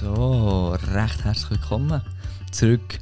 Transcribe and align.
So, 0.00 0.76
recht 0.92 1.24
herzlich 1.24 1.50
willkommen 1.52 2.02
zurück 2.50 2.98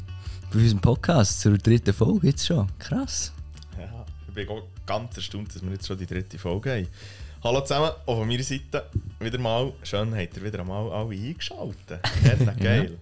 bei 0.52 0.58
unserem 0.60 0.80
Podcast 0.80 1.40
zur 1.40 1.59
dritten 1.59 1.92
Folge 1.92 2.28
jetzt 2.28 2.46
schon. 2.46 2.68
Krass. 2.78 3.32
Ja, 3.77 4.04
ich 4.28 4.34
bin 4.34 4.48
auch 4.48 4.62
ganz 4.86 5.16
erstaunt, 5.16 5.52
dass 5.54 5.62
wir 5.62 5.72
jetzt 5.72 5.86
schon 5.88 5.98
die 5.98 6.06
dritte 6.06 6.38
Folge 6.38 6.70
haben. 6.72 6.88
Hallo 7.42 7.60
zusammen, 7.62 7.91
auch 8.06 8.18
von 8.18 8.28
meiner 8.28 8.42
Seite 8.45 8.84
wieder 9.18 9.38
mal. 9.38 9.72
Schön, 9.82 10.14
habt 10.14 10.36
ihr 10.36 10.45
wieder 10.45 10.60
einmal 10.60 10.91
alle 10.92 11.14
eingeschaltet. 11.16 12.00
Ja, 12.24 12.52
geil. 12.52 12.96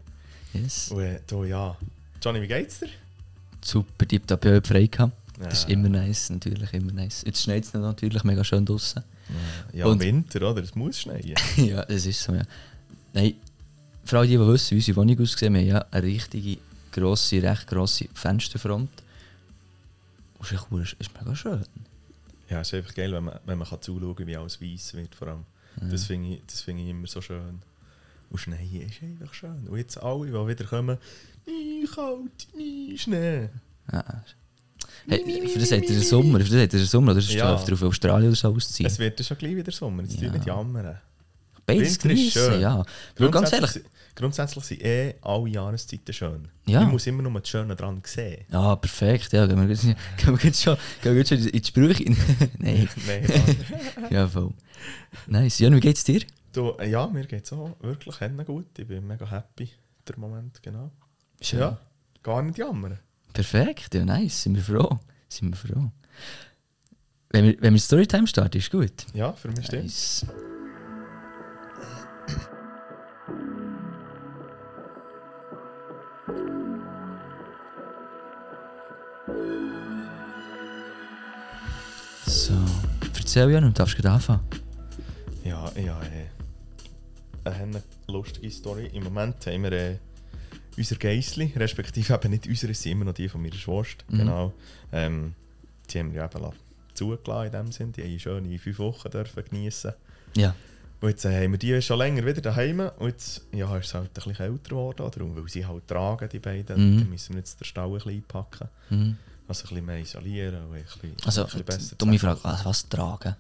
Yes. 0.55 0.91
Und 0.91 1.01
äh, 1.03 1.49
ja. 1.49 1.77
Johnny, 2.23 2.41
wie 2.41 2.49
geht's 2.49 2.81
dir? 2.81 2.89
Super, 3.63 4.07
die 4.07 4.21
habt 4.27 4.45
ihr 4.47 4.63
frei 4.65 4.87
gehabt. 4.87 5.13
Das 5.39 5.53
ist 5.61 5.69
Ja. 5.69 5.75
immer 5.75 5.89
nice, 5.91 6.31
natürlich 6.31 6.73
immer 6.73 6.93
nice. 6.93 7.25
Jetzt 7.27 7.43
schneit 7.43 7.65
es 7.65 7.75
natürlich 7.75 8.25
mega 8.25 8.43
schön 8.43 8.65
draußen. 8.65 9.03
Ja, 9.75 9.85
Und- 9.85 10.01
Winter, 10.01 10.51
oder? 10.51 10.63
Es 10.63 10.75
muss 10.75 11.01
schneien. 11.01 11.35
ja, 11.57 11.83
es 11.83 12.07
ist 12.07 12.23
so, 12.23 12.33
ja. 12.35 12.43
Nein, 13.13 13.35
für 14.05 14.19
alle, 14.19 14.27
die, 14.29 14.35
die 14.37 14.47
wissen, 14.47 14.71
wie 14.73 14.77
unsere 14.77 14.97
Wohnung 14.97 15.21
aussieht, 15.21 15.41
wir 15.53 15.61
haben 15.61 15.67
ja 15.67 15.85
eine 15.91 16.03
richtige, 16.07 16.59
grosse, 16.93 17.43
recht 17.43 17.67
grosse 17.67 18.09
Fensterfront. 18.15 18.91
Und 20.39 20.45
ist, 20.47 20.53
echt 20.53 20.67
cool, 20.71 20.83
es 20.83 20.93
ist 20.99 21.11
mega 21.19 21.35
schön. 21.35 21.65
Ja, 22.51 22.61
es 22.61 22.69
ist 22.69 22.75
einfach 22.75 22.95
geil, 22.95 23.13
wenn 23.13 23.25
man, 23.25 23.39
wenn 23.47 23.59
man 23.59 23.69
kann 23.69 23.81
zuschauen 23.81 24.15
kann, 24.15 24.27
wie 24.27 24.37
alles 24.37 24.61
weiss 24.61 24.93
wird. 24.95 25.15
Vor 25.15 25.29
allem. 25.29 25.45
Das 25.91 26.05
finde 26.05 26.35
ich, 26.35 26.43
das 26.47 26.61
finde 26.61 26.83
ich 26.83 26.91
immer 26.91 27.07
so 27.07 27.21
schön. 27.21 27.63
Und 28.31 28.39
Schnee 28.39 28.87
ist 28.87 29.03
einfach 29.03 29.33
schön. 29.35 29.67
Und 29.69 29.79
jetzt 29.79 30.03
alle, 30.03 30.27
die 30.27 30.33
wieder 30.33 30.65
kommen, 30.65 30.99
nie 31.47 31.87
kalt, 31.87 32.49
nie 32.57 32.97
Schnee. 32.99 33.49
Ja. 33.93 34.23
Hey, 35.07 35.49
für 35.49 35.59
das 35.59 35.73
hat 35.73 35.83
er 35.83 36.01
Sommer, 36.01 36.41
für 36.41 36.51
das 36.51 36.63
hat 36.63 36.75
er 36.75 36.87
Sommer, 36.87 37.13
oder 37.13 37.19
ist 37.21 37.33
Ja. 37.33 37.55
ja. 37.57 37.73
auf 37.73 37.83
Australien 37.83 38.29
oder 38.29 38.37
so 38.37 38.55
ausziehen? 38.55 38.87
Es 38.87 38.99
wird 38.99 39.19
ja 39.19 39.25
schon 39.25 39.39
gleich 39.39 39.57
wieder 39.57 39.73
Sommer, 39.73 40.03
jetzt 40.03 40.17
Ja. 40.21 40.29
ja. 40.29 40.33
nicht 40.33 40.47
jammern. 40.47 40.99
Beides 41.67 41.99
schön. 42.33 42.61
ja. 42.61 42.85
Weil 43.17 43.31
ganz 43.31 43.51
Grundsätzlich, 43.51 43.53
ehrlich, 43.61 43.71
sind- 43.73 43.87
grundsätzlich 44.17 44.65
sind 44.65 44.83
eh 44.85 45.15
alle 45.23 45.49
Jahreszeiten 45.49 46.13
schön. 46.13 46.49
Ja. 46.67 46.83
Ich 46.83 46.89
muss 46.89 47.07
immer 47.07 47.23
nur 47.23 47.41
das 47.41 47.49
Schöne 47.49 47.77
dran 47.77 48.03
sehen. 48.05 48.45
ja, 48.51 48.77
perfekt, 48.77 49.33
ja, 49.33 49.47
gehen 49.47 49.61
wir 49.61 49.69
jetzt, 49.69 49.83
gehen 50.17 50.37
wir 50.39 50.45
jetzt 50.45 50.63
schon, 50.63 50.77
gehen 51.03 51.13
wir 51.13 51.19
jetzt 51.21 51.29
schon 51.29 51.39
in 51.39 51.61
die 51.63 51.65
Sprüche. 51.67 52.05
Nein, 52.59 52.89
Nein, 53.07 53.57
ja, 54.11 54.27
voll. 54.29 54.53
Nice. 55.27 55.59
Jan, 55.61 55.75
wie 55.75 55.81
geht's 55.81 56.05
dir? 56.05 56.23
du, 56.53 56.77
ja, 56.85 57.07
mir 57.07 57.25
geht 57.27 57.45
es 57.45 57.53
auch 57.53 57.77
wirklich 57.81 58.17
gut. 58.47 58.79
Ich 58.79 58.87
bin 58.87 59.07
mega 59.07 59.31
happy 59.31 59.71
der 60.07 60.19
Moment, 60.19 60.63
genau. 60.63 60.91
Schön. 61.41 61.61
Ja, 61.61 61.79
gar 62.23 62.43
nicht 62.43 62.59
jammern. 62.59 62.99
Perfekt, 63.33 63.95
ja, 63.95 64.05
nice, 64.05 64.43
sind 64.43 64.57
wir 64.57 64.63
froh. 64.63 64.99
Sind 65.29 65.51
wir 65.51 65.57
froh. 65.57 65.91
Wenn 67.31 67.45
wir, 67.47 67.57
wenn 67.61 67.73
wir 67.73 67.81
Storytime 67.81 68.27
starten, 68.27 68.59
ist 68.59 68.71
gut. 68.71 69.07
Ja, 69.15 69.33
für 69.33 69.49
mich 69.49 69.65
stimmt. 69.65 70.27
So, 82.33 82.55
erzähl 83.15 83.51
Jan 83.51 83.65
und 83.65 83.79
darfst 83.79 83.95
gerade 83.97 84.11
anfangen. 84.15 84.41
Ja, 85.45 85.71
ja, 85.77 86.01
äh, 86.03 86.27
eine 87.45 87.55
hennen 87.55 87.83
lustige 88.09 88.51
Story. 88.51 88.87
Im 88.95 89.05
Moment 89.05 89.45
haben 89.47 89.63
wir 89.65 89.73
äh, 89.73 89.97
unser 90.79 90.97
Geissli, 90.97 91.53
respektive 91.57 92.15
eben 92.15 92.31
nicht 92.31 92.47
unsere, 92.47 92.73
sind 92.73 92.93
immer 92.93 93.05
noch 93.05 93.13
die 93.13 93.29
von 93.29 93.43
meiner 93.43 93.55
Schwester. 93.55 94.05
Mhm. 94.09 94.19
Genau. 94.19 94.53
Ähm, 94.93 95.35
die 95.91 95.99
haben 95.99 96.15
wir 96.15 96.25
eben 96.25 96.41
la- 96.43 96.53
zugelassen 96.95 97.47
in 97.47 97.53
dem 97.53 97.73
Sinn. 97.73 97.93
Die 97.93 98.03
haben 98.03 98.19
schöne 98.19 98.59
fünf 98.59 98.79
Wochen 98.79 99.11
dürfen 99.11 99.45
geniessen. 99.45 99.93
Ja, 100.35 100.55
Und 101.03 101.11
jetzt 101.11 101.27
äh, 101.27 101.45
haben 101.45 101.53
wir 101.53 101.59
die 101.59 101.83
schon 101.83 101.99
länger 101.99 102.25
wieder 102.25 102.41
daheim. 102.41 102.81
Und 102.99 103.09
jetzt 103.11 103.43
ja, 103.53 103.77
ist 103.77 103.89
es 103.89 103.95
halt 103.95 104.09
ein 104.09 104.15
bisschen 104.15 104.37
älter 104.47 104.71
geworden. 104.71 104.97
Darum, 105.15 105.37
weil 105.37 105.49
sie 105.49 105.67
halt 105.67 105.87
tragen, 105.87 106.29
die 106.31 106.39
beiden. 106.39 106.95
Mhm. 106.95 106.99
Dann 107.01 107.11
müssen 107.11 107.35
wir 107.35 107.41
jetzt 107.41 107.61
den 107.61 107.65
Stall 107.67 107.89
ein 107.89 107.93
bisschen 107.95 108.13
einpacken. 108.13 108.69
mhm. 108.89 109.17
Also 109.49 109.65
ein 109.65 109.69
bisschen 109.69 109.85
mehr 109.87 109.99
isolieren 109.99 110.65
und 110.67 110.75
ein 110.77 110.83
bisschen, 110.85 111.15
also, 111.25 111.41
ein 111.43 111.47
bisschen 111.47 111.65
besser 111.65 111.97
dumme 111.97 112.19
Frage, 112.19 112.41
was, 112.43 112.65
was 112.65 112.89
tragen? 112.89 113.37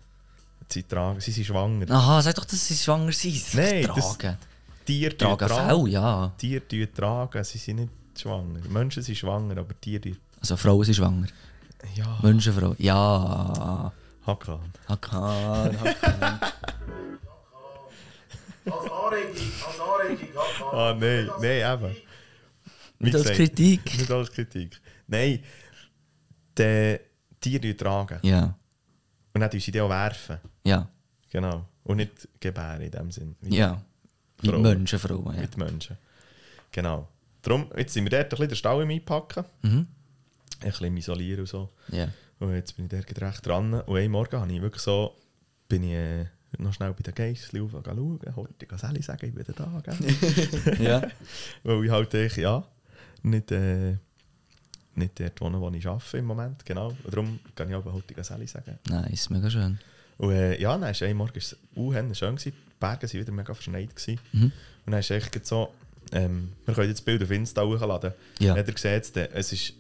Sie 0.69 0.83
tragen, 0.85 1.21
sie 1.21 1.31
sind 1.33 1.45
schwanger. 1.47 1.91
Aha, 1.91 2.23
sag 2.23 2.35
doch, 2.35 2.45
dass 2.47 2.67
sie 2.67 2.75
schwanger 2.77 3.13
sind. 3.13 3.43
Nein, 3.55 3.87
das- 3.95 4.19
tragen. 4.19 4.39
Tiere 4.85 5.17
tun 5.17 5.39
Tragen 5.39 5.49
Fell, 5.69 5.89
ja. 5.89 6.33
Tiere 6.39 6.93
tragen, 6.93 7.45
sie 7.45 7.59
sind 7.59 7.77
nicht 7.77 7.91
schwanger. 8.19 8.61
Menschen 8.69 9.03
sind 9.03 9.17
schwanger, 9.17 9.59
aber 9.59 9.79
Tiere... 9.81 10.01
tun- 10.01 10.17
Also 10.41 10.57
Frauen 10.57 10.85
sind 10.85 10.95
schwanger. 10.97 11.29
Ja, 11.95 12.19
Menschenfrau. 12.23 12.75
Ja. 12.79 13.93
Hakan. 14.27 14.61
Hakan, 14.89 15.79
Hakan. 15.81 16.41
Als 18.65 18.91
Anregung, 18.91 19.53
als 19.67 19.81
Anregung. 19.81 20.29
Hakan. 20.37 20.79
Ah, 20.79 20.95
nein, 20.99 21.31
nein, 21.41 21.75
eben. 21.75 21.97
Wie 22.99 23.05
Nicht 23.07 23.17
als 23.17 23.31
Kritik. 23.33 23.99
Nicht 23.99 24.11
als 24.11 24.31
Kritik. 24.31 24.81
Nein, 25.09 25.43
die 26.59 26.99
Tiere 27.41 27.77
tragen. 27.77 28.19
Ja, 28.23 28.57
Und 29.35 29.41
dann 29.41 29.51
sie 29.61 29.71
die 29.71 29.81
auch 29.81 29.89
werfen. 29.89 30.39
ja, 30.65 30.89
Genau. 31.31 31.67
Und 31.85 31.97
nicht 31.97 32.29
gebären 32.39 32.83
in 32.83 32.91
dem 32.91 33.11
Sinn. 33.11 33.35
Wie, 33.41 33.57
ja. 33.57 33.83
Wie 34.41 34.49
Frauen. 34.49 34.63
Menschenfrauen, 34.63 35.35
ja. 35.35 35.41
Mit 35.41 35.57
Menschen. 35.57 35.97
Genau. 36.71 37.09
Darum, 37.41 37.71
jetzt 37.77 37.95
sind 37.95 38.05
wir 38.05 38.11
dort 38.11 38.25
ein 38.25 38.29
bisschen 38.29 38.49
den 38.49 38.57
Stall 38.57 38.83
im 38.83 38.91
Einpacken. 38.91 39.45
Mhm. 39.63 39.87
Ein 40.61 40.71
bisschen 40.71 40.97
Isolieren 40.97 41.41
und 41.41 41.47
so. 41.49 41.71
Ja. 41.91 42.09
Und 42.39 42.55
jetzt 42.55 42.77
bin 42.77 42.85
ich 42.85 42.91
dort 42.91 43.21
recht 43.21 43.47
dran. 43.47 43.75
Und 43.75 43.97
einen 43.97 44.13
Morgen 44.13 44.39
habe 44.41 44.53
ich 44.53 44.61
wirklich 44.61 44.83
so, 44.83 45.17
bin 45.69 45.85
ich 45.85 45.93
äh, 45.95 46.27
noch 46.59 46.73
schnell 46.75 46.93
bei 46.93 47.03
den 47.03 47.15
Geissli 47.15 47.61
rauf 47.61 47.71
schauen. 47.73 48.21
Heute 48.37 48.67
kann 48.67 48.79
Sally 48.79 49.03
sagen, 49.03 49.27
ich 49.27 49.35
bin 49.35 49.45
da. 49.57 49.83
Ja. 50.79 51.03
Weil 51.63 51.85
ich 51.85 51.91
halt 51.91 52.15
echt, 52.15 52.37
ja, 52.37 52.63
nicht, 53.23 53.51
äh, 53.51 53.97
nicht 54.95 55.19
dort 55.19 55.41
wohne, 55.41 55.61
wo 55.61 55.71
ich 55.71 55.87
arbeite 55.87 56.19
im 56.19 56.25
Moment. 56.27 56.65
Genau. 56.65 56.89
Und 56.89 57.13
darum 57.13 57.39
kann 57.55 57.69
ich 57.69 57.75
aber 57.75 57.93
heute 57.93 58.23
Sally 58.23 58.47
sagen. 58.47 58.79
Nice, 58.89 59.31
mega 59.31 59.51
schön. 59.51 59.79
Und 60.19 60.33
äh, 60.33 60.61
ja, 60.61 60.77
dann 60.77 60.91
ist 60.91 61.03
ein 61.03 61.17
Morgen 61.17 61.37
ist 61.39 61.57
es 61.75 62.19
schön 62.19 62.37
gewesen. 62.37 62.53
Die 62.53 62.75
Berge 62.79 63.07
waren 63.07 63.21
wieder 63.21 63.33
mega 63.33 63.55
verschneit. 63.55 63.95
Gewesen. 63.95 64.21
Mhm. 64.33 64.53
Und 64.87 64.93
dann 64.93 65.01
ist 65.01 65.11
echt 65.11 65.47
so, 65.47 65.73
ähm, 66.13 66.53
wir 66.65 66.75
können 66.75 66.89
jetzt 66.89 66.99
das 66.99 67.05
Bild 67.05 67.23
auf 67.23 67.31
Insta 67.31 67.63
hochladen. 67.63 68.13
Ja. 68.39 68.55
Sieht 68.55 68.85
es, 68.85 69.13
dann. 69.13 69.29
es 69.33 69.53
ist 69.53 69.75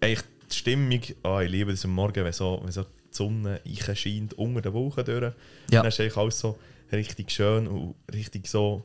echt 0.00 0.24
die 0.50 0.56
Stimmung, 0.56 1.00
ah, 1.22 1.40
ich 1.40 1.50
liebe 1.50 1.70
das 1.70 1.84
am 1.84 1.92
Morgen, 1.92 2.24
wenn 2.24 2.32
so, 2.32 2.60
wenn 2.64 2.72
so 2.72 2.82
die 2.82 2.88
Sonne 3.10 3.60
scheint 3.94 4.34
unter 4.34 4.62
den 4.62 4.72
Wolken 4.72 5.04
durch. 5.04 5.34
Ja. 5.70 5.82
Dann 5.82 5.86
ist 5.86 6.00
eigentlich 6.00 6.16
alles 6.16 6.38
so 6.38 6.58
richtig 6.90 7.30
schön 7.30 7.66
und 7.66 7.94
richtig 8.12 8.46
so 8.46 8.84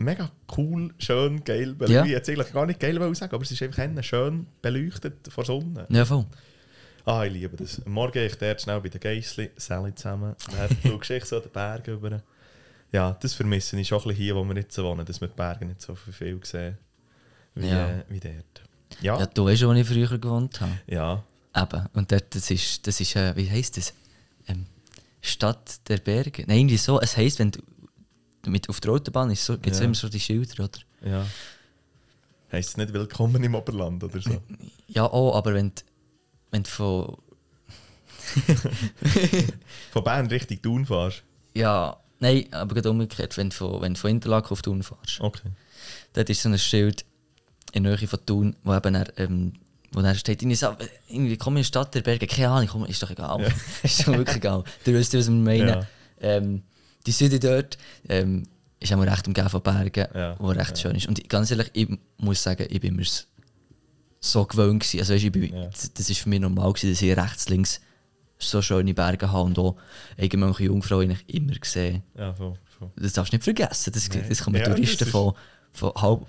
mega 0.00 0.30
cool, 0.56 0.92
schön, 0.98 1.44
geil 1.44 1.74
beleuchtet. 1.74 1.88
Ja. 1.90 2.04
Ich 2.04 2.12
hätte 2.12 2.32
es 2.32 2.38
eigentlich 2.38 2.52
gar 2.52 2.66
nicht 2.66 2.80
geil 2.80 3.14
sagen, 3.14 3.34
aber 3.34 3.42
es 3.42 3.50
ist 3.50 3.62
einfach 3.62 4.02
schön 4.02 4.46
beleuchtet 4.62 5.28
von 5.28 5.44
der 5.44 5.54
Sonne. 5.54 5.86
Ja, 5.88 6.04
voll. 6.04 6.26
Ah, 7.04 7.24
ich 7.24 7.32
liebe 7.32 7.56
das. 7.56 7.80
Am 7.86 7.92
Morgen 7.92 8.18
ich 8.24 8.36
dort 8.36 8.60
schnell 8.60 8.80
bei 8.80 8.88
den 8.88 9.00
Geissli, 9.00 9.50
Sally 9.56 9.94
zusammen. 9.94 10.34
Dann 10.82 11.00
schaust 11.02 11.10
du 11.10 11.24
so 11.26 11.40
den 11.40 11.50
Berg 11.50 11.88
über. 11.88 12.22
Ja, 12.92 13.16
das 13.20 13.34
vermisse 13.34 13.78
ich 13.78 13.88
schon 13.88 13.98
ein 13.98 14.04
bisschen 14.08 14.16
hier, 14.22 14.36
wo 14.36 14.44
wir 14.44 14.56
jetzt 14.56 14.76
wohnen, 14.82 15.04
dass 15.06 15.20
wir 15.20 15.28
die 15.28 15.34
Berge 15.36 15.64
nicht 15.64 15.80
so 15.80 15.94
viel 15.94 16.40
sehen 16.44 16.76
wie, 17.54 17.68
Ja. 17.68 17.88
äh, 17.90 18.04
wie 18.08 18.20
dort. 18.20 18.34
Ja, 19.00 19.14
Ja, 19.14 19.20
ja. 19.20 19.26
du 19.26 19.44
weißt, 19.44 19.66
wo 19.66 19.72
ich 19.72 19.86
früher 19.86 20.18
gewohnt 20.18 20.60
habe. 20.60 20.72
Eben. 21.56 21.86
Und 21.94 22.12
dort, 22.12 22.34
das 22.34 22.50
ist, 22.50 22.86
das 22.86 23.00
ist 23.00 23.16
äh, 23.16 23.34
wie 23.36 23.50
heisst 23.50 23.76
das? 23.76 23.94
Ähm, 24.46 24.66
Stadt 25.20 25.88
der 25.88 25.98
Berge. 25.98 26.44
Nein, 26.46 26.58
irgendwie 26.60 26.76
so. 26.76 27.00
Es 27.00 27.16
heisst, 27.16 27.38
wenn 27.38 27.50
du 27.50 27.60
mit 28.46 28.68
auf 28.68 28.80
der 28.80 28.92
Autobahn 28.92 29.30
ist, 29.30 29.44
so, 29.44 29.54
gibt 29.54 29.72
es 29.74 29.78
Ja. 29.80 29.84
immer 29.84 29.94
so 29.94 30.08
die 30.08 30.20
Schilder, 30.20 30.64
oder? 30.64 30.78
ja. 31.10 31.26
Heisst 32.52 32.70
es 32.70 32.76
nicht 32.78 32.92
willkommen 32.92 33.44
im 33.44 33.54
Oberland 33.54 34.02
oder 34.02 34.20
so? 34.20 34.42
Ja, 34.88 35.04
auch, 35.04 35.36
aber 35.36 35.54
wenn 35.54 35.68
du, 35.68 35.82
wenn 36.50 36.62
du 36.64 36.68
von. 36.68 37.16
Von 39.92 40.04
Bern 40.04 40.26
Richtung 40.26 40.60
Thun 40.62 40.86
fährst? 40.86 41.22
Ja, 41.54 41.96
nein, 42.18 42.46
aber 42.52 42.74
gerade 42.74 42.90
umgekehrt, 42.90 43.36
wenn 43.36 43.50
du 43.50 43.56
von, 43.56 43.80
wenn 43.80 43.94
du 43.94 44.00
von 44.00 44.10
Interlaken 44.10 44.50
auf 44.50 44.62
Thun 44.62 44.82
fährst. 44.82 45.20
Okay. 45.20 45.48
Dort 46.12 46.28
ist 46.30 46.42
so 46.42 46.48
ein 46.48 46.58
Schild 46.58 47.04
in 47.72 47.84
der 47.84 47.96
Nähe 47.96 48.08
von 48.08 48.24
Thun, 48.26 48.56
wo 48.64 48.74
eben 48.74 48.94
er, 48.94 49.18
ähm, 49.18 49.52
wo 49.92 50.00
dann 50.02 50.14
steht, 50.16 50.42
irgendwie, 50.42 50.56
so, 50.56 50.76
irgendwie 51.08 51.36
komm 51.36 51.56
in 51.56 51.62
die 51.62 51.66
Stadt 51.66 51.94
der 51.94 52.02
Berge, 52.02 52.26
keine 52.26 52.48
Ahnung, 52.50 52.68
komm, 52.70 52.84
ist 52.86 53.02
doch 53.02 53.10
egal. 53.10 53.52
ist 53.82 54.00
doch 54.06 54.12
wirklich 54.16 54.36
egal. 54.36 54.64
Du 54.84 54.94
weißt, 54.94 55.14
was 55.14 55.28
wir 55.28 55.34
meinen. 55.34 55.68
Ja. 55.68 55.86
Ähm, 56.20 56.62
die 57.06 57.12
Süde 57.12 57.38
dort 57.40 57.78
ähm, 58.08 58.44
ist 58.78 58.92
auch 58.92 59.00
recht 59.00 59.26
umgeben 59.26 59.48
von 59.48 59.62
Bergen, 59.62 60.06
Ja, 60.14 60.36
wo 60.38 60.48
recht 60.48 60.78
schön 60.78 60.94
ist. 60.96 61.06
Und 61.08 61.18
ich- 61.18 61.28
ganz 61.28 61.50
ehrlich, 61.50 61.70
ich 61.74 61.88
muss 62.18 62.42
sagen, 62.42 62.66
ich 62.68 62.80
bin 62.80 62.96
mir 62.96 63.06
so 64.20 64.44
gewöhnt 64.44 64.80
gewesen. 64.82 65.00
Also 65.00 65.14
weißt, 65.14 65.24
ich 65.24 65.32
bin, 65.32 65.54
Ja. 65.54 65.66
das, 65.94 66.10
ist 66.10 66.18
für 66.18 66.28
mich 66.28 66.40
normal 66.40 66.72
gewesen, 66.72 66.90
dass 66.90 67.02
ich 67.02 67.16
rechts, 67.16 67.48
links 67.48 67.80
so 68.38 68.62
schöne 68.62 68.94
Berge 68.94 69.30
habe 69.30 69.44
und 69.44 69.58
auch 69.58 69.76
irgendwelche 70.16 70.64
Jungfrauen 70.64 71.10
eigentlich 71.10 71.28
immer 71.34 71.52
gesehen. 71.54 72.02
Ja, 72.16 72.32
voll, 72.32 72.54
voll. 72.78 72.90
Das 72.96 73.12
darfst 73.12 73.32
du 73.32 73.36
nicht 73.36 73.44
vergessen. 73.44 73.92
Das, 73.92 74.08
Nein. 74.08 74.24
das 74.28 74.42
kommen 74.42 74.56
Ja, 74.56 74.64
Touristen 74.64 75.04
ist- 75.04 75.10
von, 75.10 75.34
von 75.72 75.92
halb, 75.94 76.26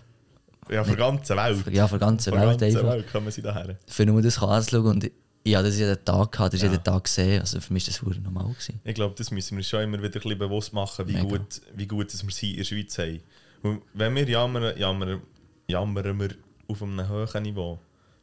Ja, 0.69 0.83
von 0.83 0.95
der 0.97 1.05
ganzen 1.05 1.37
Welt. 1.37 1.67
ja, 1.73 1.87
von 1.87 1.99
der 1.99 2.07
ganzen 2.09 2.31
Von 2.31 2.39
der 2.41 2.49
Welt 2.49 2.59
ganzen. 2.59 2.85
Welt 2.87 3.11
kommen 3.11 3.31
sie 3.31 3.41
daher. 3.41 3.77
Für 3.87 4.05
nur 4.05 4.21
das 4.21 4.37
anzuschauen. 4.41 4.87
Und 4.87 5.11
habe 5.55 5.67
das 5.67 5.77
jeden 5.77 6.05
Tag 6.05 6.31
gehabt, 6.31 6.53
das 6.53 6.61
Ja. 6.61 6.69
jeden 6.71 6.83
Tag 6.83 7.03
gesehen. 7.05 7.41
Also 7.41 7.59
für 7.59 7.73
mich 7.73 7.83
war 7.85 7.87
das 7.91 7.97
verdammt 7.97 8.23
normal. 8.23 8.51
Gewesen. 8.53 8.79
Ich 8.83 8.93
glaube, 8.95 9.15
das 9.17 9.31
müssen 9.31 9.51
wir 9.51 9.57
uns 9.57 9.67
schon 9.69 9.81
immer 9.83 9.97
wieder 9.97 10.07
ein 10.09 10.21
bisschen 10.21 10.37
bewusst 10.37 10.71
machen, 10.73 11.07
wie 11.07 11.13
Mega. 11.13 11.23
gut, 11.27 11.61
wie 11.75 11.87
gut 11.87 12.13
dass 12.13 12.23
wir 12.23 12.31
sie 12.31 12.51
in 12.51 12.57
der 12.57 12.63
Schweiz 12.65 12.97
haben. 12.97 13.19
Und 13.63 13.81
wenn 13.93 14.15
wir 14.15 14.27
jammern, 14.29 14.77
jammern, 14.77 15.21
jammern 15.67 16.19
wir 16.19 16.29
auf 16.67 16.81
einem 16.83 17.07
hohen 17.09 17.43
Niveau. 17.43 17.79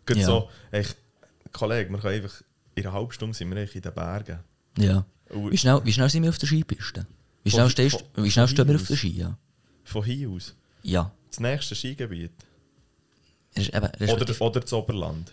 Gerade 0.07 0.21
Ja. 0.21 0.27
so, 0.27 0.49
echt, 0.71 0.97
Kollege, 1.53 1.91
wir 1.91 1.99
können 1.99 2.15
einfach, 2.23 2.43
in 2.75 2.85
einer 2.85 2.93
halben 2.93 3.13
Stunde 3.13 3.37
sind 3.37 3.51
wir 3.51 3.57
in 3.75 3.81
den 3.83 3.93
Bergen. 3.95 4.39
Ja. 4.79 5.05
Und 5.31 5.51
Wie 5.53 5.59
schnell, 5.59 5.81
wie 5.85 5.93
schnell 5.93 6.09
sind 6.09 6.23
wir 6.23 6.31
auf 6.31 6.39
der 6.39 6.47
Skipiste? 6.49 7.07
Wie 7.45 7.51
schnell, 7.51 7.69
stehst, 7.71 8.01
von- 8.15 8.25
wie 8.25 8.31
schnell 8.31 8.49
stehen 8.49 8.69
wir 8.69 8.77
auf 8.77 8.87
der. 8.87 8.97
Ski? 8.97 9.09
Ja. 9.11 9.37
Von 9.85 10.05
hier 10.05 10.29
aus. 10.31 10.55
Ja. 10.83 11.11
Das 11.31 11.41
nächste 11.41 11.75
Skigebiet. 11.75 12.31
Ist 13.55 13.75
Oder, 13.75 13.93
oder 14.41 14.61
das 14.61 14.73
Oberland. 14.73 15.33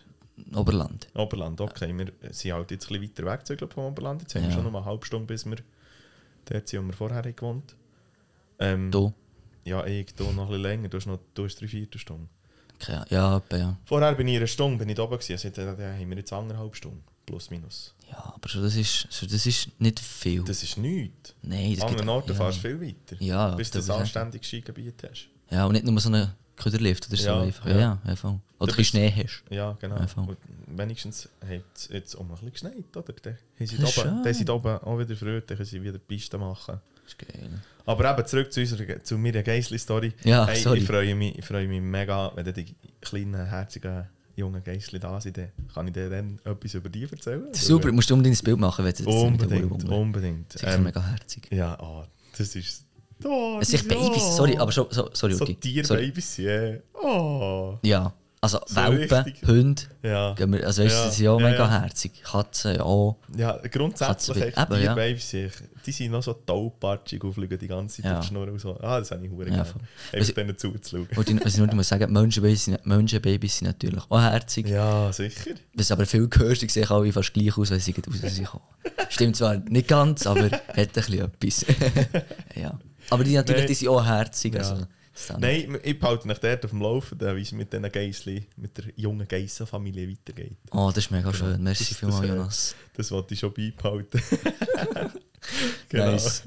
Oberland. 0.53 1.07
Oberland, 1.13 1.61
okay. 1.61 1.95
Wir 1.97 2.11
sind 2.33 2.51
halt 2.53 2.71
jetzt 2.71 2.91
ein 2.91 2.99
bisschen 2.99 3.25
weiter 3.25 3.31
weg 3.49 3.57
glaub, 3.57 3.73
vom 3.73 3.85
Oberland. 3.85 4.21
Jetzt 4.21 4.35
haben 4.35 4.43
wir 4.43 4.49
Ja. 4.49 4.55
schon 4.55 4.63
noch 4.65 4.71
mal 4.71 4.79
eine 4.79 4.87
halbe 4.87 5.05
Stunde, 5.05 5.25
bis 5.27 5.45
wir 5.45 5.57
dort 6.45 6.67
sind, 6.67 6.83
wo 6.83 6.87
wir 6.87 6.93
vorher 6.93 7.17
haben 7.17 7.35
gewohnt 7.35 7.75
ähm, 8.59 8.91
Da. 8.91 9.13
Ja, 9.63 9.85
ich 9.85 10.07
hier 10.17 10.25
noch 10.33 10.43
ein 10.43 10.47
bisschen 10.47 10.61
länger. 10.61 10.89
Du 10.89 10.97
hast 10.97 11.05
noch 11.07 11.19
du 11.33 11.45
hast 11.45 11.59
drei 11.59 11.67
Viertelstunden. 11.67 12.29
Keine- 12.79 13.05
Ja, 13.09 13.37
etwa, 13.37 13.57
ja. 13.57 13.77
Vorher 13.85 14.13
bin 14.13 14.27
ich 14.27 14.33
in 14.35 14.39
einer 14.39 14.47
Stunde 14.47 14.77
bin 14.77 14.89
ich 14.89 14.99
oben 14.99 15.17
gewesen. 15.17 15.33
Also, 15.33 15.49
da 15.75 15.93
haben 15.93 16.09
wir 16.09 16.17
jetzt 16.17 16.31
anderthalb 16.33 16.75
Stunden. 16.75 17.03
Plus, 17.25 17.49
minus. 17.49 17.95
Ja, 18.11 18.33
aber 18.35 18.47
schon 18.47 18.61
das 18.61 18.75
ist, 18.75 19.11
schon 19.11 19.27
das 19.29 19.45
ist 19.47 19.69
nicht 19.79 19.99
viel. 19.99 20.43
Das 20.43 20.61
ist 20.61 20.77
nichts. 20.77 21.33
Nein, 21.41 21.73
das 21.73 21.81
An 21.83 21.89
anderen 21.89 22.09
Orten 22.09 22.29
ja. 22.31 22.35
fährst 22.35 22.57
du 22.63 22.67
viel 22.69 22.81
weiter. 22.81 23.15
Ja, 23.23 23.55
bis 23.55 23.71
du 23.71 23.79
das 23.79 23.89
anständiges 23.89 24.47
Skigebiet 24.47 25.01
hast. 25.09 25.27
Ja, 25.49 25.65
und 25.65 25.71
nicht 25.73 25.85
nur 25.85 25.99
so 25.99 26.09
einen 26.09 26.31
Köderlift 26.55 27.07
oder 27.07 27.17
so. 27.17 27.27
Ja, 27.27 27.41
einfach. 27.41 27.65
ja. 27.67 27.77
Ja, 27.79 27.99
einfach. 28.05 28.29
Oder 28.31 28.39
Du 28.57 28.63
ein 28.63 28.67
bisschen 28.77 28.85
Schnee 28.85 29.11
hast. 29.23 29.43
Ja, 29.49 29.77
genau. 29.79 29.97
Wenigstens 30.67 31.29
hat 31.41 31.61
es 31.75 31.89
jetzt 31.91 32.15
auch 32.15 32.23
mal 32.23 32.35
ein 32.41 32.49
bisschen 32.49 32.71
geschneit, 32.71 32.97
oder? 32.97 33.13
Dann 33.21 33.37
da 33.59 33.85
oben, 33.87 34.23
dann 34.23 34.33
sind 34.33 34.49
da 34.49 34.53
oben 34.53 34.77
auch 34.77 34.99
wieder 34.99 35.15
früh, 35.15 35.41
dann 35.41 35.57
können 35.57 35.65
sie 35.69 35.83
wieder 35.83 35.97
Pisten 35.97 36.39
machen. 36.39 36.79
Das 37.03 37.13
ist 37.13 37.19
geil. 37.19 37.49
Aber 37.85 38.11
eben 38.11 38.25
zurück 38.27 38.51
zu, 38.51 38.61
unserer, 38.61 39.03
zu 39.03 39.17
meiner 39.17 39.43
Geissli-Story. 39.43 40.13
Ja, 40.23 40.47
hey, 40.47 40.55
sorry. 40.55 40.79
Ich 40.79 40.85
freue, 40.85 41.13
mich, 41.13 41.37
ich 41.37 41.45
freue 41.45 41.67
mich 41.67 41.81
mega, 41.81 42.31
wenn 42.35 42.51
die 42.51 42.75
kleinen, 43.01 43.45
herzigen, 43.45 44.07
jungen 44.35 44.63
Geissli 44.63 44.99
da 44.99 45.21
sind. 45.21 45.37
Dann 45.37 45.51
kann 45.73 45.87
ich 45.87 45.93
dir 45.93 46.09
dann 46.09 46.39
etwas 46.43 46.73
über 46.73 46.89
die 46.89 47.03
erzählen. 47.03 47.53
Super, 47.53 47.89
du 47.89 47.93
musst 47.93 48.11
unbedingt 48.11 48.39
ein 48.39 48.43
Bild 48.43 48.59
machen, 48.59 48.83
wenn 48.85 48.93
du 48.93 49.03
das 49.03 49.13
Unbedingt, 49.13 49.83
Das 49.83 49.89
unbedingt. 49.89 50.53
sicher 50.53 50.73
Ähm, 50.73 50.83
mega 50.83 51.01
herzig. 51.03 51.47
ja, 51.51 51.79
ah, 51.79 52.07
das 52.37 52.55
ist... 52.55 52.84
Oh, 53.23 53.57
Es 53.61 53.69
sind 53.69 53.89
ja. 53.91 53.97
Babys, 53.97 54.35
sorry, 54.35 54.57
aber 54.57 54.71
schon, 54.71 54.87
so, 54.89 55.09
sorry, 55.13 55.33
So. 55.35 55.45
Tierbabys, 55.45 56.37
ja. 56.37 56.73
Oh, 56.93 57.77
Ja, 57.83 58.13
also 58.41 58.59
So 58.67 58.75
Welpen, 58.75 59.23
richtig. 59.23 59.47
Hunde, 59.47 59.81
ja. 60.03 60.35
wir- 60.37 60.65
also 60.67 60.83
weißt, 60.83 60.93
Ja, 60.95 61.05
das 61.05 61.15
sind 61.15 61.25
ja 61.25 61.37
mega 61.37 61.69
herzig. 61.69 62.21
Katzen, 62.23 62.75
ja. 62.75 63.15
Ja, 63.37 63.59
grundsätzlich 63.71 64.43
echt, 64.43 64.57
Eben. 64.59 64.75
Tierbabys, 64.81 65.31
ja. 65.31 65.47
die 65.85 65.91
sind 65.91 66.11
noch 66.11 66.21
so 66.21 66.33
taubpatschig 66.33 67.23
aufliegen 67.23 67.57
die 67.57 67.67
ganze 67.67 68.01
Zeit 68.01 68.11
Ja. 68.11 68.17
auf 68.19 68.25
die 68.25 68.27
Schnur 68.27 68.47
und 68.49 68.59
so. 68.59 68.77
Ah, 68.81 68.99
das 68.99 69.09
habe 69.11 69.25
ich 69.25 69.31
hure 69.31 69.45
Ja, 69.45 69.49
gerne. 69.55 69.61
Einfach 69.61 69.79
Was- 70.13 70.33
denen 70.33 70.57
zuzuschauen. 70.57 71.07
Und 71.15 71.29
ich, 71.29 71.45
was 71.45 71.53
ich 71.53 71.59
nur 71.59 71.73
muss 71.73 71.87
sagen, 71.87 72.11
Menschenbabys 72.11 72.65
sind, 72.65 72.85
Menschenbabys 72.85 73.57
sind 73.59 73.67
natürlich 73.67 74.03
auch 74.09 74.19
herzig. 74.21 74.67
Ja, 74.67 75.11
sicher. 75.13 75.51
Was 75.73 75.89
aber 75.91 76.05
viel 76.05 76.27
gehörst, 76.27 76.61
die 76.61 76.69
sehen 76.69 76.87
alle 76.89 77.11
fast 77.13 77.33
gleich 77.33 77.57
aus, 77.57 77.71
wenn 77.71 77.79
sie 77.79 77.93
rauskommen. 77.93 78.67
Stimmt 79.09 79.37
zwar 79.37 79.55
nicht 79.57 79.87
ganz, 79.87 80.27
aber 80.27 80.51
hat 80.51 80.77
ein 80.77 80.87
bisschen 80.93 81.21
etwas. 81.21 81.65
ja. 82.55 82.77
Aber 83.09 83.23
die 83.23 83.33
natürlich, 83.35 83.61
Nein. 83.61 83.67
die 83.67 83.73
sind 83.73 83.87
auch 83.89 84.05
herzig. 84.05 84.53
Ja. 84.55 84.59
Also, 84.59 84.85
Nein, 85.37 85.77
ich 85.83 85.97
behalte 85.97 86.27
mich 86.27 86.37
dort 86.39 86.65
auf 86.65 86.71
dem 86.71 86.81
Laufenden, 86.81 87.35
wie 87.37 87.41
es 87.41 87.51
mit 87.53 87.71
diesen 87.71 87.89
Geissli, 87.89 88.45
mit 88.57 88.77
der 88.77 88.85
jungen 88.97 89.25
Geissenfamilie 89.27 90.09
weitergeht. 90.09 90.57
Oh, 90.71 90.91
das 90.93 91.05
ist 91.05 91.11
mega 91.11 91.33
schön. 91.33 91.63
Merci 91.63 91.85
Das- 91.89 91.97
vielmals, 91.97 92.21
das, 92.21 92.29
Jonas. 92.29 92.75
Das 92.95 93.11
wollte 93.11 93.33
ich 93.33 93.39
schon 93.39 93.53
beibehalten. 93.53 94.21
genau. 95.89 96.11
Nice. 96.11 96.43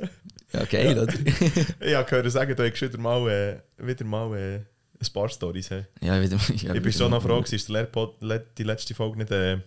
Ja, 0.52 0.64
geil, 0.64 0.98
oder? 0.98 1.14
Ich 1.80 1.94
habe 1.94 2.08
gehört 2.08 2.30
sagen, 2.30 2.54
du 2.56 2.70
hast 2.70 2.80
wieder 2.80 2.98
mal, 2.98 3.28
äh, 3.30 3.86
wieder 3.86 4.04
mal 4.04 4.36
äh, 4.36 4.56
ein 4.56 5.12
paar 5.12 5.28
Storys. 5.28 5.68
Ja, 6.00 6.20
wieder, 6.20 6.38
ja, 6.56 6.74
Ich 6.74 6.82
bin 6.82 6.92
schon 6.92 7.10
noch 7.10 7.22
froh, 7.22 7.40
ist 7.40 7.68
die 7.68 8.62
letzte 8.64 8.94
Folge 8.94 9.18
nicht 9.18 9.30
äh, 9.30 9.58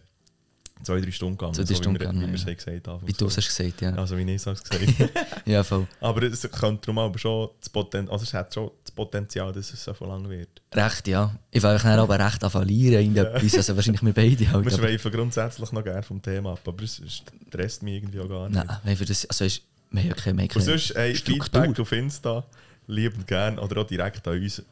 zwei, 0.83 1.01
drei 1.01 1.11
Stunden 1.11 1.37
gegangen. 1.37 1.53
Zwei, 1.53 1.63
drei 1.63 1.73
so 1.73 1.75
Stunden 1.75 1.95
wie 1.95 1.99
wir, 1.99 2.07
gegangen, 2.07 2.27
wie 2.27 2.31
wir 2.31 2.35
es 2.35 2.45
ja. 2.45 2.53
gesagt 2.53 2.87
haben. 2.87 3.07
Wie 3.07 3.13
du 3.13 3.25
es 3.25 3.37
hast 3.37 3.47
gesagt, 3.47 3.81
ja. 3.81 3.93
Also 3.95 4.17
wie 4.17 4.23
ich 4.23 4.45
es 4.45 4.63
gesagt 4.63 5.15
Ja, 5.45 5.63
voll. 5.63 5.87
Aber 5.99 6.23
es 6.23 6.41
könnte 6.41 6.81
darum 6.85 6.99
aber 6.99 7.17
schon 7.19 7.49
das 7.59 7.69
Potenzial, 7.69 8.13
also 8.13 8.23
es 8.23 8.33
hat 8.33 8.53
schon 8.53 8.71
das 8.83 8.91
Potenzial, 8.91 9.51
dass 9.53 9.73
es 9.73 9.83
so 9.83 10.05
lang 10.05 10.29
wird. 10.29 10.61
Recht, 10.73 11.07
ja. 11.07 11.33
Ich 11.51 11.61
will 11.61 11.77
dann 11.77 11.99
aber 11.99 12.19
recht 12.19 12.43
an 12.43 12.49
verlieren 12.49 13.05
in 13.05 13.17
etwas. 13.17 13.55
Also 13.55 13.75
wahrscheinlich 13.75 14.03
wir 14.03 14.13
beide 14.13 14.51
halt. 14.51 14.65
Wir 14.65 14.71
schweifen 14.71 15.11
grundsätzlich 15.11 15.71
noch 15.71 15.83
gerne 15.83 16.03
vom 16.03 16.21
Thema 16.21 16.53
ab, 16.53 16.61
aber 16.65 16.83
es 16.83 17.01
stresst 17.47 17.83
mich 17.83 17.95
irgendwie 17.95 18.19
auch 18.19 18.29
gar 18.29 18.49
nicht. 18.49 18.63
Nein, 18.63 18.99
wir 18.99 19.05
das, 19.05 19.25
also 19.25 19.45
ist, 19.45 19.63
wir 19.91 20.01
haben 20.01 20.09
ja 20.09 20.15
keine, 20.15 20.37
haben 20.37 20.43
Und 20.43 20.49
keine 20.49 20.65
sonst, 20.65 20.95
hey, 20.95 21.15
Struktur. 21.15 21.61
Feedback 21.61 21.79
auf 21.79 21.91
Insta, 21.91 22.43
liebend 22.87 23.27
gern 23.27 23.59
oder 23.59 23.81
auch 23.81 23.87
direkt 23.87 24.27
an 24.27 24.41
uns. 24.41 24.63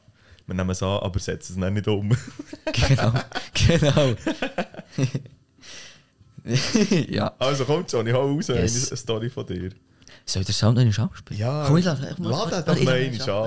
Wir 0.48 0.56
nehmen 0.56 0.72
es 0.72 0.82
an, 0.82 1.00
aber 1.00 1.20
setzen 1.20 1.54
es 1.54 1.60
dann 1.60 1.74
nicht 1.74 1.88
um. 1.88 2.10
Genau, 2.74 3.14
genau. 3.54 4.16
ja. 7.10 7.34
Also 7.40 7.66
kommt 7.66 7.90
schon, 7.92 8.06
ich 8.08 8.14
hau 8.14 8.26
raus 8.34 8.48
Yes. 8.48 8.90
eine 8.90 8.98
Story 8.98 9.30
von 9.30 9.46
dir. 9.46 9.72
Soll 10.26 10.44
den 10.44 10.54
Sound 10.54 10.78
noch 10.78 11.00
abspielen? 11.00 11.40
Ja, 11.40 11.64
Komm, 11.68 11.78
ich 11.78 11.86
lade 11.86 12.08
ich 12.12 12.18
muss- 12.20 12.32
doch 12.32 12.52
noch 12.52 12.76
einmal 12.76 12.96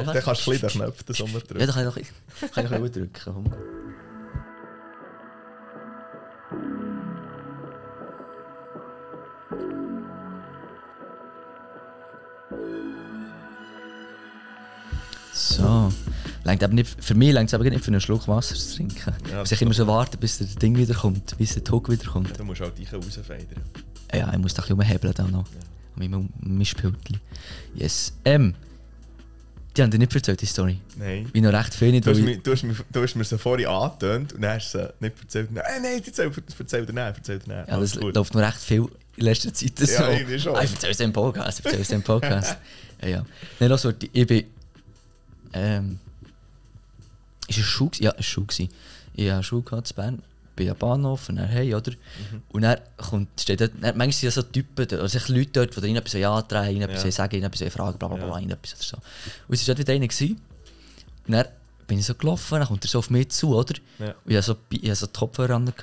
an. 0.00 0.06
Dann 0.06 0.22
kannst 0.22 0.46
du 0.46 0.50
ein 0.50 0.60
bisschen 0.60 0.68
den 0.68 0.68
Knopf 0.70 1.04
so 1.08 1.24
drücken. 1.26 1.60
Ja, 1.60 1.66
dann 1.66 1.74
kann 1.74 1.82
ich 1.82 1.90
noch 1.90 2.72
ein 2.72 2.82
bisschen 2.82 3.12
drücken. 3.12 3.52
So. 15.32 15.90
Langt 16.44 16.62
aber 16.64 16.74
nicht, 16.74 16.96
für 17.02 17.14
mich 17.14 17.32
längt 17.32 17.50
es 17.50 17.54
aber 17.54 17.64
nicht 17.64 17.84
für 17.84 17.90
einen 17.90 18.00
Schluck 18.00 18.26
Wasser 18.26 18.56
zu 18.56 18.76
trinken. 18.76 19.14
Ja, 19.30 19.42
ich 19.42 19.62
immer 19.62 19.74
so 19.74 19.86
warten, 19.86 20.18
bis 20.18 20.38
das 20.38 20.56
Ding 20.56 20.76
wiederkommt, 20.76 21.36
bis 21.38 21.54
der 21.54 21.62
Tog 21.62 21.88
wiederkommt. 21.88 22.38
Du 22.38 22.44
musst 22.44 22.60
halt 22.60 22.76
dich 22.78 22.92
rausfedern. 22.92 23.62
Ja, 24.12 24.32
ich 24.32 24.38
muss 24.38 24.54
da 24.54 24.62
ein 24.62 24.66
bisschen 24.66 24.74
umhebeln 24.74 25.14
dann 25.14 25.30
noch. 25.30 25.46
Mit 25.94 26.10
meinem 26.10 26.28
Mischpültchen. 26.40 27.20
Yes. 27.74 28.12
Ähm. 28.24 28.54
Die 29.74 29.82
haben 29.82 29.90
dir 29.90 29.98
nicht 29.98 30.14
erzählt, 30.14 30.38
die 30.40 30.46
Story. 30.46 30.80
Nein. 30.96 31.30
Ich 31.32 31.40
noch 31.40 31.52
recht 31.52 31.72
viel 31.72 31.92
nicht, 31.92 32.06
Du 32.06 32.10
hast, 32.10 32.20
mir, 32.20 32.36
du, 32.36 32.52
hast 32.52 32.62
mir, 32.62 32.74
du 32.92 33.02
hast 33.02 33.14
mir 33.14 33.24
sie 33.24 33.38
vorhin 33.38 33.66
angetönt 33.66 34.34
und 34.34 34.42
dann 34.42 34.56
hast 34.56 34.74
du 34.74 34.92
nicht 35.00 35.18
erzählt. 35.18 35.50
Nein, 35.50 35.64
nein, 35.80 36.02
erzähl, 36.04 36.30
erzähl 36.58 36.84
dir 36.84 36.92
nicht, 36.92 37.16
erzähl 37.16 37.38
dir 37.38 37.56
nicht. 37.56 37.68
Ja, 37.68 37.80
das 37.80 37.98
gut. 37.98 38.14
läuft 38.14 38.34
noch 38.34 38.42
recht 38.42 38.58
viel 38.58 38.86
in 39.16 39.24
letzter 39.24 39.54
Zeit 39.54 39.78
so. 39.78 39.84
Ja, 39.86 40.10
irgendwie 40.10 40.38
schon. 40.38 40.54
Ah, 40.54 40.62
ich 40.62 40.72
erzähle 40.72 40.92
es 40.92 41.00
im 41.00 41.12
Podcast, 41.12 41.60
ich 41.60 41.64
erzähle 41.64 41.82
es 41.82 41.90
im 41.90 42.02
Podcast. 42.02 42.58
ja, 43.02 43.08
ja. 43.08 43.26
Nein, 43.60 43.70
mal, 43.70 43.94
ich 44.12 44.26
bin... 44.26 44.44
Ähm... 45.54 45.98
Ist 47.48 47.58
es 47.58 47.64
Schuh? 47.64 47.90
Ja, 47.98 48.10
es 48.10 48.16
war 48.18 48.22
Schuh. 48.22 48.46
gewesen. 48.46 48.68
Ich 49.14 49.30
hatte 49.30 49.42
Schuh 49.42 49.62
gehabt 49.62 49.90
in 49.90 49.96
Bern, 49.96 50.22
bin 50.56 50.70
am 50.70 50.76
Bahnhof 50.76 51.28
und 51.28 51.36
dann 51.36 51.48
hey, 51.48 51.74
oder? 51.74 51.92
Mhm. 51.92 52.42
Und 52.50 52.62
dann 52.62 52.78
kommt, 52.96 53.28
steht 53.40 53.60
dort, 53.60 53.72
dann, 53.80 53.96
manchmal 53.96 54.12
sind 54.12 54.22
ja 54.24 54.30
so 54.30 54.42
Typen, 54.42 54.86
dort, 54.88 55.00
also 55.02 55.18
Leute 55.32 55.50
dort, 55.52 55.76
die 55.76 55.80
dir 55.80 55.96
etwas 55.98 56.14
antreiben, 56.14 56.76
ihnen 56.76 56.88
etwas 56.88 57.04
Ja. 57.04 57.10
sagen, 57.12 57.42
etwas 57.42 57.72
fragen, 57.72 57.98
bla 57.98 58.08
bla 58.08 58.16
bla, 58.16 58.38
Ja. 58.40 58.48
etwas 58.48 58.74
oder 58.74 58.82
so. 58.84 58.96
Und 59.48 59.54
es 59.54 59.66
war 59.66 59.74
dort 59.74 59.78
wieder 59.86 59.92
einer. 59.94 60.06
Gewesen. 60.08 60.40
Und 61.26 61.32
dann 61.32 61.46
bin 61.86 61.98
ich 61.98 62.06
so 62.06 62.14
gelaufen, 62.14 62.58
dann 62.58 62.68
kommt 62.68 62.84
er 62.84 62.88
so 62.88 62.98
auf 62.98 63.10
mich 63.10 63.28
zu, 63.30 63.54
oder? 63.54 63.74
Ja. 63.98 64.06
Und 64.24 64.30
ich 64.30 64.36
hatte 64.36 64.46
so, 64.46 64.56
ich 64.70 64.82
hatte 64.82 64.94
so 64.96 65.06
die 65.06 65.12
Kopfhörer 65.12 65.54
an. 65.56 65.66
Und 65.68 65.74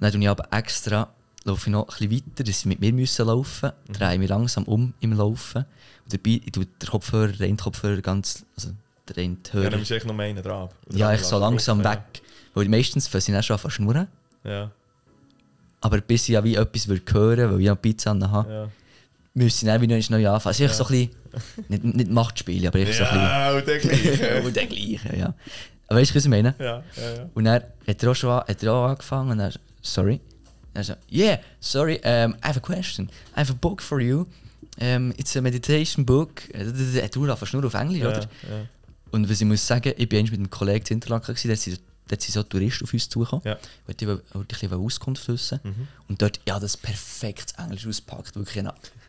dann 0.00 0.12
tue 0.12 0.20
ich 0.20 0.28
aber 0.28 0.48
extra, 0.52 1.08
laufe 1.44 1.68
ich 1.68 1.72
noch 1.72 1.88
ein 1.88 2.08
bisschen 2.08 2.10
weiter, 2.12 2.44
dass 2.44 2.60
sie 2.60 2.68
mit 2.68 2.80
mir 2.80 2.92
müssen 2.92 3.26
laufen 3.26 3.72
müssen, 3.86 3.98
drehe 3.98 4.18
mich 4.18 4.28
langsam 4.28 4.64
um 4.64 4.94
im 5.00 5.12
Laufen. 5.14 5.64
Und 6.04 6.12
dabei, 6.12 6.40
ich 6.44 6.52
tue 6.52 6.66
den 6.66 6.88
Kopfhörer, 6.88 7.32
den 7.32 7.48
einen 7.48 7.56
Kopfhörer 7.56 8.00
ganz, 8.02 8.44
also 8.56 8.70
den 9.14 9.38
einen 9.52 9.64
Ja, 9.64 9.70
dann 9.70 9.84
du 9.84 9.94
echt 9.94 10.06
noch 10.06 10.18
einen 10.18 10.42
dran. 10.42 10.68
Ja, 10.92 11.06
dann 11.08 11.16
ich 11.16 11.22
so 11.22 11.38
lass 11.38 11.50
langsam 11.50 11.84
weg. 11.84 12.22
Weil 12.54 12.68
meistens 12.68 13.08
fangen 13.08 13.22
sie 13.22 13.32
dann 13.32 13.42
schon 13.42 13.56
an 13.56 13.62
zu 13.62 13.70
schnurren. 13.70 14.08
Ja, 14.44 14.70
Aber 15.80 16.00
bis 16.00 16.22
ich 16.22 16.28
ja 16.30 16.42
wie 16.44 16.54
etwas 16.56 16.88
würde 16.88 17.12
hören, 17.12 17.52
weil 17.52 17.60
ich 17.60 17.66
ja 17.66 17.74
Pizza 17.74 18.18
habe, 18.30 18.52
ja. 18.52 18.68
müssen 19.34 19.58
sie 19.58 19.66
dann 19.66 19.80
wie 19.80 19.86
noch 19.86 20.10
neu 20.10 20.28
anfangen. 20.28 20.48
Also 20.48 20.64
ich 20.64 20.72
so 20.72 20.84
ein 20.84 20.90
bisschen, 20.90 21.68
nicht, 21.68 21.84
nicht 21.84 22.10
Machtspiele, 22.10 22.68
aber 22.68 22.78
ich 22.78 22.96
so 22.96 23.04
ein 23.04 23.10
bisschen... 23.10 23.22
Ja, 23.22 23.52
und 23.52 23.66
der 23.66 23.78
gleiche. 23.78 24.42
Und 24.44 24.56
der 24.56 24.66
gleiche, 24.66 25.16
ja. 25.16 25.34
Aber 25.88 26.00
weißt 26.00 26.10
du, 26.10 26.14
was 26.16 26.24
ich 26.24 26.30
meine? 26.30 26.54
ja, 26.58 26.82
ja, 26.96 27.14
ja. 27.16 27.30
Und 27.34 27.44
dann 27.44 27.62
hat 27.86 28.02
er 28.02 28.10
auch 28.10 28.14
schon 28.14 28.30
hat 28.30 28.62
er 28.62 28.72
auch 28.72 28.88
angefangen 28.88 29.30
und 29.30 29.40
er 29.40 29.52
so, 29.52 29.58
sorry. 29.80 30.20
Er 30.74 30.84
so, 30.84 30.94
yeah, 31.10 31.38
sorry, 31.60 32.00
um, 32.04 32.34
I 32.34 32.48
have 32.48 32.58
a 32.58 32.60
question. 32.60 33.08
I 33.36 33.40
have 33.40 33.50
a 33.50 33.56
book 33.58 33.80
for 33.80 34.00
you. 34.00 34.26
Um, 34.80 35.12
it's 35.16 35.36
a 35.36 35.40
meditation 35.40 36.04
book. 36.04 36.42
Er 36.52 36.66
hat 37.02 37.16
einfach 37.16 37.52
nur 37.52 37.64
auf 37.64 37.74
Englisch, 37.74 38.00
ja, 38.00 38.08
oder? 38.08 38.28
Und 39.10 39.28
was 39.30 39.40
ich 39.40 39.46
muss 39.46 39.66
sagen, 39.66 39.92
ich 39.96 40.08
bin 40.08 40.24
mit 40.24 40.34
einem 40.34 40.50
Kollegen 40.50 40.84
zu 40.84 40.94
Interlaken, 40.94 41.34
gewesen, 41.34 41.48
dort 41.48 41.60
sind, 41.60 41.80
dort 42.08 42.22
sind 42.22 42.32
so 42.34 42.42
Touristen 42.42 42.84
auf 42.84 42.92
uns 42.92 43.08
zugekommen. 43.08 43.44
Ja. 43.44 43.56
Wollte 43.86 44.04
ich, 44.04 44.08
wollte 44.08 44.38
ein 44.38 44.44
bisschen 44.46 44.72
Auskunft 44.74 45.28
wissen. 45.28 45.60
Und 46.08 46.20
dort, 46.22 46.40
ja, 46.46 46.58
das 46.60 46.76
perfekt 46.76 47.54
Englisch 47.58 47.86
ausgepackt. 47.86 48.36
Wirklich 48.36 48.66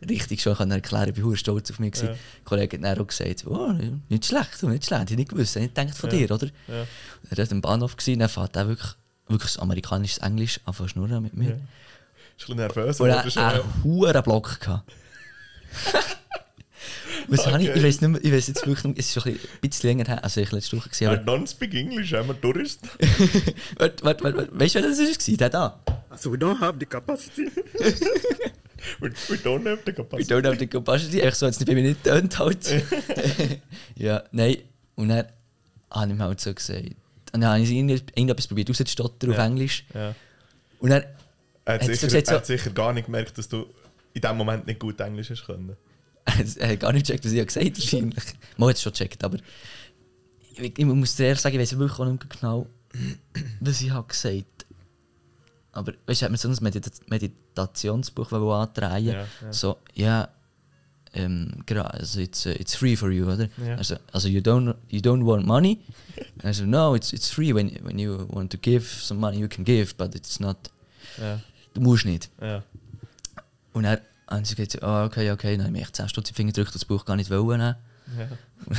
richtig 0.08 0.42
schon 0.42 0.56
können 0.56 0.72
erklären, 0.72 1.14
ich 1.16 1.24
hure 1.24 1.36
stolz 1.38 1.70
auf 1.72 1.80
mich. 1.80 1.96
Ja. 1.98 2.08
Der 2.08 2.18
Kollege 2.46 2.78
hat 2.78 2.84
dann 2.84 3.00
auch 3.00 3.08
gesagt, 3.08 3.46
oh, 3.48 3.74
nicht 4.10 4.26
schlecht, 4.26 4.64
nicht 4.64 4.86
schlecht. 4.86 5.12
Ich 5.12 5.18
nicht 5.18 5.30
gewusst, 5.30 5.56
ich 5.56 5.64
nicht 5.64 5.76
gedacht 5.76 5.98
von 5.98 6.10
Ja. 6.12 6.18
dir, 6.18 6.32
oder? 6.32 6.48
Ja. 6.68 6.86
Er 7.32 7.38
war 7.38 7.52
am 7.52 7.62
Bahnhof, 7.62 7.98
gewesen, 7.98 8.20
dann 8.20 8.30
fährt 8.30 8.56
er 8.56 8.68
wirklich, 8.68 8.92
wirklich 9.28 9.52
das 9.54 9.60
amerikanisches 9.62 10.20
Englisch 10.20 10.60
an 10.66 10.74
schnurren 10.88 11.24
mit 11.24 11.34
mir. 11.36 11.50
Ja. 11.50 11.56
Ist 11.56 11.60
ein 11.60 12.38
bisschen 12.38 12.56
nervös, 12.58 13.00
Und 13.02 13.10
er 13.10 13.16
das 13.16 13.24
hat 13.24 13.28
ist 13.28 13.38
einen 13.38 13.84
hohen 13.84 14.24
Block 14.24 14.60
Was 17.30 17.48
habe 17.48 17.62
ich? 17.64 17.70
Okay. 17.70 17.78
Ich 17.80 17.84
weiß 17.86 18.02
nicht 18.02 18.10
mehr, 18.10 18.24
ich 18.24 18.32
weiß 18.32 18.48
jetzt 18.48 18.66
wirklich 18.66 18.84
nicht 18.84 18.96
mehr, 18.96 19.00
es 19.00 19.16
ist 19.16 19.22
schon 19.24 19.32
ein 19.34 19.40
bisschen 19.62 19.90
länger 19.90 20.06
her, 20.08 20.24
also 20.24 20.42
ich 20.42 20.52
letzte 20.52 20.78
Woche 20.78 20.90
gesehen, 20.90 21.12
I 21.12 21.16
aber... 21.16 21.32
don't 21.34 21.48
speak 21.50 21.74
English, 21.74 22.14
I'm 22.14 22.30
a 22.30 22.34
tourist. 22.34 22.82
Warte, 23.78 24.04
warte, 24.04 24.24
warte, 24.24 24.38
warte. 24.38 24.60
weißt 24.60 24.76
du, 24.76 24.82
wer 24.82 24.90
das 24.90 25.00
war? 25.00 25.38
Der 25.38 25.50
da. 25.50 25.80
So 26.18 26.32
we 26.34 26.38
don't 26.38 26.60
have 26.60 26.78
the 26.80 26.86
capacity. 26.86 27.48
we, 29.00 29.10
we 29.30 29.36
don't 29.38 29.66
have 29.68 29.80
the 29.86 29.92
We 29.92 29.94
capacity. 29.94 30.34
don't 30.34 30.46
have 30.46 30.58
the 30.60 30.68
capacity. 30.68 31.20
Echt 31.22 31.36
so, 31.38 31.46
jetzt 31.46 31.60
nicht 31.60 31.68
bei 31.68 31.76
mir 31.76 31.84
nicht 31.84 32.04
tönt 32.04 32.38
halt. 32.40 32.84
ja, 33.96 34.24
nein. 34.32 34.58
Und 34.96 35.10
dann 35.10 35.26
habe 35.92 36.12
ich 36.12 36.18
mir 36.18 36.24
halt 36.24 36.40
so 36.42 36.54
gesagt. 36.54 36.84
Und 37.34 37.42
dann 37.42 37.52
habe 37.52 37.62
ich 37.62 37.70
irgend- 37.72 38.12
irgendetwas 38.16 38.48
probiert 38.48 38.70
rauszustottern 38.70 39.32
auf 39.32 39.38
Ja. 39.38 39.46
Englisch. 39.46 39.86
Ja. 39.94 40.16
Und 40.80 40.90
dann... 40.90 41.04
Er 41.66 41.76
hat, 41.76 41.82
du 41.84 41.86
sicher, 41.88 42.08
gesagt, 42.08 42.28
er 42.30 42.36
hat 42.38 42.46
so- 42.46 42.54
sicher 42.58 42.72
gar 42.72 42.94
nicht 42.94 43.06
gemerkt, 43.06 43.38
dass 43.38 43.48
du 43.48 43.68
in 44.14 44.22
dem 44.22 44.38
Moment 44.38 44.66
nicht 44.66 44.80
gut 44.80 45.00
Englisch 45.00 45.30
hast 45.30 45.46
können. 45.46 45.76
Gar 46.80 46.94
nicht 46.94 47.08
gecheckt, 47.08 47.26
was 47.26 47.32
ich 47.32 47.46
gesagt 47.46 47.66
habe, 47.66 47.78
wahrscheinlich. 47.78 48.24
Hat 48.60 48.76
es 48.76 48.82
schon 48.82 48.92
gecheckt, 48.94 49.24
aber... 49.24 49.38
Ich, 50.56 50.78
ich 50.78 50.86
muss 50.86 51.16
dir 51.16 51.28
ehrlich 51.28 51.42
sagen, 51.42 51.56
ich 51.56 51.62
weiß 51.62 51.80
wirklich 51.80 52.08
nicht 52.08 52.30
genau, 52.30 52.68
was 53.62 53.82
ich 53.82 53.92
habe 53.92 54.08
gesagt 54.08 54.66
Aber 55.72 55.94
weißt 56.06 56.22
du, 56.22 56.26
hat 56.26 56.32
mir 56.32 56.38
so 56.38 56.50
ein 56.50 56.58
Medita 56.62 56.92
Meditationsbuch 57.08 58.32
antreiben 58.34 59.06
Ja, 59.08 59.14
ja. 59.42 59.54
So, 59.54 59.78
ja, 59.94 60.30
ähm, 61.14 61.64
also 61.68 62.20
it's, 62.20 62.46
uh, 62.46 62.50
it's 62.50 62.76
free 62.76 62.96
for 62.96 63.10
you, 63.10 63.26
oder? 63.26 63.50
Ja. 63.66 63.76
Also, 63.76 63.96
also 64.12 64.28
you, 64.28 64.42
don't, 64.42 64.76
you 64.90 65.00
don't 65.00 65.26
want 65.26 65.46
money? 65.46 65.80
Also, 66.44 66.66
no, 66.66 66.96
it's, 66.96 67.14
it's 67.14 67.30
free. 67.30 67.54
When, 67.54 67.70
when 67.84 67.98
you 67.98 68.28
want 68.30 68.52
to 68.52 68.58
give 68.58 68.86
some 68.86 69.20
money, 69.20 69.38
you 69.40 69.48
can 69.48 69.64
give, 69.64 69.96
but 69.98 70.14
it's 70.16 70.40
not... 70.40 70.58
Ja, 71.18 71.40
Du 71.74 71.82
musst 71.82 72.06
nicht. 72.06 72.30
ja. 72.42 72.64
Und 73.74 73.86
er 73.86 74.02
haben 74.30 74.46
sie 74.46 74.56
gesagt, 74.56 74.84
ah, 74.84 75.06
okay, 75.06 75.32
okay, 75.32 75.58
dann 75.58 75.66
habe 75.66 75.76
ich 75.76 75.82
mir 75.82 75.82
echt 75.82 75.96
10 75.96 76.10
Stutz 76.10 76.30
in 76.30 76.34
die 76.34 76.38
Finger 76.38 76.52
gedrückt 76.52 76.70
und 76.70 76.76
das 76.76 76.86
Buch 76.86 77.06
gar 77.06 77.16
nicht 77.16 77.30
wollen 77.30 77.76
ja. 78.18 78.28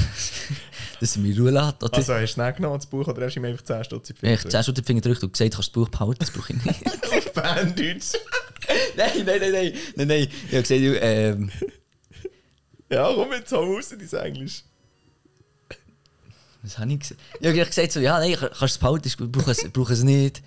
Dass 1.00 1.16
er 1.16 1.22
mich 1.22 1.38
Ruhe 1.38 1.50
lässt. 1.50 1.82
Oder? 1.82 1.94
Also 1.94 2.14
hast 2.14 2.36
du 2.36 2.42
es 2.42 2.56
genommen, 2.56 2.76
das 2.76 2.86
Buch, 2.86 3.06
oder 3.06 3.24
hast 3.24 3.34
du 3.34 3.40
ihm 3.40 3.46
einfach 3.46 3.64
10 3.64 3.84
Stutz 3.84 4.10
in 4.10 4.16
die 4.16 4.26
ich 4.26 4.30
habe 4.30 4.38
Finger 4.38 4.50
10 4.50 4.62
Stutz 4.62 4.78
in 4.78 4.82
die 4.82 4.86
Finger 4.86 5.00
gedrückt 5.00 5.22
und 5.22 5.32
gesagt, 5.32 5.54
kannst 5.54 5.76
du 5.76 5.80
das 5.80 5.90
Buch 5.90 5.98
behalten, 5.98 6.18
das 6.20 6.30
brauche 6.30 6.52
ich 6.52 6.64
nicht. 6.64 6.84
gedrückt? 7.02 7.34
Banddeutsch. 7.34 8.12
nein, 8.96 9.10
nein, 9.24 9.40
nein, 9.40 9.52
nein, 9.52 9.72
nein, 9.96 10.08
nein. 10.08 10.28
Ich 10.28 10.56
habe 10.56 10.62
gesagt, 10.62 10.80
du, 10.80 11.00
ähm, 11.00 11.50
Ja, 12.90 13.12
komm 13.14 13.32
jetzt, 13.32 13.52
hau 13.52 13.62
raus, 13.62 13.90
dein 13.90 14.24
Englisch. 14.24 14.64
was 16.62 16.78
habe 16.78 16.92
ich 16.92 17.00
gesagt? 17.00 17.20
Ich 17.40 17.46
habe 17.46 17.64
gesagt, 17.64 17.92
so, 17.92 18.00
ja, 18.00 18.18
nein, 18.18 18.36
kannst 18.36 18.60
du 18.60 18.64
es 18.64 18.78
behalten, 18.78 19.08
ich 19.08 19.16
brauche 19.16 19.50
es, 19.50 19.62
ich 19.62 19.72
brauche 19.72 19.92
es 19.92 20.02
nicht. 20.02 20.42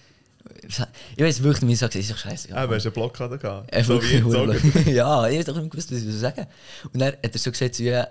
Ich 1.15 1.23
weiß 1.23 1.43
wirklich 1.43 1.63
nicht, 1.63 1.81
ich 1.81 1.89
es. 1.89 1.95
Ich 1.95 2.07
sage, 2.07 2.19
scheiße. 2.19 2.49
Ja, 2.49 2.55
aber 2.57 2.75
hast 2.75 2.83
du 2.83 2.89
eine 2.89 2.93
Blockade 2.93 3.37
gehabt? 3.37 3.71
Er 3.71 3.83
So 3.83 4.01
wie 4.01 4.15
jetzt 4.15 4.87
ja, 4.87 5.27
ich 5.27 5.39
habe 5.39 5.45
doch 5.45 5.61
nicht 5.61 5.71
gewusst, 5.71 5.91
was 5.91 6.01
ich 6.01 6.13
sagen 6.15 6.47
Und 6.91 6.99
dann 6.99 7.09
hat 7.09 7.17
er 7.21 7.39
so 7.39 7.51
gesagt, 7.51 7.75
so, 7.75 7.83
ja, 7.83 8.07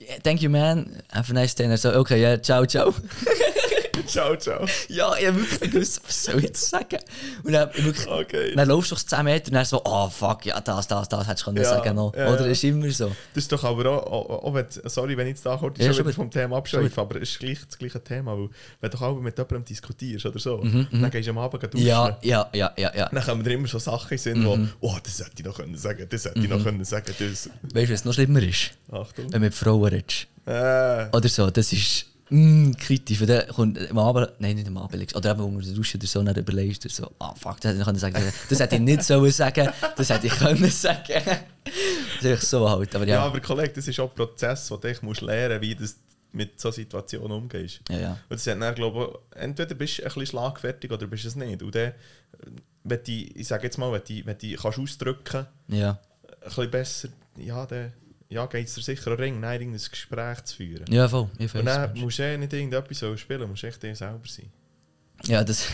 yeah, 0.00 0.18
thank 0.22 0.40
you 0.42 0.50
man, 0.50 1.02
have 1.12 1.30
a 1.30 1.34
nice 1.34 1.54
day. 1.54 1.64
Und 1.64 1.72
er 1.72 1.78
so, 1.78 1.94
okay, 1.94 2.20
ja, 2.20 2.40
ciao, 2.40 2.64
ciao. 2.66 2.92
Ciao, 2.92 2.94
ciao. 4.36 4.66
ja, 4.88 5.14
ich 5.18 5.26
habe 5.26 5.40
wirklich 5.40 5.70
gewusst, 5.70 6.00
was 6.06 6.24
soll 6.24 6.36
ich 6.38 6.44
jetzt 6.44 6.68
sagen. 6.70 6.98
Und 7.42 7.52
dann, 7.52 7.70
wirklich, 7.74 8.06
Okay. 8.06 8.54
dann 8.54 8.68
laufst 8.68 8.90
du 8.90 8.94
doch 8.94 9.02
10 9.02 9.24
Meter 9.24 9.48
und 9.48 9.54
dann 9.54 9.64
so, 9.64 9.80
oh 9.84 10.08
fuck, 10.08 10.44
ja, 10.46 10.60
das, 10.60 10.86
das, 10.86 11.08
das 11.08 11.26
hättest 11.26 11.42
du 11.42 11.44
können 11.46 11.58
Ja, 11.58 11.64
sagen 11.70 11.96
noch. 11.96 12.14
ja, 12.16 12.32
Oder 12.32 12.46
ist 12.46 12.64
immer 12.64 12.90
so. 12.90 13.08
Das 13.34 13.44
ist 13.44 13.52
doch 13.52 13.64
aber 13.64 13.86
auch, 13.90 14.06
auch, 14.10 14.44
auch 14.44 14.54
wenn, 14.54 14.66
sorry, 14.84 15.16
wenn 15.16 15.26
ich 15.26 15.32
jetzt 15.34 15.46
da 15.46 15.56
kurz 15.56 15.78
Ja, 15.78 15.92
schon 15.92 16.12
vom 16.12 16.30
Thema 16.30 16.56
abschweife, 16.58 17.00
aber 17.00 17.16
es 17.22 17.30
ist 17.30 17.38
gleich 17.38 17.58
das 17.66 17.78
gleiche 17.78 18.02
Thema, 18.02 18.36
weil 18.36 18.48
wenn 18.80 18.90
du 18.90 18.98
auch 18.98 19.20
mit 19.20 19.36
jemandem 19.38 19.64
diskutierst 19.64 20.26
oder 20.26 20.38
so, 20.38 20.58
dann 20.62 21.10
gehst 21.10 21.26
du 21.26 21.30
am 21.30 21.38
Abend 21.38 21.62
duschen. 21.62 21.80
Mhm, 21.80 21.86
Ja, 21.86 22.18
ja, 22.22 22.48
ja, 22.52 22.72
ja, 22.76 22.92
ja. 22.96 23.08
Dann 23.12 23.24
kommen 23.24 23.42
dir 23.44 23.52
immer 23.52 23.68
so 23.68 23.78
Sachen 23.78 24.16
Sinn, 24.18 24.40
Mhm. 24.40 24.70
wo, 24.80 24.88
oh, 24.88 24.96
das 25.02 25.18
hätte 25.20 25.30
ich 25.38 25.44
noch 25.44 25.56
können 25.56 25.76
sagen, 25.76 26.06
das 26.08 26.24
hätte 26.24 26.38
ich 26.40 26.48
noch 26.48 26.62
können 26.62 26.84
sagen, 26.84 27.12
das. 27.18 27.48
Weißt 27.74 27.88
du, 27.88 27.92
was 27.94 28.04
noch 28.04 28.14
schlimmer 28.14 28.42
ist? 28.42 28.70
Achtung. 28.90 29.24
Wenn 29.26 29.32
du 29.32 29.38
mit 29.40 29.54
Frauen 29.54 29.84
redest. 29.84 30.26
Äh, 30.46 31.06
Oder 31.16 31.28
so, 31.28 31.50
das 31.50 31.72
ist 31.72 32.06
mm, 32.30 32.72
kritisch. 32.72 33.20
Weil 33.20 33.26
dann 33.26 33.48
kommt 33.48 33.90
am 33.90 33.98
Abend, 33.98 34.32
nein, 34.38 34.56
nicht 34.56 34.68
am 34.68 34.78
Abend, 34.78 35.14
oder 35.14 35.30
eben 35.32 35.40
unter 35.40 35.66
der 35.66 35.74
Dusche 35.74 35.98
oder 35.98 36.06
so, 36.06 36.22
dann 36.22 36.36
überlegst 36.36 36.84
du 36.84 36.88
so, 36.88 37.10
ah 37.18 37.34
fuck, 37.34 37.60
das 37.60 37.76
hätte 37.76 37.90
ich 37.92 38.00
sagen. 38.00 38.32
Das 38.48 38.60
hätte 38.60 38.74
ich 38.76 38.80
nicht 38.80 39.02
sollen 39.02 39.30
sagen, 39.30 39.70
das 39.96 40.10
hätte 40.10 40.26
ich 40.26 40.32
können 40.34 40.70
sagen. 40.70 41.22
Das 42.22 42.42
ist 42.42 42.50
so 42.50 42.68
halt, 42.68 42.94
aber 42.94 43.06
ja. 43.06 43.16
ja. 43.16 43.22
aber 43.22 43.40
Kollege, 43.40 43.72
das 43.74 43.88
ist 43.88 43.98
auch 44.00 44.10
ein 44.10 44.14
Prozess, 44.14 44.70
wo 44.70 44.76
du 44.76 44.94
musst 45.02 45.20
lernen 45.20 45.60
wie 45.60 45.74
du 45.74 45.84
mit 46.34 46.60
so 46.60 46.70
Situationen 46.70 47.32
umgehst. 47.32 47.80
Ja, 47.88 47.98
ja. 47.98 48.10
Und 48.28 48.38
das 48.38 48.46
hat 48.46 48.60
dann, 48.60 48.74
glaube 48.74 49.20
ich, 49.30 49.40
entweder 49.40 49.74
bist 49.74 49.98
du 49.98 50.02
ein 50.02 50.06
bisschen 50.06 50.26
schlagfertig 50.26 50.90
oder 50.90 51.06
bist 51.06 51.24
du 51.24 51.28
es 51.28 51.36
nicht. 51.36 51.62
Und 51.62 51.74
dann, 51.74 51.92
wenn 52.82 53.02
du, 53.02 53.12
ich 53.12 53.46
sage 53.46 53.64
jetzt 53.64 53.78
mal, 53.78 53.92
wenn 53.92 54.02
du, 54.04 54.26
wenn 54.26 54.38
du 54.38 54.56
kannst 54.56 54.78
ausdrücken 54.78 55.46
Ja, 55.68 56.00
ein 56.28 56.38
bisschen 56.44 56.70
besser, 56.70 57.08
ja, 57.38 57.64
dann 57.66 57.92
ja, 58.28 58.46
geht 58.46 58.66
es 58.66 58.74
dir 58.74 58.82
sicher 58.82 59.12
auch 59.12 59.18
Ring, 59.18 59.40
nein, 59.40 59.60
irgendein 59.60 59.90
Gespräch 59.90 60.44
zu 60.44 60.56
führen. 60.56 60.84
ja 60.92 61.08
voll. 61.08 61.28
Ich 61.38 61.54
Und 61.54 61.66
dann 61.66 61.98
musst 61.98 62.18
du 62.18 62.38
nicht 62.38 62.52
irgendetwas 62.52 62.98
so 62.98 63.16
spielen, 63.16 63.40
du 63.40 63.46
musst 63.46 63.64
echt 63.64 63.82
dir 63.82 63.94
selber 63.94 64.20
sein. 64.26 64.50
Ja, 65.26 65.42
das 65.42 65.68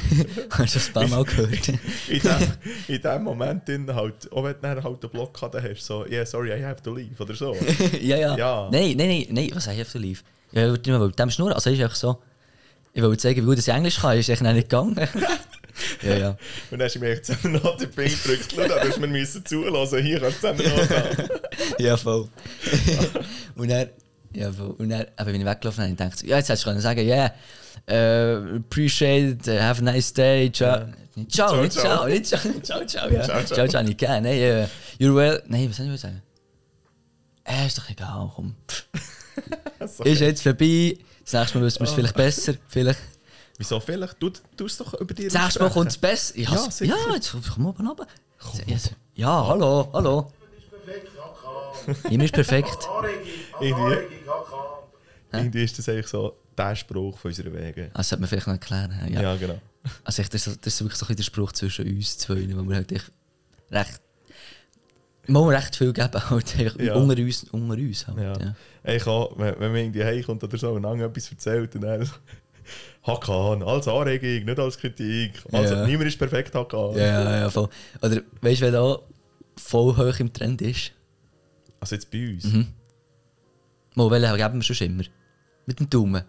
hast 0.50 0.74
du 0.76 0.78
ein 0.78 0.92
paar 0.92 1.08
Mal 1.08 1.24
gehört. 1.24 1.68
In 1.68 2.20
dem, 2.20 2.52
in 2.88 3.02
dem 3.02 3.22
Moment 3.24 3.66
drin 3.66 3.92
halt, 3.92 4.30
auch 4.30 4.44
wenn 4.44 4.60
du 4.60 4.82
halt 4.84 5.02
einen 5.02 5.10
Blockade 5.10 5.62
hast, 5.62 5.86
so, 5.86 6.06
yeah, 6.06 6.24
sorry, 6.24 6.52
I 6.52 6.62
have 6.64 6.82
to 6.82 6.94
leave, 6.94 7.20
oder 7.20 7.34
so. 7.34 7.56
ja, 8.00 8.16
ja, 8.16 8.36
Ja. 8.36 8.68
Nein, 8.70 8.96
nein, 8.96 9.08
nein, 9.08 9.26
nein, 9.30 9.50
was 9.54 9.66
ich 9.66 9.80
auf 9.80 9.90
der 9.90 10.00
Live? 10.00 10.22
Ja, 10.52 10.64
ich 10.64 10.70
wollte 10.70 10.90
nicht 10.90 10.98
mehr 10.98 11.06
mit 11.06 11.18
dem 11.18 11.30
schnurren. 11.30 11.54
Also 11.54 11.70
ist 11.70 11.80
einfach 11.80 11.96
so. 11.96 12.22
Ich 12.92 13.02
wollte 13.02 13.18
zeigen, 13.18 13.42
wie 13.42 13.46
gut 13.46 13.58
ich 13.58 13.68
Englisch 13.68 14.00
kann, 14.00 14.18
ist 14.18 14.28
echt 14.28 14.42
nicht 14.42 14.68
gegangen. 14.68 14.96
Ja, 16.02 16.16
ja. 16.16 16.28
Und 16.30 16.78
dann 16.78 16.82
hast 16.82 16.94
du 16.94 16.98
mir 17.00 17.10
echt 17.10 17.26
zusammen 17.26 17.60
noch 17.62 17.76
den 17.76 17.92
Finger 17.92 18.08
gedrückt, 18.08 18.54
schau, 18.54 18.68
da 18.68 18.80
hast 18.80 18.96
du 18.96 19.06
mir 19.06 19.44
zulassen, 19.44 20.02
hier 20.02 20.20
kannst 20.20 20.42
du 20.42 20.54
zusammen 20.54 20.88
noch. 21.28 21.78
Ja, 21.78 21.96
voll. 21.96 22.28
und 23.56 23.70
er, 23.70 23.90
ja, 24.32 24.52
voll. 24.52 24.74
Und 24.78 24.90
er, 24.90 25.08
aber 25.16 25.32
wenn 25.32 25.40
ich 25.40 25.46
weggelaufen 25.46 25.84
habe, 25.84 25.94
dachte 25.94 26.24
ich, 26.24 26.30
ja, 26.30 26.36
jetzt 26.36 26.48
hättest 26.48 26.64
du 26.64 26.70
können 26.70 26.80
sagen, 26.80 27.00
yeah, 27.00 27.32
uh, 27.90 28.56
appreciate 28.56 29.30
it, 29.32 29.48
uh, 29.48 29.58
have 29.60 29.80
a 29.80 29.84
nice 29.84 30.12
day, 30.12 30.50
ciao. 30.52 30.86
Nicht 31.16 31.32
Ciao, 31.32 31.48
Ciao, 31.48 31.62
nicht 31.62 31.72
ciao. 31.72 31.82
ciao, 31.82 32.06
nicht 32.06 32.26
ciao, 32.26 32.40
ciao, 32.62 32.86
ciao, 32.86 33.10
ja. 33.10 33.22
Ciao, 33.24 33.42
Ciao, 33.42 33.56
ciao. 33.56 33.68
ciao, 33.68 33.82
nicht 33.82 33.98
gern. 33.98 34.22
Nein, 34.22 34.38
uh, 34.38 34.66
you're 34.98 35.14
well. 35.14 35.42
Nein, 35.48 35.68
was 35.68 35.76
soll 35.76 35.92
ich 35.92 36.00
sagen? 36.00 36.22
Äh, 37.44 37.66
ist 37.66 37.78
doch 37.78 37.90
egal, 37.90 38.30
komm. 38.34 38.54
Ist 40.04 40.20
jetzt 40.20 40.42
vorbei. 40.42 40.96
Das 41.24 41.32
nächste 41.32 41.58
Mal 41.58 41.64
wissen 41.64 41.80
wir 41.80 41.84
es 41.88 41.92
vielleicht 41.92 42.16
besser. 42.16 42.54
Vielleicht. 42.68 42.98
Wieso 43.60 43.78
vielleicht? 43.78 44.16
Du, 44.22 44.30
du 44.56 44.64
es 44.64 44.78
doch 44.78 44.94
über 44.94 45.12
Das 45.12 45.34
nächste 45.34 45.60
Mal 45.62 45.68
kommt 45.70 45.90
es 45.90 45.98
besser. 45.98 46.34
Ich 46.34 46.48
Ja, 46.48 46.56
sicher. 46.70 46.96
ja, 47.08 47.14
jetzt 47.14 47.34
komm 47.54 47.66
oben 47.66 47.86
runter. 47.86 48.06
Ja, 48.66 48.76
ja, 49.16 49.46
hallo, 49.48 49.86
hallo. 49.92 50.32
Immer 52.08 52.24
ist 52.24 52.32
perfekt. 52.32 52.88
Irgendwie-. 53.60 53.98
Irgendwie 55.30 55.62
ist 55.64 55.78
das 55.78 55.90
eigentlich 55.90 56.06
so 56.06 56.38
der 56.56 56.74
Spruch 56.74 57.18
von 57.18 57.28
unserer 57.30 57.52
Wege. 57.52 57.90
Das 57.92 58.08
sollte 58.08 58.20
man 58.22 58.28
vielleicht 58.30 58.46
noch 58.46 58.54
erklären. 58.54 58.98
Ja. 59.12 59.20
Ja, 59.20 59.36
genau. 59.36 59.58
Also 60.04 60.22
echt, 60.22 60.32
das, 60.32 60.46
ist- 60.46 60.64
das 60.64 60.72
ist 60.72 60.80
wirklich 60.80 60.98
so 60.98 61.06
ein 61.06 61.16
der 61.16 61.22
Spruch 61.22 61.52
zwischen 61.52 61.86
uns 61.86 62.16
zwei, 62.16 62.36
wo 62.56 62.66
wir 62.66 62.76
halt 62.76 62.90
echt 62.92 63.12
recht, 63.70 64.00
mal 65.26 65.54
recht 65.54 65.76
viel 65.76 65.92
geben, 65.92 66.08
halt 66.30 66.56
einfach 66.58 66.80
Ja. 66.80 66.94
unter 66.94 67.20
uns, 67.20 67.44
unter 67.44 67.74
uns 67.74 68.06
halt. 68.08 68.18
Ja. 68.18 68.32
Ja. 68.40 68.94
Ich 68.94 69.06
auch, 69.06 69.38
wenn, 69.38 69.60
wenn 69.60 69.70
man 69.72 69.80
irgendwie 69.82 70.02
heimkommt 70.04 70.42
oder 70.44 70.56
so 70.56 70.70
und 70.72 70.82
lange 70.82 71.04
etwas 71.04 71.30
erzählt 71.30 71.74
und 71.74 71.82
dann 71.82 72.10
Hakan, 73.06 73.62
als 73.62 73.88
Anregung, 73.88 74.44
nicht 74.44 74.58
als 74.58 74.78
Kritik. 74.78 75.32
Also 75.52 75.74
Ja. 75.74 75.86
niemand 75.86 76.08
ist 76.08 76.18
perfekt, 76.18 76.54
Hakan. 76.54 76.94
Ja, 76.96 77.22
ja, 77.24 77.38
ja, 77.40 77.50
voll. 77.50 77.68
Oder 78.02 78.20
weißt 78.40 78.60
du, 78.60 78.64
wer 78.66 78.72
da 78.72 78.98
voll 79.56 79.96
hoch 79.96 80.18
im 80.20 80.32
Trend 80.32 80.60
ist? 80.62 80.92
Also 81.80 81.94
jetzt 81.96 82.10
bei 82.10 82.28
uns. 82.28 82.44
Mhm. 82.44 82.66
Mal, 83.94 84.10
welchen 84.10 84.36
geben 84.36 84.54
wir 84.68 84.74
schon 84.74 84.86
immer? 84.86 85.04
Mit 85.66 85.80
dem 85.80 85.88
Daumen. 85.90 86.22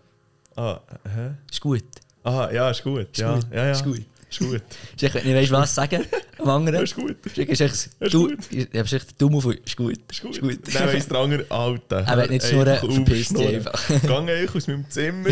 Ah, 0.55 0.79
hä? 1.05 1.31
Ist 1.51 1.61
gut. 1.61 1.83
Ah, 2.23 2.49
ja, 2.51 2.69
ist 2.69 2.83
gut. 2.83 3.07
Ist 3.11 3.17
ja, 3.19 3.35
gut. 3.35 3.47
ja, 3.51 3.65
ja. 3.65 3.71
Ist 3.71 3.83
gut. 3.83 4.01
Ist 4.31 4.39
gut. 4.39 4.61
Echt, 5.01 5.13
wenn 5.13 5.23
du 5.23 5.35
weißt, 5.35 5.51
was 5.51 5.75
sagen 5.75 6.05
am 6.39 6.49
anderen. 6.49 6.83
Ist 6.83 6.95
gut. 6.95 7.17
Ist 7.35 7.61
echt, 7.61 7.89
du, 7.99 8.31
ich 8.49 8.67
hab 8.73 8.91
echt 8.91 9.21
Daumen 9.21 9.35
auf. 9.35 9.45
Ist 9.45 9.75
gut. 9.75 9.97
Ist 10.09 10.21
gut. 10.21 10.31
Ist 10.31 10.41
gut. 10.41 10.59
Dann 10.73 10.87
weiss 10.87 11.07
der 11.07 11.17
andere, 11.17 11.45
Alter. 11.49 12.05
Er 12.07 12.17
will 12.17 12.27
nicht 12.29 12.45
schnurren, 12.45 12.69
einfach 12.69 12.87
auf, 12.87 12.95
verpiss 12.95 13.29
dich 13.29 13.47
einfach. 13.47 14.01
Gang 14.07 14.29
einfach 14.29 14.55
aus 14.55 14.67
meinem 14.67 14.89
Zimmer. 14.89 15.29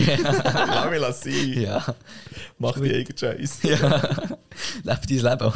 Lass 0.99 1.23
mich. 1.23 1.55
Ja. 1.55 1.95
Mach 2.59 2.77
die 2.77 2.93
eigenen 2.93 3.17
Scheiß. 3.17 3.63
Ja. 3.63 4.37
Leb 4.83 4.99
dein 5.07 5.39
Leben. 5.39 5.53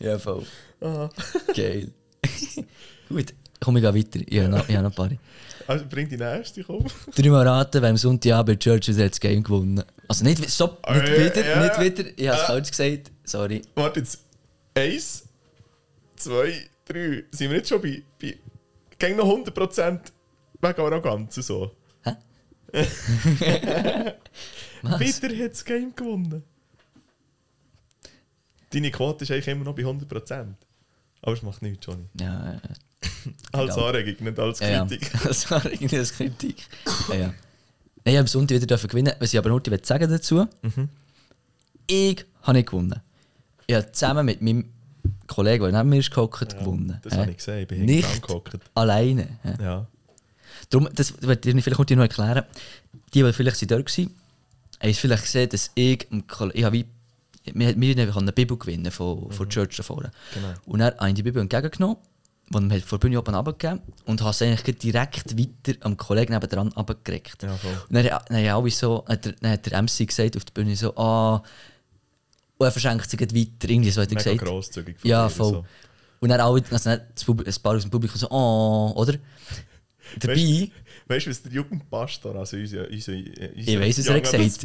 ja, 0.00 0.18
voll. 0.18 0.44
Ah. 0.80 1.08
Geil. 1.54 1.92
Gut, 3.08 3.34
komm, 3.60 3.76
ich 3.76 3.84
weiter. 3.84 4.20
Ich 4.26 4.38
habe 4.40 4.48
noch, 4.48 4.68
ich 4.68 4.74
habe 4.74 4.88
noch 4.88 4.90
ein 4.90 4.96
paar. 4.96 5.10
Also 5.66 5.84
bring 5.88 6.08
die 6.08 6.16
nächste, 6.16 6.64
komm. 6.64 6.84
Dreimal 7.14 7.46
raten, 7.46 7.82
wer 7.82 7.90
am 7.90 7.96
Sonntagabend 7.96 8.60
Churches 8.62 8.98
hat 8.98 9.10
das 9.12 9.20
Game 9.20 9.42
gewonnen. 9.42 9.82
Also 10.08 10.24
nicht, 10.24 10.48
stopp, 10.50 10.84
nicht 10.90 11.08
Äh, 11.08 11.24
wieder, 11.34 11.46
ja. 11.48 11.62
nicht 11.62 11.80
wieder. 11.98 12.10
Ich 12.16 12.28
habe 12.28 12.36
es 12.38 12.42
Äh. 12.42 12.46
falsch 12.46 12.70
gesagt. 12.70 13.10
Sorry. 13.24 13.62
Warte 13.74 14.00
jetzt. 14.00 14.24
Eins, 14.74 15.24
zwei, 16.16 16.68
drei. 16.86 17.24
Sind 17.30 17.50
wir 17.50 17.56
jetzt 17.58 17.68
schon 17.68 17.80
bei. 17.82 18.02
bei 18.20 18.36
Gegen 18.98 19.16
noch 19.16 19.26
100% 19.28 20.00
wegen 20.60 20.80
Arroganz 20.80 21.36
und 21.38 21.42
so. 21.42 21.70
Hä? 22.02 22.14
Wieder 24.82 25.44
hat 25.44 25.52
das 25.52 25.64
Game 25.64 25.94
gewonnen. 25.94 26.42
Deine 28.72 28.90
Quote 28.90 29.24
ist 29.24 29.30
eigentlich 29.30 29.48
immer 29.48 29.64
noch 29.64 29.74
bei 29.74 29.82
100%. 29.82 30.46
Aber 31.22 31.32
es 31.32 31.42
macht 31.42 31.62
nichts, 31.62 31.84
Johnny. 31.86 32.04
Ja, 32.20 32.54
äh, 32.54 32.58
Als. 33.52 33.76
Anregung, 33.76 34.24
nicht 34.24 34.38
als 34.38 34.60
Ja, 34.60 34.68
ja. 34.68 34.84
Kritik. 34.86 35.10
Das 35.24 35.50
war 35.50 35.64
irgendwie 35.64 35.98
als 35.98 36.12
Kritik. 36.12 36.56
Ja, 37.08 37.14
ja. 37.14 37.34
Ich 38.04 38.12
habe 38.12 38.20
am 38.20 38.26
Sonntag 38.26 38.60
wieder 38.60 38.76
gewinnen. 38.78 39.12
Was 39.18 39.32
ich 39.32 39.38
aber 39.38 39.50
will 39.50 39.84
sagen 39.84 40.10
dazu, 40.10 40.46
ich 41.86 42.24
habe 42.42 42.58
nicht 42.58 42.68
gewonnen. 42.68 43.00
Ich 43.66 43.74
habe 43.74 43.90
zusammen 43.92 44.26
mit 44.26 44.42
meinem 44.42 44.64
Kollegen, 45.26 45.64
der 45.64 45.72
neben 45.72 45.90
mir 45.90 45.98
ist 45.98 46.10
gehockt, 46.10 46.58
gewonnen. 46.58 46.98
Das 47.02 47.14
Hä? 47.14 47.18
habe 47.18 47.30
ich 47.30 47.36
gesehen, 47.38 47.60
ich 47.60 47.68
bin 47.68 47.84
Nicht 47.84 48.26
alleine. 48.74 49.38
Ja. 49.60 49.86
Darum, 50.68 50.88
das 50.94 51.22
wollte 51.22 51.50
ich 51.50 51.64
vielleicht 51.64 51.78
noch 51.78 51.96
noch 51.96 52.02
erklären. 52.02 52.44
Die, 53.14 53.22
die 53.22 53.32
vielleicht 53.32 53.56
sind 53.56 53.70
dort 53.70 53.98
waren, 53.98 54.10
haben 54.80 54.94
vielleicht 54.94 55.22
gesehen, 55.24 55.48
dass 55.48 55.70
ich, 55.74 56.06
ich 56.54 56.64
habe 56.64 56.76
wie, 56.76 56.86
wir, 57.44 57.76
wir 57.80 58.14
haben 58.14 58.22
eine 58.22 58.32
Bibel 58.32 58.56
gewinnen 58.56 58.90
von, 58.90 59.30
von 59.30 59.48
der 59.48 59.54
Church 59.54 59.76
da 59.76 59.82
vorne. 59.82 60.10
Genau. 60.34 60.54
Und 60.66 60.82
habe 60.82 61.08
ich 61.08 61.14
die 61.14 61.22
Bibel 61.22 61.40
entgegengenommen, 61.42 61.96
die 62.50 62.56
er 62.56 62.60
mir 62.60 62.80
von 62.80 62.98
der 62.98 63.08
Bühne 63.08 63.18
oben 63.18 63.34
runtergegeben 63.34 63.80
und 64.06 64.22
habe 64.22 64.34
sie 64.34 64.46
eigentlich 64.46 64.78
direkt 64.78 65.38
weiter 65.38 65.78
am 65.80 65.96
Kollegen 65.96 66.32
nebenan 66.34 66.68
runtergekriegt. 66.72 67.42
Ja, 67.42 67.56
voll. 67.56 67.72
Und 67.88 67.94
dann, 67.94 68.20
dann, 68.28 68.46
alle 68.46 68.70
so, 68.70 69.04
hat 69.08 69.26
dann 69.26 69.50
hat 69.52 69.66
der 69.66 69.82
MC 69.82 70.06
gesagt 70.06 70.36
auf 70.36 70.44
der 70.44 70.52
Bühne 70.52 70.74
so, 70.76 70.94
ah, 70.96 71.42
und 72.58 72.66
er 72.66 72.72
verschenkt 72.72 73.08
sie 73.08 73.18
weiter, 73.18 73.70
irgendwie 73.70 73.90
so 73.90 74.02
hat 74.02 74.08
er 74.10 74.16
Mega 74.16 74.30
gesagt. 74.32 74.44
grosszügig 74.44 74.96
Ja, 75.04 75.28
voll. 75.28 75.52
so. 75.52 75.64
Und 76.20 76.28
dann 76.28 76.40
alle, 76.40 76.62
also 76.70 76.90
dann 76.90 77.00
ein 77.00 77.54
paar 77.62 77.76
aus 77.76 77.82
dem 77.82 77.90
Publikum 77.90 78.18
so, 78.18 78.28
oh, 78.30 78.92
oder? 78.96 79.14
Dabei, 80.18 80.70
Weißt 81.06 81.26
du, 81.26 81.30
was 81.30 81.42
der 81.42 81.52
Jugendpastor, 81.52 82.36
also 82.36 82.56
unser, 82.56 82.88
unser, 82.88 83.12
unser 83.12 83.12
Ich 83.56 83.80
weiss, 83.80 83.98
was 83.98 84.06
er 84.06 84.20
gesagt 84.20 84.64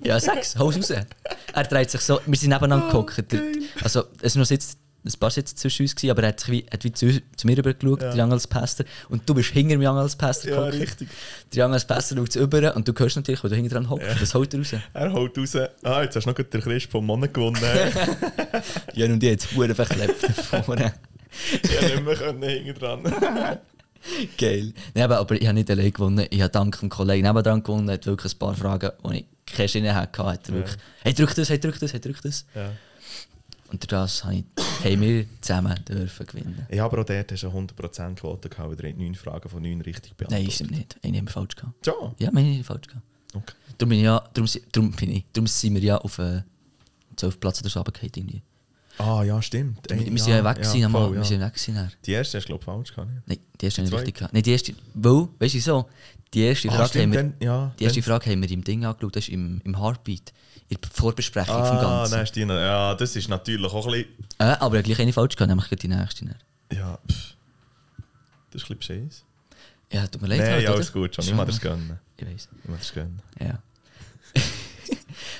hat 0.00 0.06
ja, 0.06 0.20
sag's, 0.20 0.56
hau's 0.56 0.76
raus. 0.76 0.90
Er 0.90 1.64
dreht 1.64 1.90
sich 1.90 2.00
so, 2.02 2.20
wir 2.24 2.36
sind 2.38 2.50
nebeneinander 2.50 2.86
gehockt. 2.86 3.32
Der- 3.32 3.42
Also, 3.82 4.04
es 4.20 4.36
war 4.36 4.40
noch 4.40 4.46
Sitz, 4.46 4.76
ein 5.06 5.18
paar 5.18 5.30
Sitze 5.30 5.54
zwischen 5.54 5.82
uns, 5.82 5.94
gewesen, 5.94 6.10
aber 6.10 6.22
er 6.22 6.28
hat, 6.28 6.40
sich 6.40 6.50
wie, 6.50 6.66
hat 6.72 6.84
wie 6.84 6.92
zu, 6.92 7.20
zu 7.36 7.46
mir 7.46 7.56
rübergeschaut, 7.58 8.02
Ja. 8.14 8.28
als 8.28 8.46
Pastor. 8.46 8.86
Und 9.08 9.28
du 9.28 9.34
bist 9.34 9.50
hinter 9.50 9.76
Young 9.76 9.96
als 9.98 10.16
Pastor 10.16 10.50
Ja, 10.50 10.62
richtig. 10.64 11.08
Der 11.54 11.64
Young 11.66 11.72
als 11.72 11.86
Pastor 11.86 12.18
schaut 12.18 12.36
über 12.36 12.74
und 12.76 12.86
du 12.86 12.92
hörst 12.96 13.16
natürlich, 13.16 13.42
wo 13.42 13.48
du 13.48 13.54
hinten 13.54 13.70
dran 13.70 13.88
hockst. 13.88 14.20
Das 14.20 14.34
holt 14.34 14.52
er 14.54 14.60
raus. 14.60 14.74
Er 14.92 15.12
holt 15.12 15.38
raus, 15.38 15.56
ah, 15.82 16.02
jetzt 16.02 16.16
hast 16.16 16.24
du 16.24 16.30
noch 16.30 16.36
den 16.36 16.60
Christ 16.60 16.90
vom 16.90 17.06
Monat 17.06 17.32
gewonnen. 17.32 17.56
ich 17.62 18.94
Ja, 18.96 19.06
und 19.06 19.20
die 19.20 19.30
hat 19.32 19.38
es 19.40 19.46
verklebt 19.46 20.20
vorne. 20.64 20.92
konnte 21.62 22.32
nicht 22.32 22.40
mehr 22.40 22.50
hinten 22.50 22.74
dran. 22.78 23.02
Geil. 24.38 24.72
Nein, 24.94 25.04
aber, 25.04 25.18
aber 25.18 25.34
ich 25.34 25.46
habe 25.46 25.54
nicht 25.54 25.70
allein 25.70 25.92
gewonnen. 25.92 26.26
Ich 26.30 26.40
habe 26.40 26.50
dank 26.50 26.78
dem 26.80 26.88
Kollegen 26.88 27.26
nebenan 27.26 27.62
gewonnen. 27.62 27.88
Er 27.88 27.94
hat 27.94 28.06
wirklich 28.06 28.34
ein 28.34 28.38
paar 28.38 28.54
Fragen, 28.54 28.90
wo 29.02 29.10
ich 29.10 29.24
keine 29.46 29.68
Schiene 29.68 29.94
hatte. 29.94 30.24
Hat 30.24 30.48
er 30.48 30.54
wirklich, 30.54 30.76
hey, 31.02 31.14
drück 31.14 31.34
das, 31.34 31.48
hey, 31.50 31.58
drück 31.58 31.78
das, 31.78 31.92
hey, 31.92 32.00
drück 32.00 32.20
das. 32.22 32.44
ja. 32.54 32.70
Und 33.84 33.92
das 33.92 34.24
habe 34.24 34.36
ich, 34.36 34.44
haben 34.84 35.00
wir 35.00 35.26
zusammen 35.40 35.74
dürfen 35.88 36.26
gewinnen. 36.26 36.66
Ich 36.70 36.78
habe 36.78 36.92
aber 36.92 37.02
auch 37.02 37.06
dort 37.06 37.30
hast 37.32 37.42
du 37.42 37.48
eine 37.50 37.66
100% 37.68 38.14
Quote 38.16 38.48
gehabt, 38.48 38.82
weil 38.82 38.90
hat 38.90 38.98
9 38.98 39.14
Fragen 39.14 39.48
von 39.48 39.62
9 39.62 39.80
richtig 39.82 40.12
Nein, 40.18 40.28
beantwortet. 40.28 40.52
stimmt 40.54 40.70
nicht. 40.72 40.96
Haben 41.04 41.12
wir 41.14 41.26
falsch 41.32 41.56
gehabt. 41.56 41.86
Ja. 41.86 41.92
Ja, 42.18 42.30
meine 42.32 42.48
haben 42.48 42.56
wir 42.56 42.64
falsch 42.64 42.86
gehabt. 42.88 43.04
Okay. 43.34 43.52
Darum 43.78 43.88
bin 43.90 43.98
ich 43.98 44.04
ja, 44.04 44.24
darum, 44.32 44.50
darum 44.72 44.92
bin 44.92 45.10
ich, 45.10 45.24
darum 45.32 45.46
sind 45.46 45.74
wir 45.74 45.82
ja 45.82 45.98
auf 45.98 46.18
äh, 46.18 46.42
12 47.16 47.38
Platz 47.40 47.60
oder 47.60 47.68
so 47.68 47.80
runtergefallen 47.80 48.12
irgendwie. 48.16 48.42
Ah, 48.98 49.22
ja, 49.24 49.42
stimmt. 49.42 49.78
Wir, 49.90 49.98
Ey, 49.98 50.10
wir 50.10 50.18
sind 50.18 50.32
ja 50.32 50.42
weg 50.42 50.56
gewesen, 50.56 50.78
ja, 50.80 50.88
voll, 50.88 51.10
wir 51.12 51.18
ja. 51.18 51.24
sind 51.24 51.40
weg 51.42 51.52
gewesen. 51.52 51.90
Die 52.06 52.12
erste 52.12 52.38
hast 52.38 52.44
du, 52.44 52.46
glaube 52.48 52.60
ich, 52.62 52.64
falsch 52.64 52.94
gehabt. 52.94 53.10
Nein, 53.26 53.38
die 53.60 53.64
erste 53.66 53.82
habe 53.82 53.88
ich 53.88 53.94
richtig 53.94 54.14
gehabt. 54.14 54.32
Nein, 54.32 54.42
die 54.42 54.52
erste, 54.52 54.72
weil, 54.94 55.28
weißt 55.38 55.54
du 55.54 55.60
so, 55.60 55.86
die 56.32 56.40
erste 56.40 56.68
Ah, 56.70 56.72
Frage 56.72 56.82
haben 56.82 56.88
stimmt, 56.88 57.12
wir, 57.12 57.22
dann, 57.22 57.34
ja, 57.40 57.74
die 57.78 57.84
erste 57.84 58.00
dann- 58.00 58.04
Frage 58.06 58.30
haben 58.30 58.40
wir 58.42 58.50
im 58.50 58.64
Ding 58.64 58.84
angeschaut, 58.86 59.16
das 59.16 59.24
ist 59.24 59.34
im, 59.34 59.60
im 59.64 59.78
Heartbeat, 59.78 60.32
in 60.68 60.78
der 60.80 60.90
Vorbesprechung 60.90 61.54
vom 61.66 61.76
Ah, 61.78 61.80
Ganzen. 62.00 62.18
hast 62.18 62.32
du 62.32 62.40
die 62.40 62.44
noch- 62.46 62.54
ja, 62.54 62.94
das 62.94 63.14
ist 63.16 63.28
natürlich 63.28 63.72
auch 63.72 63.86
ein 63.86 63.92
bisschen... 63.92 64.26
Äh, 64.38 64.44
aber 64.44 64.56
ich 64.56 64.62
habe 64.78 64.82
gleich 64.82 65.00
eine 65.00 65.12
falsch 65.12 65.36
gehabt, 65.36 65.48
nämlich 65.48 65.68
die 65.68 65.88
nächste. 65.88 66.24
Ja, 66.72 66.98
pff. 67.10 67.34
Das 68.50 68.62
ist 68.62 68.70
ein 68.70 68.76
bisschen 68.78 68.78
bescheiss. 68.78 69.24
Ja, 69.92 70.06
tut 70.08 70.20
mir 70.22 70.28
leid. 70.28 70.40
Nein, 70.40 70.50
halt, 70.52 70.62
ja, 70.64 70.72
alles 70.72 70.92
gut, 70.92 71.14
schon. 71.14 71.24
Ich 71.24 71.34
mag 71.34 71.46
das 71.46 71.60
gönnen. 71.60 71.98
Ich 72.16 72.26
weiß. 72.26 72.48
Ich 72.64 72.68
mag 72.68 72.78
das 72.78 72.92
gönnen. 72.92 73.20
Ja. 73.40 73.58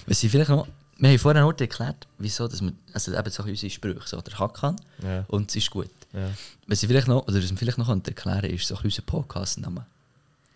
Was 0.06 0.20
sie 0.20 0.28
vielleicht 0.28 0.50
noch, 0.50 0.66
wir 0.98 1.10
haben 1.10 1.18
vorher 1.18 1.42
noch 1.42 1.58
erklärt, 1.58 2.06
wieso, 2.18 2.46
dass 2.48 2.62
wir, 2.62 2.72
also 2.92 3.12
eben 3.16 3.30
so 3.30 3.42
unsere 3.42 3.70
Sprüche, 3.70 4.00
so 4.06 4.20
der 4.20 4.38
Hakan 4.38 4.76
Ja. 5.02 5.24
und 5.28 5.50
es 5.50 5.56
ist 5.56 5.70
gut. 5.70 5.90
Ja. 6.12 6.30
Was 6.66 6.80
sie 6.80 6.86
vielleicht 6.86 7.08
noch, 7.08 7.26
oder 7.26 7.36
was 7.42 7.50
wir 7.50 7.56
vielleicht 7.56 7.78
noch 7.78 7.88
erklären 7.88 8.44
ist 8.50 8.66
so 8.68 8.78
unser 8.82 9.02
Podcast-Name. 9.02 9.84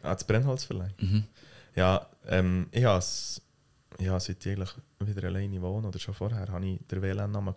Ah, 0.02 0.14
das 0.14 0.24
Brennholzverleih. 0.24 0.90
Mhm. 0.98 1.24
Ja, 1.74 2.06
ähm, 2.28 2.68
ich 2.70 2.84
habe 2.84 3.02
ja, 4.00 4.18
seit 4.18 4.44
ich 4.44 4.52
eigentlich 4.56 4.70
wieder 5.00 5.28
alleine 5.28 5.60
wohne, 5.62 5.88
oder 5.88 5.98
schon 5.98 6.14
vorher, 6.14 6.48
habe 6.48 6.66
ich 6.66 6.80
den 6.86 7.02
WLAN-Namen 7.02 7.54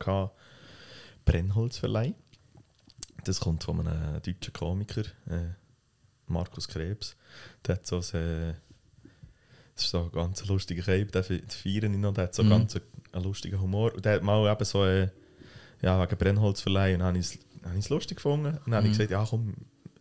Brennholzverleih. 1.26 2.14
Das 3.24 3.40
kommt 3.40 3.64
von 3.64 3.80
einem 3.88 4.22
deutschen 4.22 4.52
Komiker, 4.54 5.02
äh, 5.30 5.54
Markus 6.28 6.68
Krebs. 6.68 7.16
Der 7.66 7.76
hat 7.76 7.88
so 7.88 7.98
ein, 7.98 8.20
äh, 8.20 8.54
das 9.76 9.86
ist 9.86 9.92
so 9.92 10.04
ein 10.04 10.12
ganz 10.12 10.46
lustiger 10.46 10.84
Cape, 10.84 11.06
den 11.06 11.24
fe- 11.24 11.40
den 11.40 11.50
feiere 11.50 11.84
ich 11.92 11.98
noch, 11.98 12.14
der 12.14 12.26
hat 12.26 12.36
so 12.36 12.44
Mhm. 12.44 12.50
ganz 12.50 12.76
einen 13.12 13.24
lustigen 13.24 13.60
Humor. 13.62 13.94
Und 13.94 14.04
der 14.04 14.16
hat 14.16 14.24
mal 14.24 14.52
eben 14.52 14.66
so, 14.66 14.84
äh, 14.86 15.10
ja, 15.82 16.02
wegen 16.02 16.18
Brennholzverleih, 16.18 16.94
und 16.94 17.00
dann 17.00 17.08
habe 17.10 17.18
ich 17.20 17.38
es 17.80 17.90
lustig 17.90 18.18
gefunden. 18.18 18.48
Und 18.58 18.68
dann 18.68 18.76
habe 18.76 18.88
ich 18.88 18.94
Mhm. 18.94 18.98
gesagt, 18.98 19.12
ja 19.12 19.26
komm, 19.30 19.56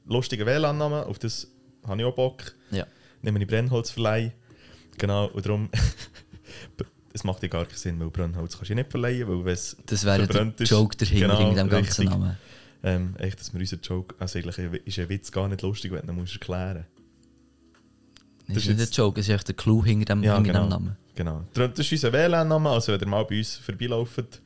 lustiger 0.06 0.46
WLAN-Name, 0.46 1.06
auf 1.06 1.18
das 1.20 1.46
habe 1.86 2.00
ich 2.00 2.06
auch 2.06 2.14
Bock 2.14 2.54
Ja. 2.72 2.86
nehme 3.20 3.40
ich 3.40 3.46
Brennholzverleih. 3.46 4.32
Genau, 4.98 5.26
und 5.28 5.46
darum. 5.46 5.70
es 7.14 7.24
macht 7.24 7.42
ja 7.42 7.48
gar 7.48 7.64
keinen 7.66 7.76
Sinn, 7.76 8.00
weil 8.00 8.10
Brennholz 8.10 8.56
kannst 8.56 8.70
du 8.70 8.74
nicht 8.74 8.90
verleihen, 8.90 9.28
weil 9.28 9.44
wenn 9.44 9.52
es 9.54 9.76
Das 9.86 10.04
wäre 10.04 10.26
der 10.26 10.52
ist- 10.58 10.70
Joke 10.70 10.96
dahinter 10.96 11.26
Genau, 11.36 11.50
in 11.50 11.56
dem 11.56 11.68
ganzen 11.68 11.86
richtig. 11.88 12.08
Namen. 12.10 12.36
Ähm, 12.84 13.14
echt, 13.18 13.38
dass 13.38 13.52
wir 13.52 13.60
unseren 13.60 13.80
Joke. 13.82 14.14
Also 14.18 14.38
eigentlich 14.38 14.58
ist 14.86 14.98
ein 14.98 15.08
Witz 15.08 15.30
gar 15.30 15.46
nicht 15.48 15.62
lustig, 15.62 15.92
wenn 15.92 16.06
du 16.06 16.12
musst 16.12 16.32
erklären 16.34 16.84
Das 18.48 18.56
ist 18.56 18.62
ist 18.64 18.68
nicht 18.68 18.78
der 18.78 18.84
jetzt- 18.86 18.96
Joke, 18.96 19.20
das 19.20 19.28
ist 19.28 19.34
echt 19.34 19.48
der 19.48 19.54
Clou 19.54 19.84
hinter 19.84 20.14
dem, 20.14 20.22
Ja, 20.24 20.34
hinter 20.36 20.52
genau. 20.52 20.64
dem 20.64 20.70
Namen. 20.70 20.96
Genau. 21.14 21.44
Das 21.54 21.78
ist 21.78 21.92
unser 21.92 22.12
WLAN-Name. 22.12 22.70
Also, 22.70 22.92
wenn 22.92 23.00
ihr 23.00 23.06
mal 23.06 23.24
bei 23.24 23.38
uns 23.38 23.56
vorbeilauft, 23.56 24.40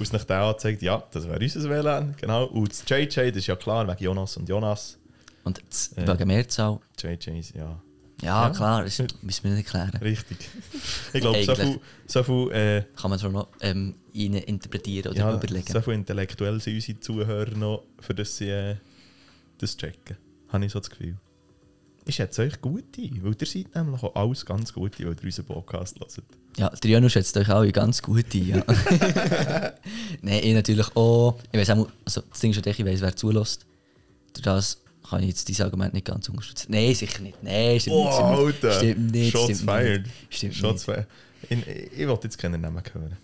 aus 0.00 0.12
nach 0.12 0.24
der 0.24 0.40
anzeigt, 0.42 0.82
ja, 0.82 1.02
das 1.12 1.28
wäre 1.28 1.38
unser 1.38 1.68
WLAN. 1.70 2.14
Genau. 2.20 2.46
Und 2.46 2.70
das 2.70 2.82
JJ, 2.88 3.28
das 3.28 3.36
ist 3.36 3.46
ja 3.46 3.56
klar, 3.56 3.86
wegen 3.86 4.02
Jonas 4.02 4.36
und 4.36 4.48
Jonas. 4.48 4.98
Und 5.44 5.62
das, 5.68 5.92
Ja. 5.96 6.08
wegen 6.08 6.26
Mehrzahl, 6.28 6.80
JJ 6.98 7.42
ja 7.54 7.80
ja, 8.22 8.46
Ja. 8.46 8.50
klar, 8.50 8.84
das 8.84 8.98
müssen 9.22 9.44
wir 9.44 9.50
nicht 9.52 9.66
erklären. 9.66 9.90
richtig. 10.02 10.38
Ich 11.12 11.20
glaube, 11.20 11.44
so 11.44 11.54
viel, 11.54 11.80
so 12.06 12.22
viel 12.22 12.50
äh, 12.52 12.82
Kann 12.96 13.10
man 13.10 13.18
zwar 13.18 13.30
noch 13.30 13.48
ähm, 13.60 13.94
interpretieren 14.12 15.10
oder 15.12 15.18
ja, 15.20 15.34
überlegen. 15.34 15.70
so 15.72 15.80
viel 15.80 15.94
intellektuell 15.94 16.60
sind 16.60 16.74
unsere 16.74 17.00
Zuhörer 17.00 17.54
noch, 17.56 17.82
für 18.00 18.14
das 18.14 18.36
sie 18.36 18.48
äh, 18.48 18.76
das 19.58 19.76
checken. 19.76 20.16
Habe 20.48 20.64
ich 20.64 20.72
so 20.72 20.78
das 20.78 20.90
Gefühl. 20.90 21.16
Ich 22.08 22.14
schätze 22.14 22.42
euch 22.42 22.60
gut 22.60 22.84
ein, 22.98 23.18
weil 23.22 23.34
ihr 23.38 23.46
seid 23.46 23.74
nämlich 23.74 24.02
auch 24.02 24.14
alles 24.14 24.46
ganz 24.46 24.72
gut, 24.72 24.98
weil 25.00 25.06
ihr 25.08 25.16
unseren 25.24 25.44
Podcast 25.44 25.98
hört. 25.98 26.12
Ja, 26.56 26.70
der 26.70 26.90
Janus 26.90 27.12
schätzt 27.12 27.36
euch 27.36 27.48
alle 27.48 27.72
ganz 27.72 28.00
gut 28.00 28.26
ein. 28.32 28.46
Ja. 28.46 28.64
Nein, 30.22 30.40
ich 30.44 30.54
natürlich 30.54 30.94
auch. 30.96 31.36
Ich 31.50 31.58
weiß 31.58 31.70
auch, 31.70 31.88
also 32.04 32.22
das 32.30 32.40
Ding 32.40 32.52
ist 32.52 32.64
ich 32.64 32.84
weiß, 32.86 33.00
wer 33.00 33.16
zulässt. 33.16 33.66
Durch 34.34 34.42
das 34.44 34.80
kann 35.10 35.22
ich 35.22 35.28
jetzt 35.28 35.60
Argument 35.60 35.94
nicht 35.94 36.06
ganz 36.06 36.28
unterstützen. 36.28 36.66
Nein, 36.70 36.94
sicher 36.94 37.22
nicht. 37.22 37.42
Nein, 37.42 37.80
stimmt 37.80 37.96
nicht. 37.96 38.06
Oh, 38.06 38.12
Stimmt 38.12 38.30
nicht. 38.30 38.64
Alter! 38.64 38.72
Stimmt 38.78 39.12
nicht. 39.12 39.32
Shots 39.32 39.44
stimmt 39.44 39.60
fired. 39.70 40.02
Nicht. 40.02 40.14
Stimmt 40.30 40.54
Shots 40.54 40.86
nicht. 40.86 40.96
fired. 40.96 41.06
Ich, 41.48 41.98
ich, 42.00 42.08
wollte 42.08 42.26
jetzt 42.26 42.38
keinen 42.38 42.60
Namen 42.60 42.82
hören. 42.92 43.16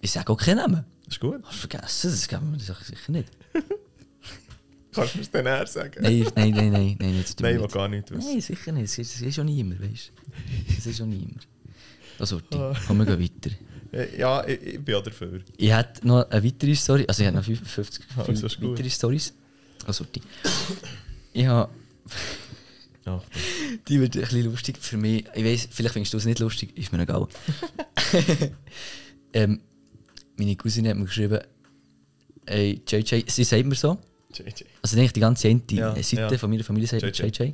Ich 0.00 0.10
sage 0.10 0.32
auch 0.32 0.36
keinen 0.36 0.56
Namen. 0.58 0.84
Ist 1.08 1.20
gut. 1.20 1.40
Hast 1.44 1.56
vergessen? 1.60 2.10
Das 2.10 2.28
wir 2.50 2.58
das 2.58 2.86
sicher 2.86 3.12
nicht. 3.12 3.28
Kannst 4.94 5.14
du 5.14 5.18
mir 5.18 5.24
dann 5.32 5.46
eher 5.46 5.66
sagen? 5.66 6.02
Nein, 6.02 6.26
nein, 6.36 6.50
nein, 6.50 6.70
nein, 6.70 6.96
nein, 6.98 7.14
wir 7.14 7.42
Nein, 7.42 7.54
ich 7.54 7.56
will 7.56 7.62
nicht. 7.62 7.72
gar 7.74 7.88
nicht 7.88 8.10
wissen. 8.10 8.30
Nein, 8.30 8.40
sicher 8.40 8.72
nicht. 8.72 8.84
Das 8.84 8.98
ist, 8.98 9.14
das 9.14 9.22
ist 9.22 9.34
schon 9.36 9.46
niemand, 9.46 9.80
weißt 9.80 10.12
du? 10.68 10.74
Das 10.76 10.86
ist 10.86 10.98
schon 10.98 11.08
niemand. 11.08 11.46
Also, 12.18 12.40
Ah. 12.52 12.74
komm, 12.86 12.98
wir 12.98 13.06
gehen 13.16 13.20
weiter. 13.20 13.56
Äh, 13.92 14.18
Ja, 14.18 14.46
ich, 14.46 14.60
ich 14.62 14.80
bin 14.84 14.94
auch 14.94 15.02
dafür. 15.02 15.40
Ich 15.56 15.72
hätte 15.72 16.06
noch 16.06 16.28
eine 16.30 16.44
weitere 16.44 16.74
Story. 16.74 17.04
Also, 17.08 17.22
ich 17.22 17.26
habe 17.28 17.38
noch 17.38 17.44
55 17.44 18.04
Also, 18.16 18.48
weitere 18.70 18.90
Stories. 18.90 19.32
Also, 19.86 20.04
die. 20.04 20.20
Ich 21.32 21.46
habe. 21.46 21.70
Ach, 23.04 23.20
Die 23.88 24.00
wird 24.00 24.14
ein 24.16 24.20
bisschen 24.22 24.44
lustig 24.44 24.78
für 24.78 24.96
mich. 24.96 25.24
Ich 25.34 25.44
weiß, 25.44 25.68
vielleicht 25.70 25.94
findest 25.94 26.12
du 26.12 26.18
es 26.18 26.24
nicht 26.24 26.38
lustig, 26.38 26.76
ist 26.76 26.92
mir 26.92 27.02
egal. 27.02 27.26
ähm, 29.32 29.60
meine 30.36 30.56
Cousine 30.56 30.90
hat 30.90 30.96
mir 30.96 31.06
geschrieben, 31.06 31.40
ey, 32.46 32.80
JJ, 32.86 33.24
sie 33.26 33.44
sagt 33.44 33.66
mir 33.66 33.74
so, 33.74 33.98
JJ. 34.32 34.64
also 34.82 34.96
eigentlich 34.96 35.12
die 35.12 35.20
ganze 35.20 35.48
eine 35.48 35.62
Ja, 35.70 35.94
Seite 36.02 36.16
ja. 36.34 36.38
von 36.38 36.50
meiner 36.50 36.64
Familie 36.64 36.86
sagt 36.88 37.02
JJ. 37.02 37.22
JJ. 37.26 37.52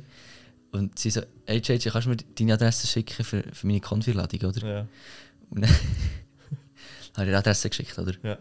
Und 0.71 0.99
sie 0.99 1.09
so, 1.09 1.21
ey 1.47 1.57
JJ, 1.57 1.89
kannst 1.89 2.05
du 2.05 2.09
mir 2.11 2.17
deine 2.17 2.53
Adresse 2.53 2.85
schicken 2.85 3.23
für, 3.23 3.43
für 3.51 3.65
meine 3.67 3.79
Konfi-Ladung, 3.79 4.49
oder? 4.49 4.67
Ja, 4.67 4.87
Und 5.49 5.61
dann 5.61 5.71
habe 7.15 7.25
ich 7.25 7.29
die 7.31 7.35
Adresse 7.35 7.69
geschickt, 7.69 7.97
oder? 7.97 8.13
ja. 8.23 8.37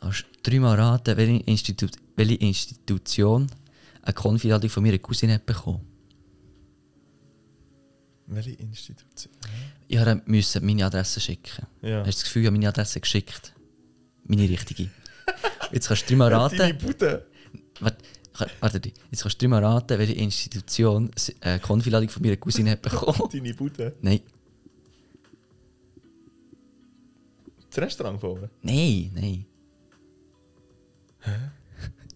Kannst 0.00 0.24
du 0.42 0.50
dreimal 0.50 0.76
raten, 0.80 1.16
welche, 1.16 1.42
Institu 1.44 1.86
welche 2.16 2.34
Institution 2.36 3.46
eine 4.02 4.14
Konfi-Ladung 4.14 4.70
von 4.70 4.82
meiner 4.82 4.98
Cousine 4.98 5.34
hat 5.34 5.46
bekommen? 5.46 5.86
Welche 8.26 8.50
Institution? 8.52 9.32
Ich 9.88 9.98
müssen 10.26 10.64
meine 10.64 10.86
Adresse 10.86 11.20
schicken. 11.20 11.66
Ja. 11.82 11.98
Hast 12.04 12.06
du 12.06 12.10
das 12.12 12.24
Gefühl, 12.24 12.42
ich 12.42 12.46
habe 12.46 12.56
meine 12.56 12.68
Adresse 12.68 13.00
geschickt? 13.00 13.54
Meine 14.24 14.48
richtige. 14.48 14.88
Jetzt 15.72 15.88
kannst 15.88 16.04
du 16.04 16.08
dreimal 16.08 16.30
Deine 16.30 16.72
raten. 16.74 16.78
Bude. 16.78 17.26
Warte, 17.80 17.98
Warte, 18.60 18.80
jetzt 19.10 19.22
kannst 19.22 19.34
du 19.42 19.44
dreimal 19.46 19.64
raten, 19.64 19.98
welche 19.98 20.12
Institution 20.14 21.10
eine 21.40 21.58
Konfiladung 21.58 22.08
von 22.08 22.22
meiner 22.22 22.36
Cousine 22.36 22.70
hat 22.70 22.82
bekommen. 22.82 23.28
Deine 23.32 23.54
Bude. 23.54 23.96
Nein, 24.00 24.20
Das 27.68 27.78
Restaurant 27.78 28.20
vorne. 28.20 28.50
nein, 28.62 29.10
nein. 29.14 29.46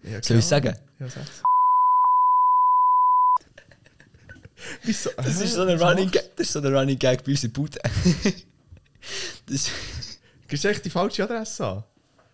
Ja, 0.03 0.23
Soll 0.23 0.39
ich 0.39 0.45
sagen? 0.45 0.75
Ja, 0.99 1.09
sag's. 1.09 1.43
Wieso? 4.83 5.11
Das 5.17 5.41
ist 5.41 5.55
so 5.55 5.63
ein 5.63 5.81
Running 5.81 6.11
Gag, 6.11 6.37
das 6.37 6.47
ist 6.47 6.53
so 6.53 6.61
ein 6.61 6.67
Running 6.75 6.99
Gag 6.99 7.25
bei 7.25 7.33
uns 7.33 7.45
in 7.45 7.53
Bude. 7.53 7.79
das, 9.47 9.71
Gibst 10.49 10.65
du 10.65 10.69
echt 10.69 10.85
die 10.85 10.91
falsche 10.91 11.25
Adresse 11.25 11.67
an? 11.67 11.85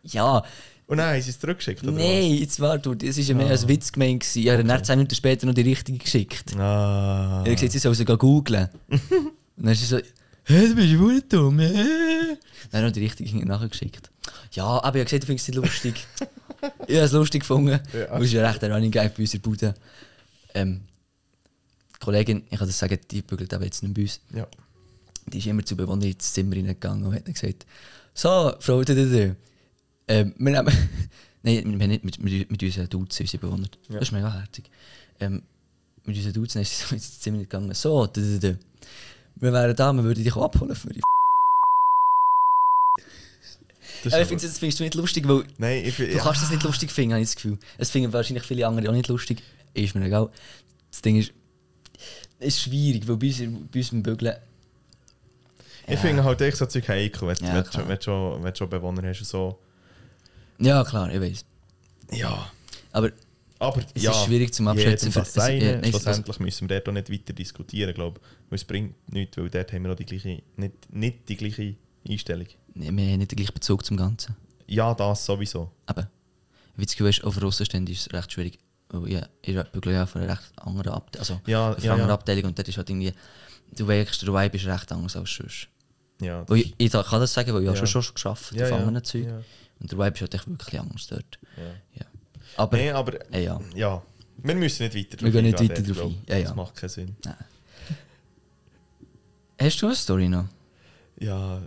ja, 0.02 0.42
Und 0.86 0.98
dann 0.98 1.14
haben 1.14 1.22
sie 1.22 1.30
es 1.30 1.38
zurückgeschickt, 1.38 1.82
oder 1.82 1.92
nein, 1.92 2.32
jetzt 2.32 2.58
war 2.60 2.78
du, 2.78 2.94
das 2.94 3.16
war 3.16 3.24
ja 3.24 3.34
mehr 3.34 3.48
als 3.48 3.68
Witz 3.68 3.92
gemeint. 3.92 4.24
Ich 4.34 4.48
habe 4.48 4.64
dann 4.64 4.84
10 4.84 4.98
Minuten 4.98 5.14
später 5.14 5.46
noch 5.46 5.54
die 5.54 5.62
richtige 5.62 5.98
geschickt. 5.98 6.52
was? 6.54 6.60
Ah. 6.60 7.42
Er 7.44 7.52
hat 7.52 7.56
gesagt, 7.56 7.72
sie 7.72 7.78
soll 7.78 7.94
sie 7.94 8.04
googlen. 8.04 8.68
Und 8.88 9.30
dann 9.56 9.72
ist 9.72 9.80
sie 9.80 9.86
so, 9.86 9.98
hä, 9.98 10.68
du 10.68 10.74
bist 10.74 10.98
wohl 10.98 11.22
dumm, 11.28 11.58
hä? 11.60 11.72
Dann 12.70 12.82
hat 12.82 12.90
er 12.90 12.90
die 12.90 13.00
richtige 13.04 13.46
nachgeschickt. 13.46 14.10
Ja, 14.52 14.64
aber 14.64 14.78
ich 14.78 14.84
habe 14.86 15.04
gesagt, 15.04 15.22
du 15.22 15.26
findest 15.26 15.48
es 15.48 15.54
nicht 15.54 15.64
lustig. 15.64 16.06
ich 16.86 16.96
habe 16.96 17.04
es 17.04 17.12
lustig 17.12 17.40
gefunden. 17.40 17.80
Ja. 17.92 18.06
Das 18.06 18.22
ist 18.22 18.32
ja 18.32 18.48
recht 18.48 18.62
ein 18.64 18.72
Running 18.72 18.90
Gag 18.90 19.14
bei 19.14 19.22
uns 19.22 19.34
in 19.34 19.42
der 19.42 19.48
Bude. 19.48 19.74
Ähm, 20.54 20.80
die 22.00 22.04
Kollegin, 22.04 22.42
ich 22.50 22.58
kann 22.58 22.66
das 22.66 22.78
sagen, 22.78 22.98
die 23.10 23.22
bügelt 23.22 23.52
aber 23.52 23.64
jetzt 23.64 23.82
nicht 23.82 23.94
bei 23.94 24.02
uns. 24.02 24.20
Ja. 24.34 24.46
Die 25.26 25.38
ist 25.38 25.46
immer 25.46 25.64
zu 25.64 25.76
Bewohner 25.76 26.06
ins 26.06 26.32
Zimmer 26.32 26.56
reingegangen 26.56 27.04
und 27.04 27.14
hat 27.14 27.24
gesagt, 27.26 27.66
so, 28.14 28.52
Frau 28.58 28.82
Dödödö, 28.82 29.34
ähm, 30.08 30.34
wir 30.38 30.52
nehmen... 30.52 30.72
Nein, 31.42 31.64
wir 31.64 31.72
haben 31.72 31.88
nicht 31.88 32.04
mit, 32.04 32.18
mit, 32.22 32.50
mit 32.50 32.62
unseren 32.62 32.88
Dudes, 32.88 33.18
unsere 33.18 33.38
Bewohner. 33.38 33.68
Ja. 33.88 33.98
Das 33.98 34.08
ist 34.08 34.12
mega 34.12 34.30
herzig. 34.30 34.64
Ähm, 35.20 35.42
mit 36.04 36.16
unseren 36.16 36.32
dann 36.34 36.62
ist 36.62 36.88
sie 36.88 36.94
ins 36.94 37.20
Zimmer 37.20 37.38
gegangen, 37.38 37.72
so, 37.74 38.06
Dödödö, 38.06 38.56
wir 39.36 39.52
wären 39.52 39.76
da, 39.76 39.92
wir 39.92 40.04
würden 40.04 40.24
dich 40.24 40.36
abholen 40.36 40.74
für 40.74 40.92
die 40.92 41.00
Das 44.04 44.12
Aber 44.12 44.22
ich 44.22 44.28
finde, 44.28 44.46
das 44.46 44.58
findest 44.58 44.80
du 44.80 44.84
nicht 44.84 44.94
lustig, 44.94 45.28
weil 45.28 45.44
Nein, 45.58 45.84
ich 45.84 45.96
du 45.96 46.18
kannst 46.18 46.42
das 46.42 46.50
nicht 46.50 46.62
lustig 46.62 46.90
finden, 46.90 47.12
habe 47.12 47.22
ich 47.22 47.28
das 47.28 47.36
Gefühl. 47.36 47.58
Es 47.78 47.90
finden 47.90 48.12
wahrscheinlich 48.12 48.44
viele 48.44 48.66
andere 48.66 48.88
auch 48.88 48.94
nicht 48.94 49.08
lustig. 49.08 49.42
Ist 49.74 49.94
mir 49.94 50.04
egal. 50.04 50.30
Das 50.90 51.02
Ding 51.02 51.16
ist, 51.16 51.32
ist 52.40 52.60
schwierig, 52.60 53.06
weil 53.06 53.16
bei 53.16 53.26
uns, 53.28 53.38
bei 53.72 53.78
uns 53.80 53.92
im 53.92 54.02
Bügeln... 54.02 54.34
Ich 55.86 55.98
finde 55.98 56.22
halt 56.22 56.40
echt 56.40 56.56
so 56.56 56.66
Zeug 56.66 56.88
heikel, 56.88 57.26
wenn, 57.28 57.36
Ja, 57.46 57.54
wenn, 57.56 57.64
klar. 57.64 57.88
wenn, 57.88 58.00
schon, 58.00 58.42
wenn 58.44 58.54
schon 58.54 58.68
Bewohner 58.70 59.08
hast 59.08 59.20
und 59.20 59.26
so. 59.26 59.58
Ja, 60.58 60.84
klar, 60.84 61.12
ich 61.12 61.20
weiß. 61.20 61.44
Ja. 62.12 62.50
Aber 62.92 63.10
Aber 63.58 63.82
Es 63.94 64.02
ja, 64.02 64.10
ist 64.12 64.24
schwierig 64.24 64.54
zum 64.54 64.68
Abschätzen. 64.68 65.10
Für- 65.10 65.20
es- 65.22 65.32
Seine. 65.34 65.64
ja, 65.64 65.72
nein, 65.72 65.84
es- 65.84 65.90
Schlussendlich 65.90 66.38
müssen 66.38 66.68
wir 66.68 66.76
dort 66.76 66.88
auch 66.88 66.92
nicht 66.92 67.10
weiter 67.10 67.32
diskutieren, 67.32 67.92
glaube 67.94 68.20
ich. 68.22 68.50
Weil 68.50 68.56
es 68.56 68.64
bringt 68.64 69.12
nichts, 69.12 69.36
weil 69.36 69.50
dort 69.50 69.72
haben 69.72 69.84
wir 69.84 69.92
auch 69.92 69.96
die 69.96 70.06
gleiche, 70.06 70.42
nicht, 70.56 70.92
nicht 70.94 71.28
die 71.28 71.36
gleiche 71.36 71.74
Einstellung. 72.08 72.46
nee, 72.74 72.84
wir 72.90 72.90
haben 73.12 73.18
nicht 73.18 73.30
den 73.32 73.36
gleichen 73.36 73.54
Bezug 73.54 73.84
zum 73.84 73.96
Ganzen. 73.96 74.36
Ja, 74.66 74.94
das 74.94 75.24
sowieso. 75.26 75.70
Aber, 75.86 76.08
wie 76.76 76.86
du 76.86 77.04
weißt, 77.04 77.24
auf 77.24 77.42
Russenstände 77.42 77.90
ist 77.90 78.06
es 78.06 78.12
recht 78.12 78.32
schwierig. 78.32 78.58
Weil 78.92 79.10
ja, 79.12 79.26
ich 79.42 79.56
bügle 79.72 79.92
ja 79.92 80.06
von 80.06 80.22
einer 80.22 80.32
recht 80.32 80.52
anderen 80.56 80.92
Abteilung. 80.92 81.20
Also, 81.20 81.40
Ja, 81.46 81.76
ja, 81.78 81.96
ja. 81.96 82.08
Abteilung 82.08 82.44
und 82.44 82.58
dort 82.58 82.68
ist 82.68 82.76
halt 82.76 82.90
irgendwie... 82.90 83.12
Du 83.72 83.86
weißt, 83.86 84.22
der 84.22 84.34
Vibe 84.34 84.56
ist 84.56 84.66
recht 84.66 84.90
anders 84.92 85.14
als 85.16 85.32
sonst. 85.34 85.68
Ja, 86.20 86.44
das 86.44 86.58
ich, 86.58 86.74
ich 86.76 86.90
kann 86.92 87.20
das 87.20 87.32
sagen, 87.32 87.54
weil 87.54 87.60
ich 87.62 87.66
Ja. 87.66 87.72
ja. 87.74 87.86
schon 87.86 88.02
schon 88.02 88.14
geschafft 88.14 88.52
Ja, 88.52 88.64
auf 88.64 88.70
ja, 88.72 88.76
anderen 88.78 89.04
Zeug. 89.04 89.24
ja. 89.26 89.40
Und 89.80 89.90
der 89.92 89.98
Vibe 89.98 90.14
ist 90.14 90.20
halt 90.20 90.34
echt 90.34 90.48
wirklich 90.50 90.80
anders 90.80 91.06
dort. 91.06 91.38
ja. 91.56 91.62
Ja. 92.00 92.06
Aber, 92.56 92.76
Nee, 92.76 92.90
aber 92.90 93.32
äh, 93.32 93.44
ja. 93.44 93.60
ja, 93.76 94.02
wir 94.38 94.54
müssen 94.56 94.82
nicht 94.82 94.96
weiter 95.12 95.24
Wir 95.24 95.30
gehen 95.30 95.44
nicht 95.44 95.60
weiter 95.60 95.82
drauf 95.82 96.06
ein. 96.06 96.22
Ja, 96.28 96.36
ja. 96.36 96.42
Das 96.44 96.54
macht 96.56 96.74
keinen 96.74 96.88
Sinn. 96.90 97.16
Hast 99.60 99.82
du 99.82 99.86
eine 99.86 99.94
Story 99.94 100.28
noch? 100.28 100.46
Ja, 101.18 101.60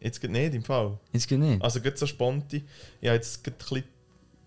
jetzt 0.00 0.20
geht 0.20 0.30
nicht 0.30 0.54
im 0.54 0.64
Fall. 0.64 0.98
Jetzt 1.12 1.28
geht 1.28 1.38
nicht. 1.38 1.62
Also 1.62 1.80
geht 1.80 1.98
so. 1.98 2.06
Ich 2.06 2.12
habe 2.18 2.68
jetzt 3.02 3.44
gerade 3.44 3.56
ein 3.56 3.58
bisschen 3.58 3.84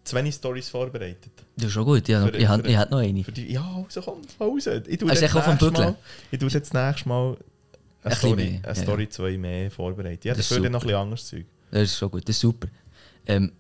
zu 0.04 0.16
wenig 0.16 0.36
Storys 0.36 0.70
vorbereitet. 0.70 1.32
Das 1.56 1.68
ist 1.68 1.72
schon 1.74 1.86
gut, 1.86 2.08
ja, 2.08 2.26
Für- 2.28 2.36
ich, 2.38 2.48
hab- 2.48 2.62
für- 2.62 2.68
ich 2.68 2.78
hätte 2.78 2.92
noch 2.92 3.00
eine. 3.00 3.22
Die, 3.24 3.52
ja, 3.54 3.84
also 3.86 4.02
komm, 4.02 4.22
raus. 4.40 4.68
Ich 4.68 4.98
tue 4.98 5.08
du 5.08 5.14
jetzt 5.14 5.22
nächstes? 5.22 5.76
Mal, 5.76 5.96
ich 6.32 6.40
tue 6.40 6.50
jetzt 6.50 6.74
nächstes 6.74 7.06
Mal 7.06 7.38
eine 8.04 8.12
Ein 8.14 8.18
Story, 8.18 8.36
mehr, 8.36 8.48
eine 8.64 8.68
ja. 8.68 8.76
Story 8.76 9.10
zwei 9.10 9.38
mehr 9.38 9.72
vorbereitet. 9.72 10.26
Ja, 10.26 10.34
Das 10.34 10.50
würde 10.52 10.70
noch 10.70 10.82
ein 10.82 10.88
bisschen 10.88 11.00
anderes 11.00 11.28
Zeug. 11.28 11.46
Das 11.72 11.84
ist 11.84 11.98
schon 11.98 12.12
gut, 12.12 12.28
das 12.28 12.36
ist 12.36 12.42
super. 12.42 12.68
Ähm, 13.26 13.52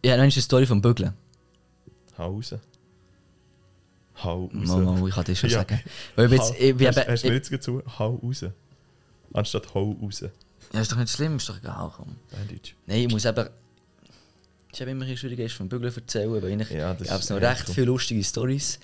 ich 0.00 0.10
habe 0.10 0.18
noch 0.18 0.22
eine 0.24 0.30
Story 0.42 0.66
vom 0.66 0.80
Bügeln. 0.80 1.12
Hau 2.16 2.32
raus. 2.36 2.54
Hau 4.22 4.44
raus. 4.44 4.50
Mal, 4.52 4.78
mal, 4.82 5.08
ich 5.08 5.14
kann 5.14 5.24
das 5.24 5.38
schon 5.38 5.50
Ja. 5.50 5.58
sagen. 5.58 5.80
Weil 6.14 6.32
ich 6.32 6.40
jetzt, 6.40 6.54
ich, 6.58 6.76
bin 6.76 6.86
hast, 6.88 6.96
hast 7.06 7.22
du 7.24 7.28
mir 7.28 7.34
ich, 7.34 7.38
jetzt 7.38 7.52
dazu? 7.52 7.82
Hau 7.98 8.14
raus. 8.22 8.44
Anstatt 9.34 9.74
hau 9.74 9.94
raus. 10.00 10.20
ja, 10.72 10.80
ist 10.80 10.90
doch 10.90 10.96
nicht 10.96 11.10
schlimm, 11.12 11.36
ist 11.36 11.48
doch 11.48 11.58
egal. 11.58 11.92
Komm. 11.94 12.16
Nein, 12.86 13.00
ich 13.00 13.10
muss 13.10 13.24
eben... 13.26 13.46
Ist 14.76 14.82
eben 14.82 14.90
immer 14.90 15.16
schwierig, 15.16 15.38
ist 15.38 15.54
vom 15.54 15.70
Bügeln 15.70 15.90
erzählen, 15.94 16.30
weil 16.42 16.60
ich 16.60 16.70
Ja, 16.70 16.92
das 16.92 17.08
es 17.08 17.20
ist 17.24 17.30
noch 17.30 17.38
echt 17.38 17.46
recht 17.46 17.68
cool. 17.68 17.74
viele 17.74 17.86
lustige 17.86 18.22
Stories. 18.22 18.78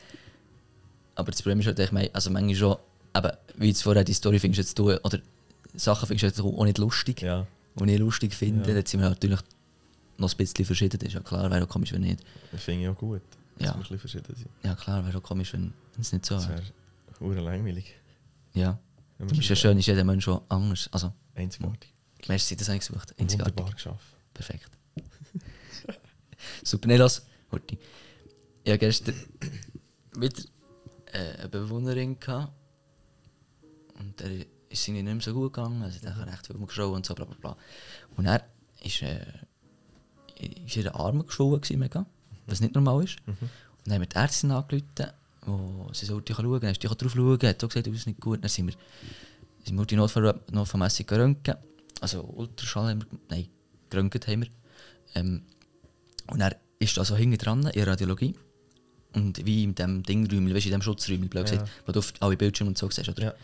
Aber 1.17 1.31
das 1.31 1.43
Problem 1.43 1.61
ist 1.61 1.67
halt, 1.67 1.79
ich 1.81 1.93
meine, 1.93 2.09
also 2.15 2.31
manchmal 2.31 2.55
schon, 2.57 2.77
eben, 3.15 3.31
wie 3.57 3.67
jetzt 3.69 3.83
vorher 3.83 4.03
die 4.03 4.15
Story 4.15 4.39
findest 4.39 4.57
jetzt 4.69 4.79
du, 4.79 4.91
oder 4.91 5.19
Sachen 5.75 6.07
findest 6.07 6.23
du 6.23 6.27
jetzt 6.29 6.41
auch 6.59 6.65
nicht 6.65 6.79
lustig, 6.79 7.21
Ja. 7.21 7.47
die 7.75 7.93
ich 7.93 7.99
lustig 7.99 8.33
finde. 8.35 8.67
Ja. 8.71 8.75
Dann 8.75 8.87
sind 8.87 9.01
wir 9.01 9.11
natürlich 9.11 9.41
noch 10.17 10.31
ein 10.33 10.37
bisschen 10.39 10.65
verschieden, 10.65 10.99
das 10.99 11.09
ist 11.09 11.13
ja 11.15 11.21
klar, 11.21 11.51
wäre 11.51 11.63
auch 11.65 11.69
komisch, 11.69 11.93
wenn 11.93 12.01
nicht. 12.01 12.21
Das 12.53 12.63
finde 12.63 12.85
ich 12.85 12.89
auch 12.89 12.97
gut. 12.97 13.21
Dass 13.59 13.67
Ja. 13.69 13.73
wir 13.73 13.75
ein 13.75 13.81
bisschen 13.83 13.99
verschieden 13.99 14.35
sind. 14.35 14.49
Ja 14.63 14.75
klar, 14.75 15.05
wäre 15.05 15.19
auch 15.19 15.23
komisch, 15.23 15.53
wenn 15.53 15.75
es 16.01 16.11
nicht 16.11 16.25
so 16.25 16.37
Das 16.37 16.49
wäre. 16.49 16.59
wäre 16.61 17.21
hure 17.21 17.41
langweilig. 17.43 17.95
Ja. 18.55 18.79
Wir 19.19 19.39
Ist 19.39 19.47
ja 19.47 19.57
schön, 19.57 19.79
ist 19.79 19.85
jeder 19.85 20.05
Mensch 20.05 20.25
schon 20.25 20.41
anders. 20.49 20.89
Also, 20.91 21.13
Einzigartig. 21.35 21.93
merci, 22.29 22.57
das 22.57 22.69
habe 22.69 22.79
ich 22.79 22.87
gesucht. 22.89 23.15
Einzigartig. 23.21 23.53
Wunderbar 23.59 23.75
geschafft. 23.75 24.07
Perfekt. 24.33 24.71
Super, 26.63 26.89
nee, 26.89 26.97
lass. 26.97 27.27
Horti. 27.51 27.79
Ich 28.65 28.71
hatte 28.71 28.79
gestern 28.79 29.15
wieder 30.17 30.43
äh, 31.13 31.39
eine 31.39 31.49
Bewohnerin. 31.49 32.19
Gehabt. 32.19 32.53
Und 33.99 34.19
der 34.21 34.47
ist 34.69 34.89
irgendwie 34.89 35.03
nicht 35.03 35.15
mehr 35.15 35.21
so 35.21 35.35
gut 35.35 35.53
gegangen. 35.53 35.83
Also, 35.83 36.01
der 36.01 36.17
hat 36.17 36.27
recht 36.27 36.47
viel 36.47 36.59
geschaut 36.59 36.95
und 36.95 37.07
so, 37.07 37.15
bla 37.15 37.25
bla 37.25 37.37
bla. 37.41 37.57
Und 38.17 38.27
er 38.27 38.45
ist, 38.83 39.03
äh, 39.03 39.25
ist 40.67 40.77
ihr 40.77 40.95
Arm 40.95 41.27
geschwollen, 41.27 41.61
gewesen, 41.61 41.79
mega, 41.79 42.07
was 42.47 42.61
nicht 42.61 42.75
normal 42.75 43.05
ist. 43.05 43.19
Und 43.27 43.87
dann 43.87 43.95
haben 43.95 44.03
wir 44.03 44.09
die 44.09 44.17
Ärztin 44.17 44.51
angerufen, 44.51 44.87
wo 45.47 45.91
sie 45.93 46.07
sollte 46.07 46.35
schauen. 46.35 46.61
Dann 46.61 46.71
ist 46.71 46.83
die 46.83 46.87
drauf 46.87 47.13
schauen, 47.13 47.39
hat 47.43 47.65
auch 47.65 47.69
gesagt, 47.69 47.87
das 47.87 47.95
ist 47.95 48.07
nicht 48.07 48.21
gut. 48.21 48.43
Dann 48.43 48.49
sind 48.49 48.69
wir, 48.69 48.75
sind 49.65 49.77
wir 49.77 49.87
die 49.87 49.97
Notfall, 49.97 50.41
notfallmässig 50.51 51.07
geröntgen. 51.07 51.57
Also 52.01 52.23
Ultraschall 52.23 52.91
haben 52.91 53.03
wir, 53.03 53.19
nein, 53.29 53.49
geröntgt 53.91 54.27
haben 54.27 54.43
wir. 54.43 54.49
Ähm, 55.15 55.43
und 56.29 56.41
er 56.41 56.57
ist 56.79 56.97
da 56.97 57.05
so 57.05 57.17
hinten 57.17 57.39
dran 57.39 57.67
in 57.67 57.73
der 57.73 57.87
Radiologie. 57.87 58.35
Und 59.15 59.45
wie 59.45 59.63
in 59.65 59.75
dem 59.75 60.03
Dingräumchen, 60.03 60.55
weißt 60.55 60.65
du, 60.65 60.69
in 60.71 60.73
dem 60.73 60.83
Schutzräumchen, 60.83 61.29
blöd 61.29 61.49
Ja. 61.51 61.57
gesagt, 61.57 61.71
wo 61.87 61.93
du 61.93 61.99
auf 61.99 62.13
alle 62.21 62.37
Bildschirme 62.37 62.71
und 62.71 62.79
so 62.79 62.89
siehst, 62.91 63.09
oder? 63.11 63.23
Ja. 63.23 63.35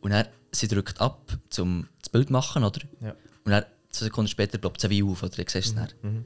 Und 0.00 0.12
er, 0.12 0.28
sie 0.52 0.68
drückt 0.68 1.00
ab, 1.00 1.32
um 1.58 1.88
das 2.00 2.10
Bild 2.10 2.26
zu 2.28 2.32
machen, 2.32 2.62
oder? 2.62 2.80
Ja. 3.00 3.14
Und 3.44 3.52
er, 3.52 3.66
zwei 3.90 4.04
Sekunden 4.06 4.28
später 4.28 4.58
ploppt 4.58 4.84
es 4.84 4.90
wie 4.90 5.02
auf, 5.02 5.22
oder? 5.22 5.34
Dann 5.34 5.46
siehst 5.48 5.74
du 5.76 5.80
es. 5.80 5.94
Mhm. 6.02 6.24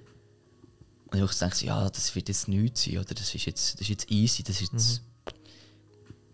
Und 1.06 1.22
ich 1.30 1.38
denke 1.38 1.66
ja, 1.66 1.88
das 1.90 2.14
wird 2.14 2.28
jetzt 2.28 2.48
nichts 2.48 2.84
sein, 2.84 2.98
oder? 2.98 3.14
Das 3.14 3.34
ist 3.34 3.44
jetzt, 3.44 3.74
das 3.74 3.82
ist 3.82 3.88
jetzt 3.88 4.10
easy, 4.10 4.42
das 4.42 4.60
ist 4.60 4.72
jetzt... 4.72 5.02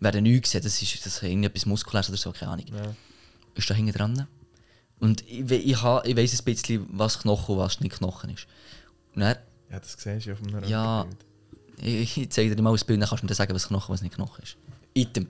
Wer 0.01 0.21
nichts 0.21 0.53
sehen, 0.53 0.63
das 0.63 0.81
ist, 0.81 1.05
das 1.05 1.17
ist 1.17 1.23
irgendetwas 1.25 1.67
Muskuläres 1.67 2.09
oder 2.09 2.17
so, 2.17 2.31
keine 2.33 2.53
Ahnung. 2.53 2.67
Ja. 2.69 2.95
Ist 3.57 3.69
da 3.69 3.75
hinten 3.75 3.93
dran. 3.93 4.29
Und 5.01 5.23
ich, 5.29 5.51
ich, 5.51 5.83
ha- 5.83 6.03
ich 6.05 6.17
weiss 6.17 6.39
ein 6.39 6.45
bisschen, 6.45 6.87
was 6.93 7.19
Knochen 7.19 7.57
und 7.57 7.61
was 7.61 7.81
nicht 7.81 7.97
Knochen 7.97 8.31
ist. 8.31 8.47
Und 9.15 9.23
er, 9.23 9.43
ja, 9.71 9.81
das 9.81 9.97
siehst 9.99 10.27
du 10.27 10.33
auf 10.33 10.43
einem 10.43 10.65
Ja. 10.65 11.07
Ich, 11.81 12.19
ich 12.19 12.31
zeige 12.31 12.55
dir 12.57 12.63
mal 12.63 12.73
das 12.73 12.85
Bild, 12.85 13.01
dann 13.01 13.09
kannst 13.09 13.23
du 13.23 13.27
mir 13.27 13.29
dann 13.29 13.37
sagen, 13.37 13.55
was 13.55 13.69
Knochen 13.69 13.93
was 13.93 14.03
nicht 14.03 14.15
Knochen 14.15 14.43
ist. 14.43 14.57
Item. 14.95 15.29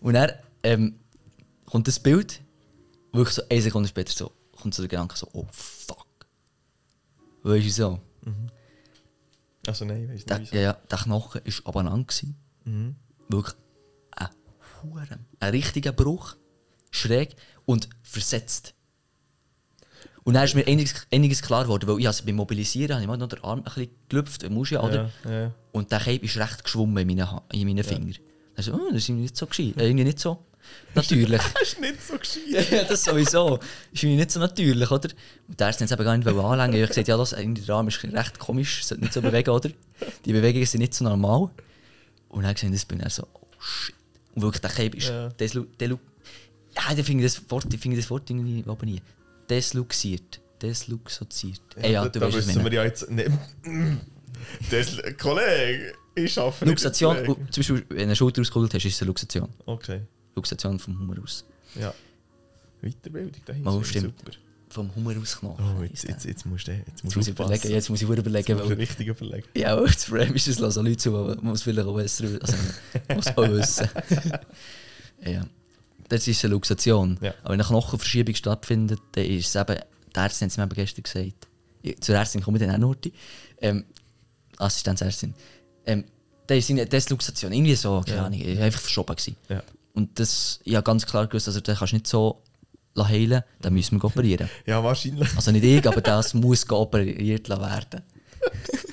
Und 0.00 0.14
dann 0.14 0.30
ähm, 0.62 0.98
kommt 1.66 1.88
das 1.88 1.98
Bild, 1.98 2.40
wirklich 3.12 3.34
so 3.34 3.42
eine 3.50 3.60
Sekunde 3.60 3.88
später 3.88 4.12
so, 4.12 4.30
kommt 4.60 4.74
so 4.74 4.82
der 4.82 4.88
Gedanke 4.88 5.16
so, 5.16 5.28
oh 5.32 5.46
fuck. 5.50 6.06
Weißt 7.42 7.66
du 7.66 7.70
so? 7.70 8.00
Also 9.66 9.84
nein, 9.84 10.04
ich 10.04 10.10
weiß 10.20 10.24
Der, 10.26 10.38
nicht 10.38 10.54
ja, 10.54 10.60
ja, 10.60 10.72
der 10.90 10.98
Knochen 10.98 11.40
war 11.44 11.66
abeinander. 11.66 12.04
gewesen. 12.06 12.36
Mhm. 12.64 12.96
Wirklich 13.28 13.56
ein 14.12 14.28
Huren. 14.82 15.26
Ein 15.40 15.50
richtiger 15.50 15.92
Bruch, 15.92 16.36
schräg 16.90 17.34
und 17.66 17.88
versetzt. 18.02 18.74
Und 20.28 20.34
dann 20.34 20.44
ist 20.44 20.54
mir 20.54 20.66
einiges, 20.66 21.06
einiges 21.10 21.40
klar 21.40 21.62
geworden, 21.64 21.88
weil 21.88 22.00
ich 22.00 22.06
also 22.06 22.22
beim 22.26 22.36
Mobilisieren 22.36 22.92
habe 22.92 23.00
ich 23.02 23.08
mal 23.08 23.16
noch 23.16 23.28
den 23.28 23.42
Arm 23.42 23.60
ein 23.60 23.64
bisschen 23.64 23.88
gelüpft, 24.10 24.50
musst 24.50 24.72
ja, 24.72 24.82
oder? 24.82 25.10
Ja, 25.24 25.30
ja. 25.30 25.54
Und 25.72 25.90
der 25.90 26.00
Cape 26.00 26.22
ist 26.26 26.36
recht 26.36 26.62
geschwommen 26.64 26.98
in 26.98 27.06
meinen, 27.16 27.30
Ha- 27.30 27.42
in 27.50 27.66
meinen 27.66 27.82
Fingern. 27.82 28.14
Also, 28.54 28.74
oh, 28.74 28.88
das 28.92 28.96
ist 29.04 29.08
nicht 29.08 29.34
so 29.38 29.46
gescheit, 29.46 29.78
äh, 29.78 29.86
irgendwie 29.86 30.04
nicht 30.04 30.18
so. 30.20 30.44
natürlich. 30.94 31.40
Das 31.54 31.62
ist 31.62 31.80
nicht 31.80 32.06
so 32.06 32.18
gescheit. 32.18 32.70
ja, 32.70 32.84
das 32.84 33.04
sowieso. 33.04 33.58
Ist 33.90 34.02
irgendwie 34.02 34.16
nicht 34.16 34.30
so 34.30 34.38
natürlich, 34.40 34.90
oder? 34.90 35.08
Und 35.48 35.58
der 35.58 35.70
ist 35.70 35.80
jetzt 35.80 35.92
eben 35.92 36.04
gar 36.04 36.14
nicht 36.14 36.28
anlängen. 36.28 36.74
Ich 36.74 36.82
habe 36.82 36.88
gesagt, 36.88 37.08
ja, 37.08 37.16
das, 37.16 37.32
irgendwie 37.32 37.62
der 37.62 37.74
Arm 37.76 37.88
ist 37.88 38.02
recht 38.04 38.38
komisch, 38.38 38.84
sollte 38.84 39.02
nicht 39.04 39.14
so 39.14 39.22
bewegen, 39.22 39.48
oder? 39.48 39.70
Die 40.26 40.32
Bewegungen 40.34 40.66
sind 40.66 40.80
nicht 40.80 40.92
so 40.92 41.04
normal. 41.04 41.48
Und 42.28 42.42
dann 42.42 42.52
gesehen, 42.52 42.72
das 42.72 42.84
bin 42.84 43.00
ich 43.02 43.14
so, 43.14 43.22
oh 43.32 43.46
shit. 43.58 43.94
Und 44.34 44.42
wirklich, 44.42 44.60
der 44.60 44.70
Cape 44.70 44.94
ist 44.98 45.08
Ja. 45.08 45.30
deslu, 45.30 45.64
delu, 45.80 45.96
ja, 46.76 46.94
ich 46.94 47.06
finde 47.06 47.24
das 47.24 47.50
Wort, 47.50 47.72
ich 47.72 47.80
finde 47.80 47.96
das 47.96 48.10
Wort 48.10 48.28
irgendwie 48.28 48.62
aber 48.66 48.84
nie. 48.84 49.00
Desluxiert. 49.48 50.40
Desluxoziert. 50.62 51.60
Ey, 51.76 51.92
ja, 51.92 52.02
da, 52.04 52.08
du 52.08 52.20
da 52.20 52.26
weißt, 52.26 52.36
wissen 52.36 52.64
wir 52.64 52.72
ja 52.72 52.84
jetzt 52.84 53.10
nicht. 53.10 53.30
Das, 54.70 54.96
Kollege, 55.20 55.92
ich 56.14 56.38
arbeite 56.38 56.64
nicht 56.64 56.70
Luxation, 56.70 57.16
mit 57.16 57.28
oh, 57.28 57.34
Kollegen. 57.34 57.52
zum 57.52 57.60
Beispiel, 57.60 57.84
wenn 57.88 57.96
du 57.96 58.02
eine 58.04 58.16
Schulter 58.16 58.40
ausgeholt 58.40 58.72
hast, 58.72 58.84
ist 58.84 58.94
es 58.94 59.02
eine 59.02 59.08
Luxation. 59.08 59.48
Okay, 59.66 60.02
Luxation 60.36 60.78
vom 60.78 60.98
Humor 60.98 61.16
aus. 61.22 61.44
ja. 61.74 61.92
Weiterbildung 62.80 63.32
dahinter. 63.44 63.72
Oh, 63.72 63.80
ist 63.80 63.88
stimmt. 63.88 64.14
Super. 64.18 64.36
Vom 64.70 64.94
Humor 64.94 65.14
aus 65.20 65.40
genommen. 65.40 65.76
Oh, 65.78 65.82
jetzt, 65.82 66.04
jetzt, 66.04 66.24
jetzt 66.24 66.46
musst 66.46 66.68
du, 66.68 66.72
jetzt 66.72 66.86
Jetzt 66.86 67.04
musst 67.04 67.16
muss 67.16 67.24
du 67.26 67.32
ich 67.32 67.38
überlegen, 67.38 67.70
jetzt 67.70 67.90
muss 67.90 68.02
ich 68.02 68.08
überlegen, 68.08 68.56
Jetzt 68.56 68.68
weil, 68.68 68.76
richtig 68.76 69.06
überlegen. 69.08 69.48
ja, 69.56 69.76
das 69.80 70.04
Problem 70.04 70.34
ist, 70.34 70.46
es 70.46 70.58
lassen 70.58 70.84
Leute 70.84 70.96
zu, 70.98 71.34
die 71.34 71.48
es 71.48 71.62
vielleicht 71.62 71.88
auch 71.88 71.96
besser 71.96 72.24
also, 72.40 72.54
muss 73.14 73.26
auch 73.28 73.50
wissen. 73.50 73.88
ja. 75.24 75.46
Das 76.08 76.26
ist 76.26 76.44
eine 76.44 76.54
Luxation. 76.54 77.18
Ja. 77.20 77.34
Aber 77.42 77.52
wenn 77.52 77.60
eine 77.60 77.68
Knochenverschiebung 77.68 78.34
stattfindet, 78.34 79.00
dann 79.12 79.24
ist 79.24 79.54
es 79.54 79.60
eben, 79.60 79.78
die 80.14 80.18
Ärzte 80.18 80.44
haben 80.44 80.48
es 80.48 80.56
mir 80.56 80.62
eben 80.64 80.74
gestern 80.74 81.02
gesagt, 81.02 81.48
ich, 81.82 82.00
zur 82.00 82.16
Ärztin 82.16 82.42
komme 82.42 82.58
ich 82.58 82.64
dann 82.64 82.74
auch 82.74 82.78
noch 82.78 82.96
ähm, 83.60 83.84
Assistenzärztin, 84.56 85.34
ähm, 85.86 86.04
dann 86.46 86.58
ist 86.58 86.70
eine 86.70 86.86
Desluxation, 86.86 87.52
irgendwie 87.52 87.74
so, 87.74 88.02
keine 88.04 88.16
Ja. 88.16 88.24
Ahnung, 88.26 88.40
ich 88.40 88.58
war 88.58 88.64
einfach 88.64 88.80
verschoben. 88.80 89.14
Gewesen. 89.14 89.36
Ja. 89.48 89.62
Und 89.94 90.18
das, 90.18 90.60
ich 90.64 90.74
habe 90.74 90.84
ganz 90.84 91.06
klar 91.06 91.26
gewusst, 91.26 91.48
also, 91.48 91.60
den 91.60 91.76
kannst 91.76 91.92
du 91.92 91.96
nicht 91.96 92.06
so 92.06 92.42
heilen, 92.98 93.42
dann 93.60 93.74
müssen 93.74 94.00
wir 94.00 94.04
operieren. 94.04 94.48
ja, 94.66 94.82
wahrscheinlich. 94.82 95.28
Also 95.36 95.50
nicht 95.52 95.64
ich, 95.64 95.86
aber 95.86 96.00
das 96.00 96.34
muss 96.34 96.68
operiert 96.70 97.48
werden. 97.48 98.02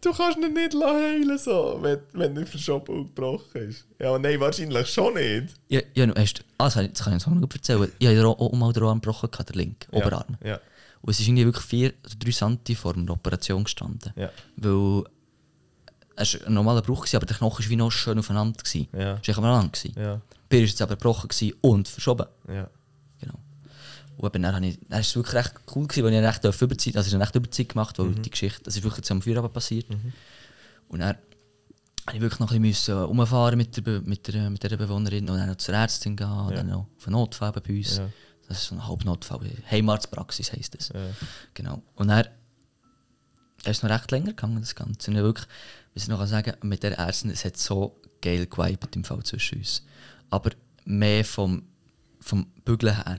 Du 0.00 0.12
kannst 0.12 0.38
ihn 0.38 0.52
nicht 0.52 0.74
heilen 0.74 1.38
so, 1.38 1.78
wenn, 1.80 1.98
wenn 2.12 2.36
er 2.36 2.46
verschoben 2.46 2.92
und 3.00 3.14
gebrochen 3.14 3.68
ist. 3.68 3.86
Ja, 3.98 4.18
nein, 4.18 4.40
wahrscheinlich 4.40 4.88
schon 4.88 5.14
nicht. 5.14 5.54
Ja, 5.68 5.80
ja, 5.94 6.06
du 6.06 6.14
hast, 6.20 6.44
ah, 6.58 6.64
das, 6.64 6.74
kann 6.74 6.86
ich- 6.86 6.94
kann 6.98 7.16
ich 7.16 7.26
noch 7.26 7.48
erzählen. 7.52 7.90
Ich 7.98 8.06
habe 8.08 8.26
auch 8.28 8.52
mal 8.52 8.72
den 8.72 8.82
Arm 8.84 9.00
gebrochen, 9.00 9.28
der 9.32 9.56
linke 9.56 9.86
Oberarm. 9.92 10.36
Ja, 10.42 10.48
ja, 10.50 10.60
Und 11.02 11.10
es 11.10 11.20
ist 11.20 11.26
irgendwie 11.28 11.44
wirklich 11.46 11.64
4 11.64 11.92
oder 12.04 12.14
3 12.18 12.30
cm 12.32 12.76
vor 12.76 12.94
einer 12.96 13.12
Operation 13.12 13.64
gestanden. 13.64 14.12
ja. 14.16 14.30
Weil 14.56 15.04
es 16.16 16.38
war 16.40 16.46
ein 16.48 16.54
normaler 16.54 16.82
Bruch, 16.82 17.00
gewesen, 17.02 17.16
aber 17.16 17.26
der 17.26 17.36
Knochen 17.36 17.64
war 17.64 17.70
wie 17.70 17.76
noch 17.76 17.90
schön 17.90 18.18
aufeinander. 18.18 18.58
Gewesen. 18.62 18.88
Ja. 18.92 19.18
Es 19.26 19.36
war. 19.36 19.68
Gewesen. 19.68 19.94
ja, 19.96 20.20
Bei 20.48 20.56
mir 20.56 20.62
war 20.62 20.68
jetzt 20.68 20.82
aber 20.82 20.96
gebrochen 20.96 21.28
und 21.62 21.88
verschoben. 21.88 22.26
ja. 22.48 22.68
Und 24.20 24.34
eben 24.34 24.42
dann, 24.42 24.62
ich, 24.62 24.78
dann 24.88 25.00
ist 25.00 25.08
es 25.08 25.16
wirklich 25.16 25.34
recht 25.34 25.54
cool 25.74 25.86
gewesen, 25.86 26.04
weil 26.04 26.12
ich 26.12 26.20
recht 26.28 26.46
auf 26.46 26.60
Überzeit, 26.62 26.96
also 26.96 27.08
ich 27.08 27.14
habe 27.14 27.22
recht 27.24 27.34
Überzeit 27.34 27.68
gemacht, 27.70 27.98
weil 27.98 28.06
Mhm. 28.06 28.22
die 28.22 28.30
Geschichte, 28.30 28.62
das 28.64 28.76
ist 28.76 28.82
wirklich 28.82 28.98
jetzt 28.98 29.10
am 29.10 29.22
Feierabend 29.22 29.52
passiert. 29.52 29.86
Und 30.88 30.98
dann 31.00 31.08
habe 31.08 31.18
ich 32.16 32.20
wirklich 32.20 32.40
noch 32.40 32.50
ein 32.52 32.60
bisschen 32.62 32.94
müssen 32.96 33.04
rumfahren 33.18 33.56
mit 33.56 33.76
der, 33.86 34.00
mit 34.02 34.26
der, 34.28 34.50
mit 34.50 34.62
der 34.62 34.76
Bewohnerin 34.76 35.28
und 35.28 35.38
dann 35.38 35.48
noch 35.48 35.56
zur 35.56 35.74
Ärztin 35.74 36.16
gehen, 36.16 36.28
und 36.30 36.54
dann 36.54 36.66
noch 36.68 36.86
auf 36.98 37.06
einen 37.06 37.12
Notfall 37.12 37.52
bei 37.52 37.76
uns. 37.76 37.96
Ja. 37.98 38.08
Das 38.48 38.58
ist 38.62 38.66
so 38.68 38.74
ein 38.74 38.86
Halbnotfall, 38.86 39.40
Heimarztpraxis 39.70 40.52
heisst 40.52 40.74
das. 40.74 40.88
Ja. 40.88 41.00
Genau. 41.54 41.82
Und 41.94 42.08
dann 42.08 42.26
ist 43.58 43.66
es 43.76 43.82
noch 43.82 43.90
recht 43.90 44.10
länger 44.10 44.28
gegangen, 44.30 44.60
das 44.60 44.74
Ganze. 44.74 45.10
Und 45.10 45.16
ich 45.16 45.22
wirklich, 45.22 45.46
was 45.94 46.02
ich 46.02 46.08
noch 46.08 46.26
sagen 46.26 46.54
mit 46.62 46.82
der 46.82 46.98
Ärztin, 46.98 47.30
es 47.30 47.44
hat 47.44 47.56
so 47.56 48.00
geil 48.20 48.46
gewiped 48.46 48.96
im 48.96 49.04
Fall 49.04 49.22
zwischen 49.22 49.58
uns. 49.58 49.84
Aber 50.30 50.50
mehr 50.84 51.24
vom, 51.24 51.62
vom 52.20 52.46
Bügeln 52.64 52.94
her. 52.96 53.18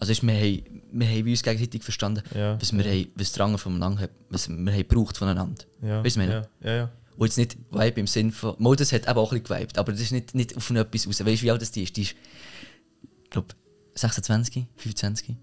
Also 0.00 0.12
ist, 0.12 0.22
wir, 0.22 0.32
haben, 0.32 0.82
wir 0.92 1.08
haben 1.08 1.28
uns 1.28 1.42
gegenseitig 1.42 1.82
verstanden, 1.82 2.22
Ja, 2.34 2.58
was, 2.60 2.72
wir 2.72 2.84
ja. 2.86 2.92
haben, 2.92 3.12
was 3.16 3.32
der 3.32 3.44
andere 3.44 3.58
voneinander 3.58 4.02
hat, 4.02 4.10
was 4.30 4.48
wir 4.48 4.56
haben 4.72 4.78
gebraucht 4.78 5.16
voneinander. 5.18 5.64
Ja, 5.82 6.04
Weißt 6.04 6.16
du, 6.16 6.20
meine? 6.20 6.32
ja, 6.62 6.70
ja, 6.70 6.76
ja. 6.76 6.92
Und 7.16 7.26
jetzt 7.26 7.36
nicht 7.36 7.56
Vibe 7.72 8.00
im 8.00 8.06
Sinn 8.06 8.30
von. 8.30 8.54
Mal, 8.58 8.76
das 8.76 8.92
hat 8.92 9.08
eben 9.08 9.18
auch 9.18 9.32
ein 9.32 9.40
bisschen 9.42 9.56
gewiped, 9.56 9.76
aber 9.76 9.90
das 9.90 10.00
ist 10.00 10.12
nicht, 10.12 10.36
nicht 10.36 10.56
auf 10.56 10.70
etwas 10.70 11.06
raus. 11.08 11.18
Weißt 11.26 11.42
du, 11.42 11.46
wie 11.46 11.50
alt 11.50 11.60
das 11.60 11.72
die 11.72 11.82
ist? 11.82 11.96
Die 11.96 12.02
ist, 12.02 12.14
ich 13.24 13.30
glaube, 13.30 13.48
26, 13.96 14.66
25. 14.76 15.34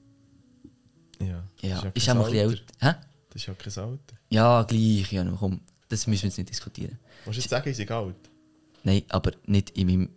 ja. 1.19 1.43
Ja, 1.61 1.81
Das 1.81 1.91
ist 1.95 2.05
ja 2.07 2.13
auch 2.13 2.25
ein 2.25 2.31
bisschen 2.31 2.49
älter. 2.49 2.61
Hä? 2.79 2.93
Das 3.29 3.41
ist 3.41 3.47
ja 3.47 3.53
kein 3.55 3.83
Alter. 3.83 4.15
Ja, 4.29 4.63
gleich. 4.63 5.11
Ja, 5.11 5.25
komm, 5.37 5.59
das 5.89 6.07
müssen 6.07 6.23
wir 6.23 6.27
jetzt 6.29 6.37
nicht 6.37 6.49
diskutieren. 6.49 6.97
Willst 7.25 7.39
du 7.39 7.41
jetzt 7.41 7.49
sagen, 7.49 7.67
ich 7.69 7.75
sei 7.75 7.89
alt? 7.89 8.15
Nein, 8.83 9.03
aber 9.09 9.31
nicht 9.45 9.71
in 9.71 9.87
meinem. 9.87 10.09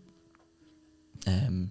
Ähm, 1.27 1.71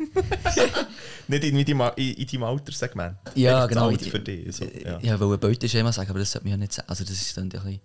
Nicht 1.28 1.44
in, 1.44 1.64
deinem, 1.64 1.92
in, 1.96 2.14
in 2.14 2.26
deinem 2.26 2.42
Alterssegment. 2.44 3.16
ja, 3.34 3.64
Einfach 3.64 3.68
zu 3.68 3.74
genau. 3.74 3.88
alt 3.88 4.02
für 4.02 4.20
dich. 4.20 4.56
So. 4.56 4.64
Ja. 4.64 4.98
Ja, 5.00 5.20
weil 5.20 5.32
ein 5.34 5.40
Beuteschema 5.40 5.92
sagen, 5.92 6.10
aber 6.10 6.18
das 6.18 6.32
sollte 6.32 6.46
man 6.46 6.52
ja 6.52 6.56
nicht 6.56 6.72
sagen. 6.72 6.88
Also, 6.88 7.04
das 7.04 7.12
ist 7.12 7.36
dann 7.36 7.44
ein 7.44 7.48
bisschen. 7.50 7.80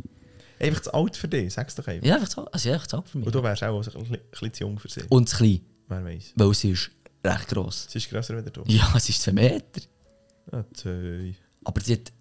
Einfach 0.60 0.82
zu 0.82 0.94
alt 0.94 1.18
für 1.18 1.28
dich, 1.28 1.54
sag's 1.54 1.76
doch 1.76 1.86
einfach. 1.88 2.08
Ja, 2.08 2.16
einfach 2.16 2.30
so. 2.30 2.46
Also, 2.46 2.70
ja, 2.70 2.76
einfach 2.76 2.90
so 2.90 3.02
für 3.02 3.18
mich. 3.18 3.28
Und 3.28 3.36
du 3.36 3.44
wärst 3.44 3.64
auch 3.64 3.78
bisschen, 3.78 4.02
ein 4.02 4.20
bisschen 4.32 4.54
zu 4.54 4.64
jung 4.64 4.80
für 4.80 4.90
sie. 4.90 5.02
Und 5.10 5.30
zu 5.30 5.38
klein, 5.38 5.62
Wer 5.88 6.04
weiß. 6.06 6.34
weil 6.36 6.54
sie 6.54 6.72
ist 6.72 6.92
recht 7.24 7.48
gross. 7.50 7.88
Sie 7.90 7.98
ist 7.98 8.10
grösser 8.10 8.36
als 8.36 8.52
du. 8.52 8.64
Ja, 8.68 8.98
sie 9.00 9.12
ist 9.12 9.22
2 9.22 9.32
Meter. 9.34 9.82
Ja, 10.52 10.66
zwei. 10.74 11.36
Aber 11.64 11.82
sie 11.82 11.94
hat. 11.94 12.12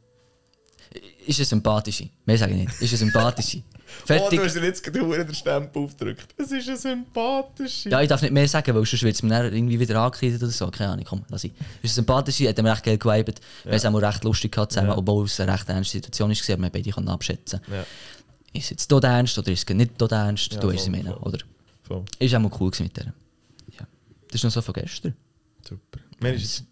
Ist 1.27 1.39
eine 1.41 1.47
sympathische. 1.47 2.09
Mehr 2.25 2.39
sage 2.39 2.53
ich 2.53 2.59
nicht. 2.59 2.81
Ist 2.81 2.91
eine 2.91 2.99
sympathische. 2.99 3.63
Oh, 4.03 4.07
Fertig. 4.07 4.41
du 4.41 4.45
hast 4.45 4.57
jetzt 4.57 4.83
gerade 4.83 5.25
den 5.25 5.35
Stempel 5.35 5.83
aufgedrückt. 5.85 6.35
Es 6.37 6.51
ist 6.51 6.69
ein 6.69 6.77
sympathischer. 6.77 7.91
Ja, 7.91 8.01
ich 8.03 8.09
darf 8.09 8.23
nicht 8.23 8.33
mehr 8.33 8.49
sagen, 8.49 8.75
weil 8.75 8.85
sonst 8.85 9.03
wird 9.05 9.15
es 9.15 9.23
mir 9.23 9.29
dann 9.29 9.53
irgendwie 9.55 9.79
wieder 9.79 10.01
angekleidet 10.01 10.43
oder 10.43 10.51
so. 10.51 10.69
Keine 10.69 10.91
Ahnung, 10.91 11.05
komm, 11.09 11.25
lass 11.29 11.45
ich. 11.45 11.53
Es 11.81 11.91
ist 11.91 11.95
sympathisch, 11.97 12.41
hat 12.41 12.61
mir 12.61 12.73
recht 12.73 12.83
geil 12.83 12.99
geweibt. 12.99 13.41
Wir 13.63 13.79
haben 13.79 13.95
auch 13.95 14.03
recht 14.03 14.25
lustig 14.25 14.51
gehabt 14.51 14.73
zusammen, 14.73 14.89
Ja. 14.89 14.97
obwohl 14.97 15.27
es 15.27 15.39
eine 15.39 15.53
recht 15.53 15.69
ernste 15.69 15.93
Situation 15.99 16.31
war, 16.31 16.55
aber 16.55 16.63
wir 16.65 16.71
beide 16.71 16.91
konnten 16.91 17.11
abschätzen. 17.11 17.61
Ja, 17.71 17.83
Ist 18.53 18.65
es 18.65 18.71
jetzt 18.71 18.91
dort 18.91 19.05
ernst 19.05 19.39
oder 19.39 19.53
ist 19.53 19.69
es 19.71 19.77
nicht 19.77 19.93
dort 19.99 20.11
ernst? 20.13 20.53
Ja, 20.55 20.59
du 20.61 20.69
voll, 20.71 20.79
sie 20.79 20.91
meinen, 20.91 21.13
voll. 21.13 21.19
oder? 21.23 21.39
voll. 21.83 22.05
Ist 22.19 22.35
auch 22.35 22.41
mal 22.41 22.51
cool 22.59 22.73
mit 22.81 22.97
der. 22.97 23.05
Ja. 23.79 23.87
Das 24.27 24.35
ist 24.37 24.45
noch 24.45 24.51
so 24.51 24.61
von 24.63 24.75
gestern. 24.75 25.15
Super. 25.69 26.01
Mir 26.19 26.35
ist 26.35 26.65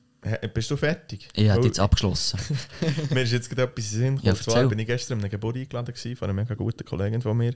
bist 0.54 0.70
du 0.70 0.76
fertig? 0.76 1.28
Ich 1.34 1.48
habe 1.48 1.60
Weil- 1.60 1.66
jetzt 1.66 1.80
abgeschlossen. 1.80 2.38
Mir 3.10 3.22
ist 3.22 3.32
jetzt 3.32 3.48
gerade 3.50 3.64
etwas 3.64 3.92
in 3.92 3.98
Sinn 3.98 4.16
gekommen. 4.16 4.34
Ja, 4.36 4.42
zwar 4.42 4.68
bin 4.68 4.78
ich 4.78 4.86
gestern 4.86 5.18
an 5.18 5.24
einem 5.24 5.30
Geburt 5.30 5.56
eingeladen 5.56 5.92
gewesen, 5.94 6.16
von 6.16 6.30
einer 6.30 6.40
mega 6.40 6.54
guten 6.54 6.84
Kollegin 6.84 7.20
von 7.22 7.36
mir. 7.36 7.54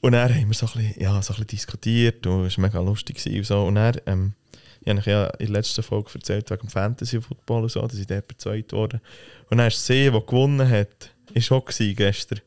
Und 0.00 0.12
dann 0.12 0.34
haben 0.34 0.46
wir 0.48 0.54
so 0.54 0.66
ein 0.66 0.72
bisschen, 0.72 1.02
ja, 1.02 1.10
so 1.10 1.16
ein 1.16 1.20
bisschen 1.20 1.46
diskutiert 1.46 2.26
und 2.26 2.44
es 2.46 2.58
war 2.58 2.66
mega 2.66 2.80
lustig. 2.80 3.16
gewesen 3.16 3.38
Und, 3.38 3.46
so. 3.46 3.64
und 3.64 3.76
dann, 3.76 3.96
ähm, 4.06 4.32
ich 4.82 4.90
habe 4.90 5.10
ja 5.10 5.26
in 5.38 5.46
der 5.46 5.48
letzten 5.54 5.82
Folge 5.82 6.10
erzählt 6.14 6.50
wegen 6.50 6.68
Fantasy-Football 6.68 7.62
und 7.62 7.70
so, 7.70 7.80
dass 7.80 7.94
ich 7.98 8.06
dort 8.06 8.28
bezeugt 8.28 8.72
wurde. 8.74 9.00
Und 9.48 9.56
dann 9.56 9.68
ist 9.68 9.84
sie, 9.86 10.10
die 10.10 10.26
gewonnen 10.26 10.68
hat, 10.68 11.10
ist 11.32 11.50
auch 11.50 11.64
gewesen 11.64 11.96
gestern. 11.96 12.40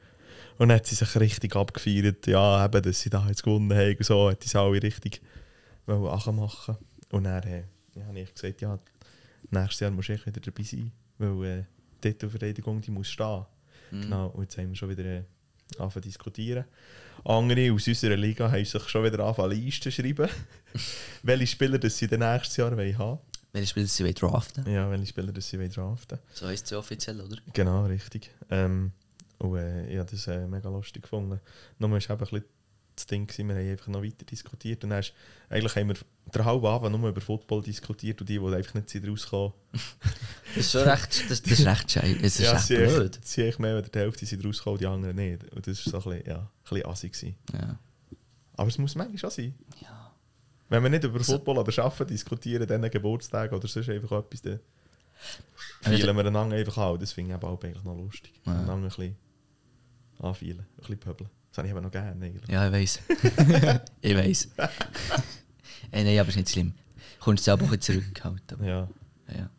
Und 0.59 0.69
dann 0.69 0.77
hat 0.77 0.85
sie 0.85 0.93
sich 0.93 1.15
richtig 1.19 1.55
abgefeiert, 1.55 2.27
ja, 2.27 2.63
eben, 2.65 2.81
dass 2.83 3.01
sie 3.01 3.09
da 3.09 3.25
jetzt 3.27 3.41
gewonnen 3.43 3.75
haben 3.75 3.95
und 3.97 4.05
so, 4.05 4.29
hat 4.29 4.43
sie 4.43 4.59
alle 4.59 4.81
richtig 4.83 5.21
machen 5.87 6.77
Und 7.11 7.23
dann 7.23 7.41
äh, 7.43 7.63
ja, 7.95 8.05
habe 8.05 8.19
ich 8.19 8.33
gesagt, 8.33 8.61
ja, 8.61 8.77
nächstes 9.49 9.79
Jahr 9.79 9.91
muss 9.91 10.09
ich 10.09 10.25
wieder 10.25 10.39
dabei 10.39 10.63
sein, 10.63 10.91
weil 11.17 11.45
äh, 11.45 11.63
die 12.03 12.11
Titelverteidigung 12.11 12.81
die 12.81 12.91
muss 12.91 13.09
stehen. 13.09 13.45
Genau, 13.91 14.27
und 14.27 14.43
jetzt 14.43 14.57
haben 14.57 14.69
wir 14.69 14.75
schon 14.75 14.89
wieder 14.89 15.05
äh, 15.05 15.23
angefangen 15.77 16.03
diskutieren. 16.03 16.65
Andere 17.23 17.71
aus 17.71 17.87
unserer 17.87 18.15
Liga 18.15 18.51
haben 18.51 18.65
sich 18.65 18.83
schon 18.89 19.03
wieder 19.03 19.19
angefangen 19.19 19.51
Listen 19.51 19.83
zu 19.83 19.91
schreiben, 19.91 20.29
welche 21.23 21.47
Spieler 21.47 21.77
das 21.79 21.97
sie 21.97 22.07
dann 22.07 22.19
nächstes 22.19 22.57
Jahr 22.57 22.75
wollen 22.75 22.97
haben 22.97 23.19
Welche 23.53 23.67
Spieler 23.69 23.87
sie 23.87 24.13
draften 24.13 24.69
Ja, 24.69 24.89
welche 24.89 25.07
Spieler 25.07 25.31
das 25.31 25.49
sie 25.49 25.69
draften 25.69 26.19
So 26.33 26.47
heisst 26.47 26.65
es 26.65 26.71
ja 26.71 26.77
offiziell, 26.77 27.19
oder? 27.21 27.37
Genau, 27.53 27.85
richtig. 27.85 28.31
Ähm, 28.49 28.91
und 29.39 29.57
äh, 29.57 29.89
ich 29.89 29.97
habe 29.97 30.09
das 30.09 30.27
äh, 30.27 30.47
mega 30.47 30.69
lustig 30.69 31.03
gefunden. 31.03 31.39
Nur 31.79 31.91
war 31.91 31.97
eben 31.97 32.11
ein 32.11 32.17
bisschen 32.17 32.43
das 32.97 33.05
Ding, 33.05 33.27
gewesen, 33.27 33.47
wir 33.47 33.55
haben 33.55 33.69
einfach 33.71 33.87
noch 33.87 34.03
weiter 34.03 34.25
diskutiert. 34.25 34.83
Und 34.83 34.89
dann 34.89 34.99
ist, 34.99 35.13
eigentlich 35.49 35.75
haben 35.75 35.87
wir 35.89 35.95
den 36.33 36.45
halben 36.45 36.65
Abend 36.65 36.99
nur 36.99 37.09
über 37.09 37.21
Football 37.21 37.61
diskutiert 37.61 38.19
und 38.19 38.27
die, 38.27 38.39
die 38.39 38.45
einfach 38.55 38.73
nicht 38.73 38.89
sind 38.89 39.07
rausgekommen 39.07 39.53
Das 39.71 40.55
ist 40.65 40.71
schon 40.71 40.81
recht, 40.81 41.29
das, 41.29 41.41
das 41.41 41.59
ist 41.59 41.65
recht 41.65 41.91
scheiße. 41.91 42.15
Das 42.21 42.39
ist 42.39 42.39
ja, 42.39 42.53
echt 42.53 42.67
blöd. 42.67 43.19
sie 43.23 43.43
echt 43.43 43.59
mehr 43.59 43.75
als 43.75 43.91
die 43.91 43.99
Hälfte 43.99 44.25
sind 44.25 44.43
rausgekommen, 44.45 44.79
die 44.79 44.87
anderen 44.87 45.15
nicht. 45.15 45.43
Und 45.53 45.65
das 45.67 45.85
war 45.93 46.01
so 46.01 46.09
ein 46.09 46.15
bisschen, 46.17 46.29
ja, 46.31 46.39
ein 46.39 46.49
bisschen 46.63 46.85
assi. 46.85 47.09
Gewesen. 47.09 47.35
Ja. 47.53 47.79
Aber 48.55 48.67
es 48.67 48.77
muss 48.77 48.95
manchmal 48.95 49.17
schon 49.19 49.29
sein. 49.29 49.55
ja. 49.81 50.11
Wenn 50.69 50.83
wir 50.83 50.89
nicht 50.89 51.03
über 51.05 51.17
Also- 51.19 51.33
Football 51.33 51.59
oder 51.59 51.83
Arbeiten 51.83 52.07
diskutieren, 52.07 52.67
dann 52.67 52.89
Geburtstag 52.89 53.53
oder 53.53 53.67
sonst 53.67 53.87
einfach 53.89 54.11
etwas, 54.19 54.41
dann 54.41 54.59
feilen 55.81 56.15
wir 56.17 56.25
einander 56.25 56.57
einfach 56.57 56.77
an. 56.77 56.99
Das 56.99 57.13
finde 57.13 57.35
ich 57.35 57.41
auch 57.43 57.63
eigentlich 57.63 57.83
noch 57.85 57.95
lustig. 57.95 58.33
Ja. 58.45 58.51
Einander 58.53 58.73
ein 58.73 58.81
bisschen 58.83 59.15
anfeilen, 60.19 60.59
ein 60.59 60.75
bisschen 60.77 60.99
pöbeln. 60.99 61.29
Das 61.57 61.63
habe 61.63 61.69
ich 61.69 61.73
eben 61.73 61.83
noch 61.83 61.91
gerne 61.91 62.23
eigentlich. 62.23 62.47
Ja, 62.49 62.67
ich 62.67 62.71
weiß. 62.71 62.99
ich 64.01 64.15
weiß. 64.15 64.49
äh, 65.91 66.03
nein, 66.03 66.19
aber 66.19 66.29
ist 66.29 66.35
nicht 66.35 66.51
schlimm. 66.51 66.73
Kommst 67.19 67.45
selber 67.45 67.63
ein 67.63 67.71
bisschen 67.71 67.95
zurückgehalten. 67.99 68.57
aber- 68.59 68.63
Ja. 68.67 68.87
Ja. 69.35 69.49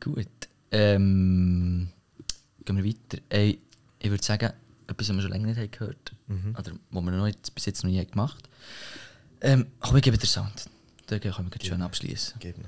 Gut. 0.00 0.26
Ähm, 0.72 1.88
gehen 2.64 2.76
wir 2.76 2.84
weiter. 2.84 3.22
Ey, 3.28 3.60
ich 4.00 4.10
würde 4.10 4.24
sagen, 4.24 4.50
etwas, 4.88 5.08
was 5.08 5.14
wir 5.14 5.22
schon 5.22 5.30
länger 5.30 5.46
nicht 5.46 5.56
haben 5.58 5.70
gehört 5.70 6.12
Mhm. 6.26 6.56
oder 6.58 6.72
was 6.90 7.04
wir 7.04 7.10
noch 7.12 7.26
nicht, 7.26 7.54
bis 7.54 7.66
jetzt 7.66 7.84
noch 7.84 7.90
nie 7.90 8.00
haben 8.00 8.10
gemacht 8.10 8.48
Ähm, 9.40 9.66
komm, 9.78 9.96
ich 9.98 10.02
gebe 10.02 10.18
dir 10.18 10.26
Sound. 10.26 10.68
Da 11.06 11.20
können 11.20 11.48
wir 11.52 11.64
schön 11.64 11.80
abschließen. 11.80 12.40
Geben. 12.40 12.64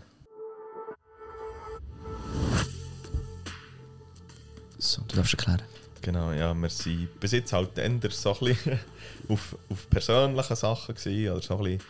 So, 4.78 5.02
du 5.08 5.16
darfst 5.16 5.32
erklären. 5.34 5.62
Genau, 6.06 6.30
ja, 6.30 6.54
wir 6.54 6.68
sind 6.68 7.18
bis 7.18 7.32
jetzt 7.32 7.52
halt 7.52 7.76
eher 7.78 7.90
so 8.10 8.32
ein 8.32 8.38
bisschen 8.38 8.78
auf, 9.28 9.58
auf 9.68 9.90
persönlichen 9.90 10.54
Sachen 10.54 10.94
gewesen, 10.94 11.32
oder 11.32 11.42
so 11.42 11.56
ein 11.56 11.64
bisschen, 11.64 11.82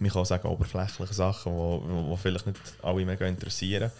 man 0.00 0.10
kann 0.10 0.24
sagen, 0.26 0.48
oberflächliche 0.48 1.14
Sachen, 1.14 1.54
die 2.10 2.16
vielleicht 2.18 2.46
nicht 2.46 2.60
alle 2.82 3.06
mega 3.06 3.26
interessieren. 3.26 3.90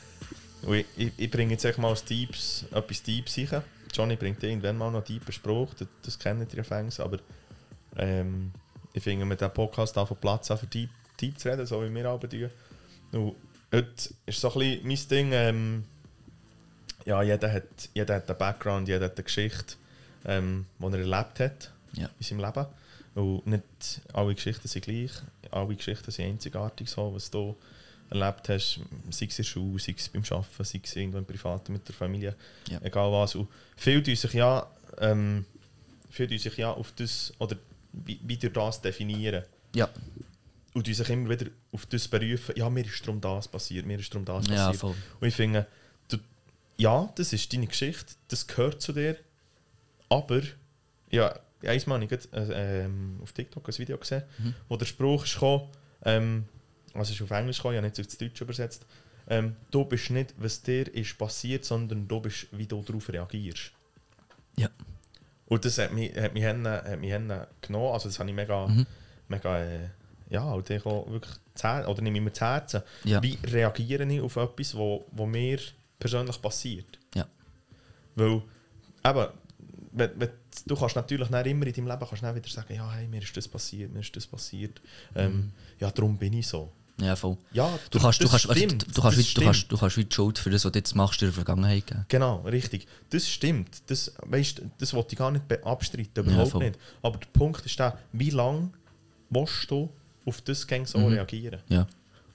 Und 0.60 0.74
ich, 0.74 0.86
ich, 0.98 1.12
ich 1.16 1.30
bringe 1.30 1.52
jetzt 1.54 1.78
mal 1.78 1.88
als 1.88 2.02
etwas 2.02 3.02
Deeps 3.04 3.38
rein. 3.38 3.62
Johnny 3.90 4.16
bringt 4.16 4.42
irgendwann 4.42 4.76
mal 4.76 4.90
noch 4.90 5.02
Deeper 5.02 5.32
Spruch, 5.32 5.72
das, 5.78 5.88
das 6.02 6.18
kennt 6.18 6.52
ihr 6.52 6.62
fängs, 6.62 7.00
aber 7.00 7.16
ähm, 7.96 8.52
ich 8.92 9.02
finde, 9.02 9.24
mit 9.24 9.40
diesem 9.40 9.54
Podcast 9.54 9.96
auf 9.96 10.12
Platz 10.20 10.50
auch 10.50 10.58
für 10.58 10.66
Deep, 10.66 10.90
Deep 11.18 11.38
zu 11.38 11.48
reden, 11.48 11.64
so 11.64 11.82
wie 11.82 11.94
wir 11.94 12.06
arbeiten. 12.06 12.50
Und 13.12 13.34
heute 13.72 14.10
ist 14.26 14.42
so 14.42 14.52
ein 14.52 14.58
bisschen 14.58 14.86
mein 14.86 15.08
Ding, 15.08 15.32
ähm, 15.32 15.84
ja, 17.08 17.22
jeder 17.22 17.50
hat, 17.52 17.64
jeder 17.94 18.14
hat 18.16 18.28
einen 18.28 18.38
Background, 18.38 18.86
jeder 18.88 19.06
hat 19.06 19.16
eine 19.16 19.24
Geschichte, 19.24 19.74
ähm, 20.24 20.66
die 20.78 20.84
er 20.84 20.98
erlebt 21.00 21.40
hat 21.40 21.72
Ja. 21.94 22.08
in 22.18 22.24
seinem 22.24 22.40
Leben. 22.40 22.66
Und 23.14 23.46
nicht 23.46 24.00
alle 24.12 24.34
Geschichten 24.34 24.68
sind 24.68 24.84
gleich, 24.84 25.10
alle 25.50 25.74
Geschichten 25.74 26.10
sind 26.10 26.26
einzigartig, 26.26 26.88
so, 26.88 27.12
was 27.14 27.30
du 27.30 27.56
erlebt 28.10 28.48
hast, 28.48 28.80
sei 29.10 29.26
es 29.26 29.32
in 29.32 29.36
der 29.38 29.42
Schule, 29.44 29.78
sei 29.80 29.94
es 29.96 30.08
beim 30.08 30.22
Arbeiten, 30.30 30.64
sei 30.64 30.80
es 30.84 30.96
irgendwo 30.96 31.18
im 31.18 31.24
Privaten 31.24 31.72
mit 31.72 31.86
der 31.88 31.94
Familie, 31.94 32.36
Ja. 32.68 32.78
egal 32.82 33.10
was. 33.12 33.34
Und 33.34 33.48
viele 33.76 34.02
tun 34.02 34.14
sich 34.16 34.32
ja, 34.34 34.70
ähm, 34.98 35.44
viele 36.10 36.28
tun 36.28 36.38
sich 36.38 36.56
ja 36.58 36.70
auf 36.72 36.92
das, 36.92 37.32
oder 37.38 37.56
wie, 37.92 38.20
wie 38.22 38.36
durch 38.36 38.52
das 38.52 38.80
definieren. 38.80 39.44
Ja, 39.74 39.88
Und 40.74 40.86
die 40.86 40.94
sich 40.94 41.08
immer 41.10 41.28
wieder 41.30 41.46
auf 41.72 41.86
das 41.86 42.06
berufen, 42.06 42.54
ja, 42.56 42.70
mir 42.70 42.84
ist 42.84 43.00
darum 43.02 43.20
das 43.20 43.48
passiert, 43.48 43.84
mir 43.84 43.98
ist 43.98 44.12
darum 44.14 44.24
das 44.24 44.46
passiert. 44.46 44.58
ja 44.58 44.72
voll. 44.74 44.94
Und 45.20 45.26
ich 45.28 45.34
finde, 45.34 45.66
ja, 46.78 47.12
das 47.16 47.32
ist 47.32 47.52
deine 47.52 47.66
Geschichte, 47.66 48.14
das 48.28 48.46
gehört 48.46 48.80
zu 48.80 48.92
dir. 48.92 49.16
Aber, 50.08 50.40
ja, 51.10 51.38
einmal 51.64 52.00
habe 52.00 52.04
ich 52.14 52.32
äh, 52.32 52.84
ähm, 52.84 53.18
auf 53.22 53.32
TikTok 53.32 53.68
ein 53.68 53.78
Video 53.78 53.98
gesehen, 53.98 54.22
Mhm. 54.38 54.54
wo 54.68 54.76
der 54.76 54.86
Spruch 54.86 55.24
ist 55.24 55.34
gekommen, 55.34 55.68
ähm, 56.04 56.44
also 56.94 57.12
ist 57.12 57.20
auf 57.22 57.30
Englisch 57.30 57.58
gekommen, 57.58 57.74
ich 57.74 57.78
habe 57.78 57.86
nicht 57.88 57.98
ins 57.98 58.16
Deutsch 58.18 58.40
übersetzt, 58.40 58.86
ähm, 59.28 59.56
du 59.70 59.84
bist 59.84 60.10
nicht, 60.10 60.34
was 60.38 60.62
dir 60.62 60.92
ist 60.94 61.18
passiert, 61.18 61.64
sondern 61.64 62.08
du 62.08 62.20
bist, 62.20 62.46
wie 62.52 62.66
du 62.66 62.80
darauf 62.82 63.08
reagierst. 63.10 63.72
Ja. 64.56 64.70
Und 65.46 65.64
das 65.64 65.78
hat 65.78 65.92
mich, 65.92 66.14
hat 66.16 66.32
mich, 66.32 66.42
hen- 66.44 66.66
hat 66.66 66.98
mich 67.00 67.10
genommen, 67.60 67.92
also 67.92 68.08
das 68.08 68.18
habe 68.18 68.28
ich 68.30 68.36
mega, 68.36 68.66
Mhm. 68.66 68.86
mega 69.28 69.58
äh, 69.62 69.88
ja, 70.30 70.44
halt 70.44 70.70
ich 70.70 70.84
auch 70.86 71.10
wirklich 71.10 71.34
oder 71.64 72.02
nehme 72.02 72.18
ich 72.18 72.24
mir 72.24 72.32
zu 72.32 72.44
Herzen. 72.44 72.82
Ja. 73.04 73.22
Wie 73.22 73.36
reagiere 73.44 74.04
ich 74.04 74.20
auf 74.20 74.36
etwas, 74.36 74.76
wo, 74.76 75.06
wo 75.10 75.26
mir 75.26 75.58
persönlich 75.98 76.40
passiert? 76.40 76.98
Ja. 77.14 77.26
Weil, 78.14 78.42
eben, 79.04 79.26
wenn, 79.92 80.10
wenn, 80.20 80.28
du 80.66 80.76
kannst 80.76 80.96
natürlich 80.96 81.30
nicht 81.30 81.46
immer 81.46 81.66
in 81.66 81.72
deinem 81.72 81.86
Leben 81.88 82.06
kannst 82.08 82.22
wieder 82.22 82.48
sagen, 82.48 82.74
ja, 82.74 82.90
hey, 82.92 83.06
mir 83.08 83.22
ist 83.22 83.36
das 83.36 83.48
passiert, 83.48 83.92
mir 83.92 84.00
ist 84.00 84.14
das 84.14 84.26
passiert. 84.26 84.80
Ähm, 85.14 85.52
Ja, 85.80 85.90
darum 85.90 86.16
bin 86.18 86.32
ich 86.32 86.46
so. 86.46 86.72
Ja, 87.00 87.14
voll. 87.14 87.36
Ja, 87.52 87.68
Mhm. 87.68 87.78
Du 87.90 88.00
kannst, 88.00 88.20
du 88.20 88.28
kannst, 88.28 88.48
weißt, 88.48 88.58
stimmt, 88.58 88.82
du, 88.88 88.90
du, 88.92 89.00
kannst, 89.02 89.18
das 89.18 89.28
wie- 89.28 89.34
du, 89.34 89.40
kannst, 89.42 89.70
du 89.72 89.76
kannst 89.78 89.96
wie 89.98 90.04
die 90.04 90.14
Schuld 90.14 90.36
für 90.38 90.50
das, 90.50 90.64
was 90.64 90.72
du 90.72 90.78
jetzt 90.80 90.96
machst, 90.96 91.22
in 91.22 91.28
der 91.28 91.32
Vergangenheit 91.32 91.86
geben. 91.86 92.04
Genau, 92.08 92.40
richtig. 92.40 92.88
Das 93.10 93.28
stimmt. 93.28 93.82
Das, 93.86 94.12
weißt, 94.22 94.62
das 94.78 94.94
wollte 94.94 95.12
ich 95.12 95.18
gar 95.18 95.30
nicht 95.30 95.44
abstreiten, 95.64 96.24
überhaupt 96.26 96.50
voll. 96.50 96.64
nicht. 96.64 96.78
Aber 97.02 97.18
der 97.18 97.26
Punkt 97.28 97.64
ist 97.64 97.78
der, 97.78 97.96
wie 98.12 98.30
lange 98.30 98.70
willst 99.30 99.70
du 99.70 99.88
auf 100.26 100.40
das 100.42 100.66
Gang 100.66 100.88
so 100.88 100.98
Mhm. 100.98 101.06
reagieren? 101.12 101.60
Ja, 101.68 101.86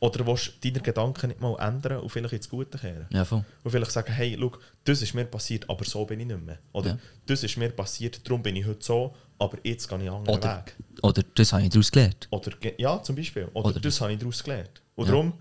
Oder 0.03 0.27
willst 0.27 0.47
du 0.47 0.69
deine 0.69 0.81
Gedanken 0.83 1.27
nicht 1.29 1.39
mal 1.39 1.55
ändern 1.65 2.01
und 2.01 2.09
vielleicht 2.09 2.33
ins 2.33 2.49
Gute 2.49 2.77
kehren? 2.77 3.07
ja, 3.09 3.23
voll. 3.23 3.45
Und 3.63 3.71
vielleicht 3.71 3.91
sagen, 3.91 4.11
hey, 4.11 4.35
schau, 4.37 4.51
das 4.83 5.01
ist 5.01 5.13
mir 5.13 5.23
passiert, 5.23 5.69
aber 5.69 5.85
so 5.85 6.03
bin 6.05 6.19
ich 6.19 6.27
nicht 6.27 6.41
mehr. 6.45 6.59
Oder 6.73 6.89
Ja. 6.89 6.97
das 7.25 7.41
ist 7.43 7.55
mir 7.55 7.69
passiert, 7.69 8.19
darum 8.27 8.43
bin 8.43 8.57
ich 8.57 8.65
heute 8.65 8.83
so, 8.83 9.15
aber 9.39 9.57
jetzt 9.63 9.87
gehe 9.87 9.97
ich 9.99 10.09
einen 10.09 10.15
anderen 10.17 10.37
Oder, 10.39 10.57
Weg. 10.57 10.75
oder 11.01 11.23
das 11.35 11.53
habe 11.53 11.63
ich 11.63 11.69
daraus 11.69 11.89
gelernt. 11.89 12.27
Oder, 12.31 12.51
ja, 12.77 13.01
zum 13.01 13.15
Beispiel. 13.15 13.47
Oder, 13.53 13.69
Oder- 13.69 13.79
das 13.79 14.01
habe 14.01 14.11
ich 14.11 14.19
daraus 14.19 14.43
gelernt. 14.43 14.81
Und 14.95 15.05
Ja. 15.05 15.11
darum, 15.11 15.33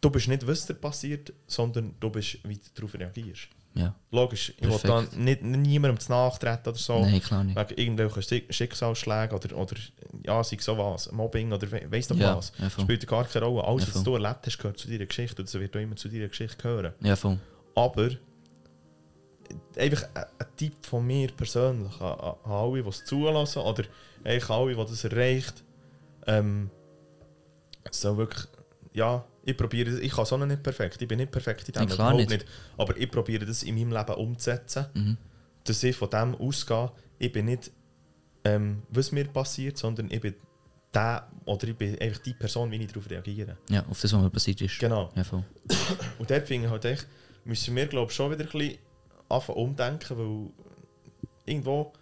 du 0.00 0.10
bist 0.10 0.28
nicht, 0.28 0.46
was 0.46 0.66
dir 0.66 0.74
passiert, 0.74 1.32
sondern 1.48 1.94
du 1.98 2.10
bist, 2.10 2.38
wie 2.44 2.54
du 2.54 2.60
darauf 2.76 2.94
reagierst. 2.94 3.48
Ja. 3.76 3.94
Logisch, 4.12 4.54
ich 4.56 4.62
will 4.62 4.78
da 4.84 5.00
Perfekt. 5.00 5.16
nicht, 5.18 5.42
niemandem 5.42 5.98
zu 5.98 6.12
nachtreten 6.12 6.68
oder 6.68 6.78
so. 6.78 7.00
Nein, 7.00 7.20
klar 7.20 7.42
nicht. 7.42 7.56
Wegen 7.56 7.78
irgendwelchen 7.98 8.22
Schick- 8.22 8.52
Schicksalsschlägen 8.52 9.36
oder, 9.36 9.56
oder 9.56 9.74
ja, 10.24 10.44
sei 10.44 10.58
so 10.60 10.78
was, 10.78 11.10
Mobbing 11.10 11.52
oder 11.52 11.68
we 11.72 11.82
weiss 11.90 12.06
doch 12.06 12.16
Ja, 12.16 12.36
was. 12.36 12.52
ja. 12.58 12.70
Spielt 12.70 13.04
gar 13.06 13.24
keine 13.24 13.44
Rolle. 13.46 13.64
Alles, 13.64 13.88
Ja, 13.88 13.94
was 13.96 14.04
du 14.04 14.14
erlebt 14.14 14.46
hast, 14.46 14.58
gehört 14.58 14.78
zu 14.78 14.88
deiner 14.88 15.06
Geschichte 15.06 15.42
und 15.42 15.48
das 15.48 15.54
wird 15.60 15.76
auch 15.76 15.80
immer 15.80 15.96
zu 15.96 16.08
deiner 16.08 16.28
Geschichte 16.28 16.56
gehören. 16.56 16.92
Ja, 17.00 17.16
voll. 17.16 17.38
Aber 17.74 18.10
einfach 19.76 20.06
ein, 20.14 20.24
Tipp 20.56 20.74
von 20.86 21.04
mir 21.04 21.28
persönlich 21.32 22.00
an 22.00 22.34
alle, 22.44 22.82
die 22.82 22.88
es 22.88 23.04
zulassen 23.04 23.58
oder 23.62 23.82
eigentlich 24.22 24.48
alle, 24.50 24.74
die 24.76 24.80
das 24.84 25.02
erreicht, 25.04 25.64
ähm, 26.28 26.70
so 27.90 28.16
wirklich, 28.16 28.44
ja, 28.92 29.24
ich 29.44 29.56
probiere 29.56 29.98
ich 30.00 30.12
kann 30.12 30.26
noch 30.40 30.46
nicht 30.46 30.62
perfekt, 30.62 31.00
ich 31.02 31.08
bin 31.08 31.18
nicht 31.18 31.30
perfekt 31.30 31.68
in 31.68 31.74
dem, 31.74 31.88
Ja, 31.88 31.94
überhaupt 31.94 32.30
nicht. 32.30 32.46
aber 32.78 32.96
ich 32.96 33.10
probiere 33.10 33.44
das 33.46 33.62
in 33.62 33.74
meinem 33.74 33.92
Leben 33.92 34.14
umzusetzen, 34.14 34.86
Mhm. 34.94 35.16
dass 35.64 35.82
ich 35.82 35.96
von 35.96 36.10
dem 36.10 36.34
ausgehe, 36.34 36.90
ich 37.18 37.30
bin 37.32 37.46
nicht, 37.46 37.70
ähm, 38.44 38.82
was 38.90 39.12
mir 39.12 39.24
passiert, 39.26 39.76
sondern 39.78 40.10
ich 40.10 40.20
bin 40.20 40.34
der, 40.92 41.28
oder 41.44 41.66
ich 41.68 41.76
bin 41.76 41.98
einfach 41.98 42.20
die 42.22 42.34
Person, 42.34 42.70
wie 42.70 42.76
ich 42.76 42.86
darauf 42.92 43.10
reagiere. 43.10 43.56
Ja, 43.68 43.84
auf 43.88 44.00
das, 44.00 44.12
was 44.12 44.20
mir 44.22 44.30
passiert 44.30 44.60
ist. 44.60 44.78
Genau. 44.78 45.10
Ja, 45.16 45.24
voll. 45.24 45.44
Und 46.18 46.30
dort 46.30 46.46
finde 46.46 46.66
ich 46.66 46.70
halt 46.72 46.84
echt, 46.84 47.06
müssen 47.44 47.74
wir 47.74 47.86
glaube 47.86 48.10
ich 48.10 48.16
schon 48.16 48.30
wieder 48.30 48.44
ein 48.44 48.50
bisschen 48.50 48.78
anfangen 49.28 49.58
umdenken, 49.58 50.18
weil 50.18 50.50
irgendwo 51.46 51.92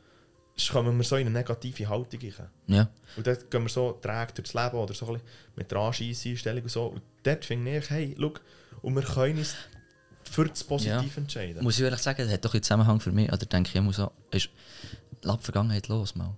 kommen 0.71 0.97
wir 0.97 1.05
so 1.05 1.17
in 1.17 1.27
eine 1.27 1.39
negative 1.39 1.89
Haltung 1.89 2.21
rein. 2.21 2.49
Ja. 2.67 2.89
Und 3.17 3.27
dort 3.27 3.51
gehen 3.51 3.63
wir 3.63 3.69
so 3.69 3.93
träge 3.93 4.33
durchs 4.35 4.55
Leben 4.55 4.77
oder 4.77 4.95
so 4.95 5.07
ein 5.07 5.13
bisschen 5.15 5.29
mit 5.57 5.71
der 5.71 5.79
Anscheisseinstellung 5.79 6.63
und 6.63 6.69
so. 6.71 6.87
Und 6.87 7.03
dort 7.23 7.45
finde 7.45 7.79
ich, 7.79 7.91
hey, 7.91 8.15
schau, 8.19 8.33
und 8.83 8.95
wir 8.95 9.03
können 9.03 9.39
uns 9.39 9.55
für 10.31 10.47
das 10.47 10.65
Positive 10.65 10.97
Ja. 10.97 11.17
entscheiden. 11.17 11.63
Muss 11.63 11.79
ich 11.79 11.85
ehrlich 11.85 12.01
sagen, 12.01 12.23
das 12.25 12.33
hat 12.33 12.45
doch 12.45 12.55
einen 12.55 12.63
Zusammenhang 12.63 13.01
für 13.01 13.13
mich. 13.13 13.29
Oder 13.33 13.47
denke 13.47 13.71
ich 13.71 13.77
immer 13.77 13.93
so, 13.93 14.11
ist, 14.31 14.51
lass 15.23 15.39
die 15.39 15.45
Vergangenheit 15.45 15.89
los, 15.89 16.15
mal. 16.15 16.35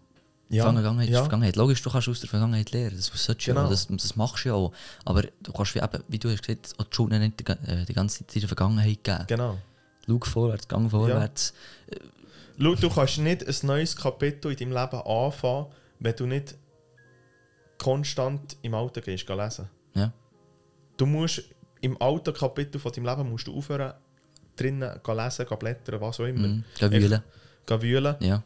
Ja, 0.51 0.71
Vergangenheit 0.73 1.09
ja. 1.09 1.19
ist 1.19 1.23
Vergangenheit. 1.23 1.57
Logisch, 1.57 1.83
du 1.83 1.91
kannst 1.91 2.09
aus 2.09 2.21
der 2.21 2.29
Vergangenheit 2.29 2.71
lernen. 2.73 2.97
Das 2.97 3.27
ja 3.27 3.35
Genau. 3.35 3.65
auch, 3.65 3.71
das, 3.71 3.87
das 3.89 4.15
machst 4.17 4.45
du 4.45 4.49
ja 4.51 4.55
auch. 4.55 4.73
Aber 5.05 5.23
du 5.23 5.53
kannst, 5.53 5.75
wie, 5.75 5.79
eben, 5.81 6.05
wie 6.09 6.19
du 6.19 6.31
hast 6.31 6.43
gesagt, 6.43 6.75
auch 6.79 6.85
die 6.85 6.95
Schuld 6.95 7.11
nicht 7.13 7.41
die, 7.41 7.53
äh, 7.53 7.85
die 7.85 7.95
ganze 7.95 8.19
Zeit 8.27 8.37
in 8.37 8.41
der 8.41 8.49
Vergangenheit 8.49 9.03
geben. 9.03 9.25
Genau. 9.27 9.59
Schau 10.07 10.19
vorwärts, 10.23 10.69
gang 10.69 10.91
vorwärts. 10.91 11.55
Schau, 12.59 12.75
du 12.75 12.89
kannst 12.89 13.19
nicht 13.19 13.47
ein 13.47 13.67
neues 13.67 13.97
Kapitel 13.97 14.51
in 14.53 14.57
deinem 14.57 14.73
Leben 14.73 15.03
anfangen, 15.07 15.67
wenn 15.99 16.17
du 16.17 16.27
nicht 16.27 16.55
konstant 17.79 18.57
im 18.63 18.75
Auto 18.75 19.01
gehst, 19.01 19.29
lesen. 19.29 19.69
Ja. 19.95 20.13
Du 20.97 21.07
musst 21.07 21.43
im 21.81 22.01
alten 22.01 22.33
Kapitel 22.33 22.79
von 22.79 22.93
deinem 22.93 23.07
Leben 23.07 23.31
musst 23.31 23.47
du 23.47 23.57
aufhören, 23.57 23.95
drinnen 24.57 25.01
gehen 25.05 25.17
lesen, 25.17 25.47
gehen 25.47 25.59
blättern, 25.59 26.01
was 26.01 26.21
auch 26.21 26.25
immer. 26.27 26.47
Mhm. 26.49 26.65
Wühlen. 26.81 27.23
Gehen 27.67 27.83
wühlen, 27.83 28.17
Ja. 28.21 28.43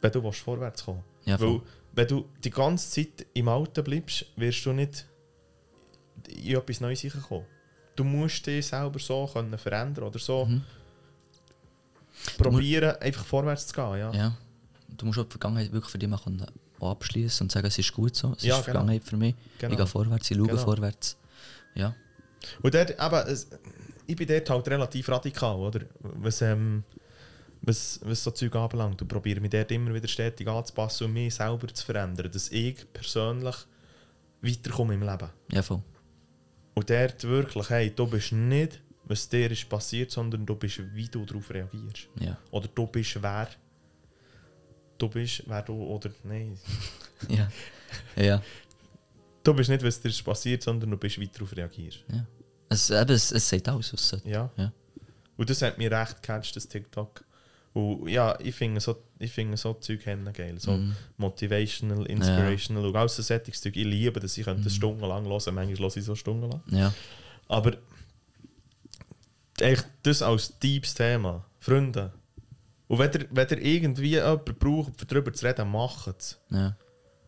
wenn 0.00 0.12
du 0.12 0.22
willst 0.22 0.40
vorwärts 0.40 0.84
kommen 0.84 1.04
Ja, 1.24 1.38
Weil, 1.38 1.60
wenn 1.92 2.06
du 2.08 2.28
die 2.42 2.50
ganze 2.50 2.90
Zeit 2.90 3.26
im 3.34 3.48
Alten 3.48 3.84
bleibst, 3.84 4.26
wirst 4.36 4.64
du 4.66 4.72
nicht 4.72 5.06
in 6.28 6.56
etwas 6.56 6.80
Neues 6.80 7.04
reinkommen. 7.04 7.46
Du 7.94 8.04
musst 8.04 8.46
dich 8.46 8.66
selber 8.66 8.98
so 8.98 9.26
können 9.32 9.56
verändern 9.58 10.04
oder 10.04 10.18
so 10.18 10.46
Mhm. 10.46 10.62
Probieren, 12.38 12.96
einfach 13.00 13.24
vorwärts 13.24 13.66
zu 13.66 13.74
gehen. 13.74 13.98
Ja. 13.98 14.12
Ja. 14.12 14.36
Du 14.88 15.06
musst 15.06 15.18
auch 15.18 15.24
die 15.24 15.30
Vergangenheit 15.32 15.72
wirklich 15.72 15.90
für 15.90 15.98
dich 15.98 16.10
können 16.22 16.46
auch 16.78 16.90
abschließen 16.90 17.44
und 17.44 17.52
sagen, 17.52 17.66
es 17.66 17.78
ist 17.78 17.92
gut 17.92 18.14
so, 18.16 18.34
es 18.36 18.42
Ja, 18.42 18.56
ist 18.58 18.64
genau. 18.66 18.78
Vergangenheit 18.78 19.04
für 19.04 19.16
mich. 19.16 19.34
Genau. 19.58 19.72
Ich 19.72 19.78
gehe 19.78 19.86
vorwärts, 19.86 20.30
ich 20.30 20.36
schaue 20.36 20.48
Genau. 20.48 20.62
vorwärts. 20.62 21.16
Ja. 21.74 21.94
Und 22.60 22.74
dort, 22.74 22.90
eben, 22.90 23.38
ich 24.06 24.16
bin 24.16 24.26
dort 24.26 24.50
halt 24.50 24.68
relativ 24.68 25.08
radikal, 25.08 25.56
oder? 25.56 25.80
Was, 26.00 26.42
ähm, 26.42 26.82
was, 27.62 28.00
was 28.02 28.24
so 28.24 28.32
Zeug 28.32 28.54
anbelangt. 28.56 29.00
Und 29.00 29.08
probiere 29.08 29.40
mich 29.40 29.50
dort 29.50 29.70
immer 29.70 29.94
wieder 29.94 30.08
stetig 30.08 30.46
anzupassen 30.48 31.04
und 31.06 31.12
mich 31.12 31.34
selber 31.34 31.68
zu 31.72 31.84
verändern, 31.84 32.30
dass 32.32 32.50
ich 32.50 32.84
persönlich 32.92 33.54
weiterkomme 34.42 34.94
im 34.94 35.02
Leben. 35.02 35.28
Ja, 35.52 35.62
voll. 35.62 35.82
Und 36.74 36.90
dort 36.90 37.22
wirklich, 37.24 37.70
hey, 37.70 37.92
du 37.94 38.06
bist 38.06 38.32
nicht, 38.32 38.80
was 39.12 39.28
dir 39.28 39.50
ist 39.50 39.68
passiert, 39.68 40.10
sondern 40.10 40.44
du 40.46 40.54
bist, 40.56 40.80
wie 40.94 41.06
du 41.08 41.24
darauf 41.24 41.50
reagierst. 41.50 42.08
Ja. 42.18 42.36
Oder 42.50 42.68
du 42.74 42.86
bist 42.86 43.22
wer. 43.22 43.48
Du 44.98 45.08
bist, 45.08 45.42
wer 45.46 45.62
du, 45.62 45.74
oder 45.74 46.10
nein. 46.24 46.58
Ja. 47.28 47.48
ja. 48.16 48.42
Du 49.44 49.54
bist 49.54 49.70
nicht, 49.70 49.84
was 49.84 50.00
dir 50.00 50.08
ist 50.08 50.24
passiert, 50.24 50.62
sondern 50.62 50.90
du 50.90 50.96
bist, 50.96 51.18
wie 51.20 51.26
du 51.26 51.32
darauf 51.34 51.56
reagierst. 51.56 52.04
ja. 52.12 52.26
Es, 52.68 52.90
eben, 52.90 53.10
es, 53.10 53.30
es 53.32 53.48
sagt 53.48 53.68
alles, 53.68 53.92
was 53.92 54.12
es. 54.14 54.22
Ja. 54.24 54.50
Ja. 54.56 54.72
Und 55.36 55.50
das 55.50 55.60
hat 55.62 55.76
mich 55.78 55.90
recht 55.90 56.22
gecatcht, 56.22 56.56
das 56.56 56.66
TikTok. 56.66 57.22
Und 57.74 58.08
ja, 58.08 58.38
ich 58.40 58.54
finde 58.54 58.80
so, 58.80 58.96
ich 59.18 59.30
finde 59.30 59.56
so 59.56 59.74
Zeug 59.74 60.06
haben 60.06 60.30
geil. 60.32 60.58
So 60.58 60.72
Mhm. 60.72 60.96
motivational, 61.18 62.06
inspirational 62.06 62.86
und 62.86 62.96
alles 62.96 63.16
so 63.16 63.22
solches 63.22 63.60
Zeug. 63.60 63.76
Ich 63.76 63.84
liebe 63.84 64.18
das, 64.20 64.36
ich 64.38 64.44
könnte 64.44 64.64
das 64.64 64.74
stundenlang 64.74 65.24
hören, 65.26 65.54
manchmal 65.54 65.76
höre 65.90 65.96
ich 65.96 66.04
so 66.04 66.14
stundenlang. 66.14 66.62
Ja. 66.70 66.92
Aber 67.48 67.72
echt 69.60 69.86
das 70.02 70.22
als 70.22 70.58
deepes 70.58 70.94
Thema. 70.94 71.44
Freunde. 71.60 72.12
Und 72.88 72.98
wenn 72.98 73.12
ihr, 73.12 73.26
wenn 73.30 73.48
ihr 73.48 73.58
irgendwie 73.64 74.10
jemanden 74.10 74.54
braucht, 74.58 74.88
um 74.88 75.08
darüber 75.08 75.32
zu 75.32 75.46
reden, 75.46 75.70
macht 75.70 76.08
es. 76.18 76.38
ja. 76.50 76.76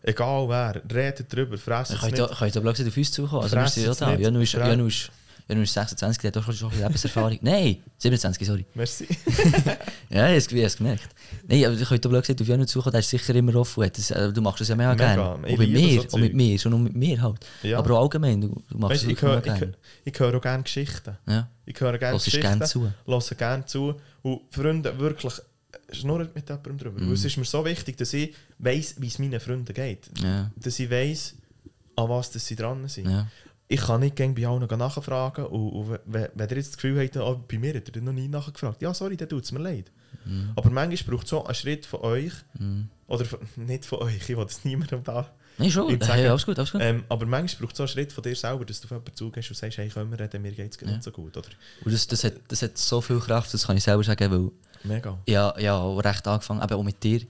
Egal 0.07 0.51
wer, 0.51 0.83
redet 0.95 1.33
darüber, 1.33 1.57
fresst 1.57 1.93
es 1.93 1.99
könnt 1.99 2.19
ihr 2.19 2.25
aber 2.61 2.71
auf 2.73 2.79
uns 2.79 3.11
zukommen? 3.11 3.43
Also, 3.43 3.57
wir 3.57 3.69
sind 3.69 3.87
ja 3.87 3.95
da. 3.95 4.11
nicht. 4.11 4.53
Janu 4.53 4.91
Janu 5.49 5.63
ist 5.63 5.75
26, 5.75 6.23
der 6.23 6.29
hat 6.31 6.37
doch 6.37 6.53
schon 6.55 6.73
ein 6.73 6.81
Lebenserfahrung. 6.81 7.39
Nein, 7.43 7.77
27, 7.99 8.47
sorry. 8.47 8.65
Merci. 8.75 9.07
Ja, 10.11 10.33
ich 10.33 10.47
habe 10.47 10.63
es 10.63 10.77
gemerkt. 10.77 11.09
Nein, 11.49 11.65
aber 11.65 11.75
ihr 11.75 11.85
könnt 11.85 12.07
aber 12.07 12.21
gesagt, 12.21 12.41
auf 12.41 12.47
Janu 12.47 12.65
zukommen, 12.65 12.93
der 12.93 13.01
ist 13.01 13.11
sicher 13.11 13.35
immer 13.35 13.57
offen. 13.57 13.91
Das, 13.95 14.11
äh, 14.11 14.33
du 14.33 14.41
machst 14.41 14.61
das 14.61 14.69
ja 14.69 14.77
mega, 14.77 14.93
Mega, 14.93 15.15
gerne. 15.15 15.49
ich 15.49 15.53
Und 15.53 15.59
mit 15.59 15.73
mir, 15.73 16.03
so 16.03 16.09
und 16.17 16.21
mit 16.23 16.35
mir, 16.35 16.59
schon 16.59 16.83
mit 16.83 16.95
mir 16.95 17.21
halt. 17.21 17.45
Ja. 17.63 17.79
Aber 17.79 17.99
auch 17.99 18.03
allgemein, 18.03 18.41
du, 18.41 18.63
du 18.71 18.79
machst 18.79 18.93
Weißt, 18.95 19.05
es 19.05 19.09
ich, 19.11 19.23
höre, 19.23 19.37
mega 19.37 19.53
ich, 19.55 19.59
gerne. 19.59 19.75
ich 20.05 20.21
höre 20.21 20.37
auch 20.37 20.41
gerne 20.41 20.63
Geschichten. 20.63 21.19
Ja. 21.27 21.49
Ich 21.67 21.81
höre 21.81 21.99
gerne 21.99 22.17
Geschichten. 22.17 22.41
gerne 22.41 22.65
zu. 22.65 22.93
Höre 23.07 23.21
gerne 23.37 23.67
zu. 23.67 23.95
Und 24.23 24.41
Freunde, 24.51 24.99
wirklich, 24.99 25.35
schnurrt 25.93 26.35
mit 26.35 26.49
jemandem 26.49 26.79
drüber. 26.79 27.01
Weil 27.01 27.13
Es 27.13 27.25
ist 27.25 27.37
mir 27.37 27.45
so 27.45 27.65
wichtig, 27.65 27.97
dass 27.97 28.13
ich 28.13 28.35
weiss, 28.59 28.95
wie 28.99 29.09
es 29.09 29.19
meinen 29.19 29.41
Freunden 29.41 29.75
geht. 29.75 30.09
Ja. 30.23 30.51
Dass 30.57 30.79
ich 30.79 30.91
weiss, 30.91 31.35
an 31.97 32.09
was 32.09 32.31
dass 32.31 32.47
sie 32.47 32.57
dran 32.57 32.87
sind. 32.89 33.09
Ja. 33.11 33.27
Ich 33.75 33.81
kann 33.81 34.01
nicht 34.01 34.17
gegen 34.17 34.35
bei 34.35 34.47
allen 34.47 34.67
nachfragen. 34.79 35.47
Und, 35.47 35.69
und 35.71 35.99
wenn, 36.07 36.29
wenn 36.35 36.49
ihr 36.51 36.57
jetzt 36.57 36.69
das 36.69 36.77
Gefühl 36.77 37.01
habt, 37.03 37.17
oh, 37.17 37.43
bei 37.49 37.59
mir 37.59 37.75
hat 37.75 37.95
er 37.95 38.03
noch 38.03 38.13
nie 38.13 38.29
nachgefragt, 38.29 38.81
ja, 38.83 38.95
sorry, 38.95 39.17
dann 39.17 39.29
tut 39.29 39.45
es 39.45 39.53
mir 39.53 39.61
leid. 39.61 39.91
Mhm. 40.25 40.53
Aber 40.57 40.71
manchmal 40.71 41.15
braucht 41.15 41.25
es 41.25 41.31
so 41.31 41.45
einen 41.45 41.55
Schritt 41.55 41.87
von 41.87 42.01
euch, 42.01 42.33
oder 43.07 43.25
von, 43.25 43.39
nicht 43.57 43.85
von 43.85 43.99
euch, 44.01 44.17
ich 44.17 44.29
will 44.29 44.45
das 44.45 44.65
niemandem 44.65 45.03
da. 45.03 45.29
Nein, 45.59 45.71
schon. 45.71 45.93
Ich 45.95 46.09
Hey, 46.09 46.27
alles 46.27 46.47
gut, 46.47 46.59
alles 46.59 46.73
gut. 46.73 46.81
Ähm, 46.83 47.05
aber 47.09 47.27
manchmal 47.27 47.63
braucht 47.63 47.73
es 47.73 47.77
so 47.79 47.83
einen 47.85 47.89
Schritt 47.89 48.13
von 48.13 48.23
dir 48.23 48.35
selber, 48.35 48.65
dass 48.65 48.81
du 48.81 48.87
auf 48.87 48.91
jemanden 48.93 49.15
zugehst 49.15 49.51
und 49.51 49.57
sagst, 49.57 49.79
hey, 49.79 49.89
können 49.89 50.11
wir 50.11 50.19
reden, 50.19 50.43
mir 50.43 50.53
geht 50.53 50.75
es 50.75 50.81
Ja. 50.81 50.89
nicht 50.89 51.03
so 51.03 51.11
gut. 51.11 51.37
Oder? 51.37 51.49
Und 51.85 51.93
das, 51.93 52.07
das, 52.07 52.25
hat, 52.25 52.35
das 52.49 52.63
hat 52.63 52.77
so 52.79 53.01
viel 53.01 53.21
Kraft, 53.21 53.55
das 53.55 53.67
kann 53.67 53.77
ich 53.77 53.85
selber 53.85 54.03
sagen, 54.03 54.31
weil 54.31 54.51
Mega. 54.83 55.19
ja, 55.27 55.55
ja, 55.59 55.85
recht 55.99 56.27
angefangen, 56.27 56.63
eben 56.63 56.75
auch 56.75 56.83
mit 56.83 57.03
dir. 57.03 57.23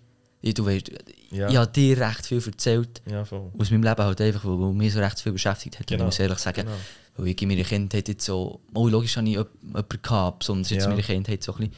Ich, 0.47 0.53
du 0.53 0.67
weißt, 0.67 0.91
Ja. 1.31 1.49
ich 1.49 1.57
habe 1.57 1.73
dir 1.73 1.97
recht 1.99 2.27
viel 2.27 2.43
erzählt. 2.47 3.01
Ja. 3.11 3.23
Aus 3.23 3.71
meinem 3.71 3.83
Leben 3.83 4.05
halt 4.05 4.21
einfach, 4.21 4.45
weil, 4.45 4.61
weil 4.61 4.73
mich 4.75 4.93
so 4.93 5.01
recht 5.01 5.19
viel 5.19 5.33
beschäftigt 5.33 5.79
hat. 5.81 5.87
Genau. 5.87 6.03
Ich 6.03 6.07
muss 6.07 6.19
ehrlich 6.19 6.39
sagen, 6.39 6.67
Genau. 6.67 6.77
weil 7.17 7.29
ich 7.29 7.41
in 7.41 7.49
meiner 7.49 7.65
Kindheit 7.65 8.09
jetzt 8.09 8.27
so, 8.27 8.61
oh 8.75 8.89
logisch 8.89 9.17
habe 9.17 9.27
ich 9.27 9.33
jemanden 9.37 10.03
gehabt, 10.03 10.41
besonders 10.41 10.69
jetzt 10.69 10.81
Ja. 10.83 10.91
in 10.91 10.97
meiner 10.97 11.03
Kindheit 11.07 11.43
so 11.43 11.55
ein 11.55 11.71
bisschen. 11.71 11.75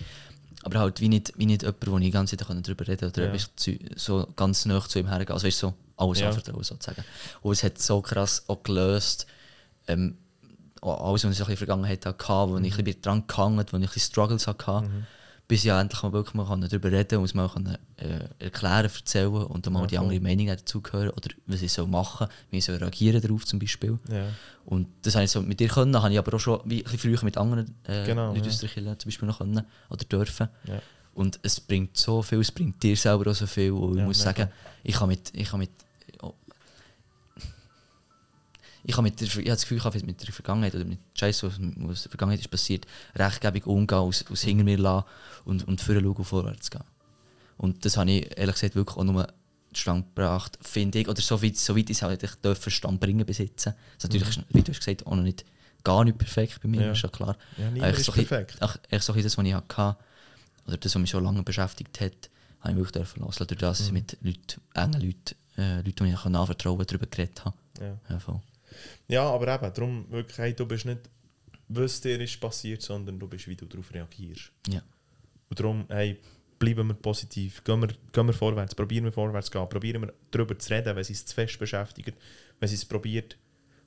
Aber 0.64 0.80
halt 0.80 1.00
wie 1.00 1.08
nicht, 1.08 1.32
wie 1.36 1.46
nicht 1.46 1.62
jemand, 1.62 1.86
wo 1.86 1.96
ich 1.98 2.04
die 2.06 2.10
ganze 2.10 2.36
Zeit 2.36 2.48
darüber 2.48 2.88
reden 2.88 3.12
konnte 3.12 3.22
oder 3.30 3.34
Ja. 3.36 3.78
so 3.94 4.26
ganz 4.34 4.64
nah 4.66 4.80
zu 4.80 4.98
ihm 4.98 5.06
hergehen. 5.08 5.30
Also 5.32 5.46
weißt, 5.46 5.58
so 5.60 5.74
alles 5.96 6.18
Ja. 6.18 6.28
anvertrauen 6.30 6.64
sozusagen. 6.64 7.04
Und 7.42 7.52
es 7.52 7.62
hat 7.62 7.78
so 7.80 8.00
krass 8.02 8.42
auch 8.48 8.64
gelöst, 8.64 9.28
ähm, 9.86 10.16
alles, 10.82 11.24
was 11.24 11.32
ich 11.34 11.38
in 11.40 11.46
der 11.46 11.56
Vergangenheit 11.56 12.04
hatte, 12.04 12.18
wo 12.50 12.58
ich 12.58 12.76
ein 12.78 12.84
bisschen 12.84 13.02
dran 13.02 13.24
gehangen 13.28 13.58
wo 13.58 13.62
ich 13.62 13.72
ein 13.74 13.80
bisschen 13.82 14.02
Struggles 14.02 14.48
hatte, 14.48 14.82
Mhm. 14.88 15.06
Bis 15.49 15.62
ja 15.64 15.80
endlich 15.80 16.03
mal 16.03 16.12
wirklich 16.12 16.34
mal 16.34 16.61
darüber 16.61 16.90
reden 16.90 17.18
und 17.18 17.24
es 17.24 17.34
mal 17.34 17.49
kann, 17.49 17.78
äh, 17.97 18.28
erklären, 18.38 18.84
erzählen 18.84 19.32
und 19.32 19.64
dann 19.64 19.72
mal 19.72 19.82
Ja, 19.82 19.86
die 19.86 19.99
andere 19.99 20.20
Meinung 20.20 20.47
dazu 20.49 20.82
hören 20.90 21.11
oder 21.11 21.28
was 21.47 21.62
ich 21.62 21.72
soll 21.72 21.86
machen, 21.86 22.26
wie 22.51 22.59
ich 22.59 22.64
soll 22.64 22.76
reagieren 22.76 23.20
darauf 23.20 23.44
zum 23.47 23.59
Beispiel. 23.59 23.99
Ja. 24.11 24.26
Und 24.64 24.88
das 25.03 25.14
habe 25.14 25.24
ich 25.24 25.30
so 25.30 25.42
mit 25.42 25.61
dir 25.61 25.68
können, 25.68 25.97
habe 26.01 26.12
ich 26.12 26.18
aber 26.18 26.34
auch 26.34 26.40
schon 26.40 26.61
wie 26.64 26.78
ein 26.78 26.82
bisschen 26.84 26.99
früher 26.99 27.24
mit 27.24 27.36
anderen 27.36 27.74
äh, 27.84 28.05
Genau, 28.05 28.28
Leuten 28.32 28.44
ja. 28.44 28.51
aus 28.51 28.59
der 28.59 28.68
Kirche 28.68 28.99
zum 28.99 29.09
Beispiel 29.09 29.28
noch 29.28 29.38
können 29.38 29.64
oder 29.88 30.05
dürfen. 30.05 30.49
Ja. 30.66 30.80
Und 31.14 31.38
es 31.42 31.61
bringt 31.61 31.97
so 31.97 32.20
viel, 32.22 32.40
es 32.40 32.53
bringt 32.53 32.82
dir 32.82 32.97
selber 32.97 33.30
auch 33.30 33.34
so 33.34 33.47
viel. 33.47 33.70
Und 33.70 33.99
ich 33.99 34.05
muss 34.05 34.18
sagen, 34.20 34.49
ich 34.82 34.94
kann 34.97 35.09
mit, 35.09 35.32
ich 35.32 35.49
kann 35.49 35.61
mit, 35.61 35.70
ich 38.89 38.97
habe 38.97 39.03
mit 39.03 39.20
der, 39.20 39.26
ich 39.26 39.34
habe 39.34 39.45
das 39.45 39.62
Gefühl, 39.62 39.78
ich 39.78 39.84
habe 39.84 39.99
mit 40.07 40.22
der 40.24 40.32
Vergangenheit 40.32 40.74
oder 40.74 40.84
mit 40.84 41.01
Scheiß, 41.14 41.43
was, 41.43 41.55
was 41.55 41.59
in 41.59 41.87
der 41.89 41.97
Vergangenheit 41.97 42.41
ist 42.41 42.49
passiert, 42.51 42.87
rechtgebig 43.16 43.66
umgehen, 43.66 43.99
aus, 43.99 44.24
aus 44.30 44.43
hinter 44.43 44.62
mir 44.64 44.78
lassen 44.78 45.07
und, 45.45 45.66
und 45.66 45.80
vorher 45.80 46.03
schauen 46.03 46.14
und 46.14 46.24
vorwärts 46.24 46.70
gehen. 46.70 46.84
Und 47.57 47.84
das 47.84 47.97
habe 47.97 48.11
ich 48.12 48.39
ehrlich 48.39 48.55
gesagt 48.55 48.76
wirklich 48.76 48.97
auch 48.97 49.05
nur 49.05 49.26
zustande 49.72 50.07
gebracht, 50.07 50.57
finde 50.62 51.01
ich, 51.01 51.09
oder 51.09 51.20
so 51.20 51.43
weit, 51.43 51.57
so 51.57 51.76
weit 51.76 51.91
ich 51.91 51.97
es 51.97 52.03
halt 52.03 52.22
ich 52.22 52.30
darf 52.43 52.59
Verstand 52.59 53.01
bringen 53.01 53.26
besitzen. 53.26 53.74
Das 53.99 54.05
ist 54.05 54.14
natürlich, 54.14 54.41
wie 54.51 54.62
du 54.62 54.70
hast 54.72 54.78
gesagt, 54.78 55.05
auch 55.07 55.16
noch 55.16 55.22
nicht 55.22 55.45
gar 55.82 56.05
nicht 56.05 56.18
perfekt 56.18 56.61
bei 56.62 56.68
mir, 56.68 56.82
Ja. 56.82 56.93
ist 56.93 57.03
ja 57.03 57.09
klar. 57.09 57.37
Ja, 57.57 57.70
niemand 57.70 57.97
ist 57.99 58.05
so 58.05 58.12
perfekt. 58.12 58.57
Ach, 58.61 58.76
echt 58.89 59.03
so 59.05 59.12
das, 59.12 59.37
was 59.37 59.45
ich 59.45 59.55
hatte, 59.55 59.97
oder 60.66 60.76
das, 60.76 60.95
was 60.95 61.01
mich 61.01 61.11
schon 61.11 61.24
lange 61.24 61.43
beschäftigt 61.43 62.01
hat, 62.01 62.30
habe 62.61 62.70
ich 62.70 62.76
wirklich 62.76 62.93
dürfen 62.93 63.24
lassen, 63.24 63.47
durch 63.47 63.59
das, 63.61 63.78
dass 63.78 63.87
ich 63.89 63.93
mit 63.93 64.16
Leuten, 64.22 64.61
engen 64.74 65.01
Leuten, 65.01 65.34
äh, 65.57 65.76
Leuten, 65.82 66.05
die 66.05 66.11
ich 66.12 66.24
anvertrauen 66.24 66.78
kann, 66.78 66.87
darüber 66.87 67.07
geredet 67.07 67.45
habe. 67.45 67.57
Ja. 67.80 67.99
Ja, 68.09 68.18
voll. 68.18 68.41
Ja, 69.08 69.22
aber 69.28 69.54
eben, 69.54 69.72
darum 69.74 70.10
wirklich, 70.10 70.38
hey, 70.38 70.54
du 70.54 70.66
bist 70.66 70.84
nicht, 70.84 71.00
was 71.68 72.00
dir 72.00 72.20
ist 72.20 72.40
passiert, 72.40 72.82
sondern 72.82 73.18
du 73.18 73.26
bist, 73.26 73.48
wie 73.48 73.56
du 73.56 73.66
darauf 73.66 73.92
reagierst. 73.92 74.52
Ja. 74.68 74.82
Und 75.48 75.60
darum, 75.60 75.84
hey, 75.88 76.18
bleiben 76.58 76.86
wir 76.88 76.94
positiv, 76.94 77.62
gehen 77.64 77.80
wir, 77.80 77.88
gehen 78.12 78.26
wir 78.26 78.32
vorwärts, 78.32 78.74
probieren 78.74 79.04
wir 79.04 79.12
vorwärts 79.12 79.46
zu 79.50 79.58
gehen, 79.58 79.68
probieren 79.68 80.02
wir 80.02 80.12
darüber 80.30 80.58
zu 80.58 80.72
reden, 80.72 80.96
wenn 80.96 81.04
sie 81.04 81.12
es 81.12 81.26
zu 81.26 81.34
fest 81.34 81.58
beschäftigt, 81.58 82.16
wenn 82.60 82.68
sie 82.68 82.76
es 82.76 82.84
probiert 82.84 83.36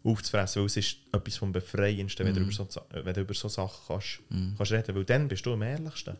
aufzufressen, 0.03 0.61
weil 0.61 0.67
es 0.67 0.77
ist 0.77 0.97
etwas 1.11 1.35
vom 1.37 1.51
Befreiendsten, 1.51 2.25
wenn, 2.25 2.33
du 2.33 2.41
über 2.41 2.51
so, 2.53 2.67
wenn 2.91 3.13
du 3.13 3.21
über 3.21 3.33
so 3.33 3.49
Sachen 3.49 3.79
kannst, 3.87 4.19
kannst 4.57 4.71
reden, 4.71 4.95
weil 4.95 5.03
dann 5.03 5.27
bist 5.27 5.45
du 5.45 5.53
am 5.53 5.61
ehrlichsten. 5.61 6.15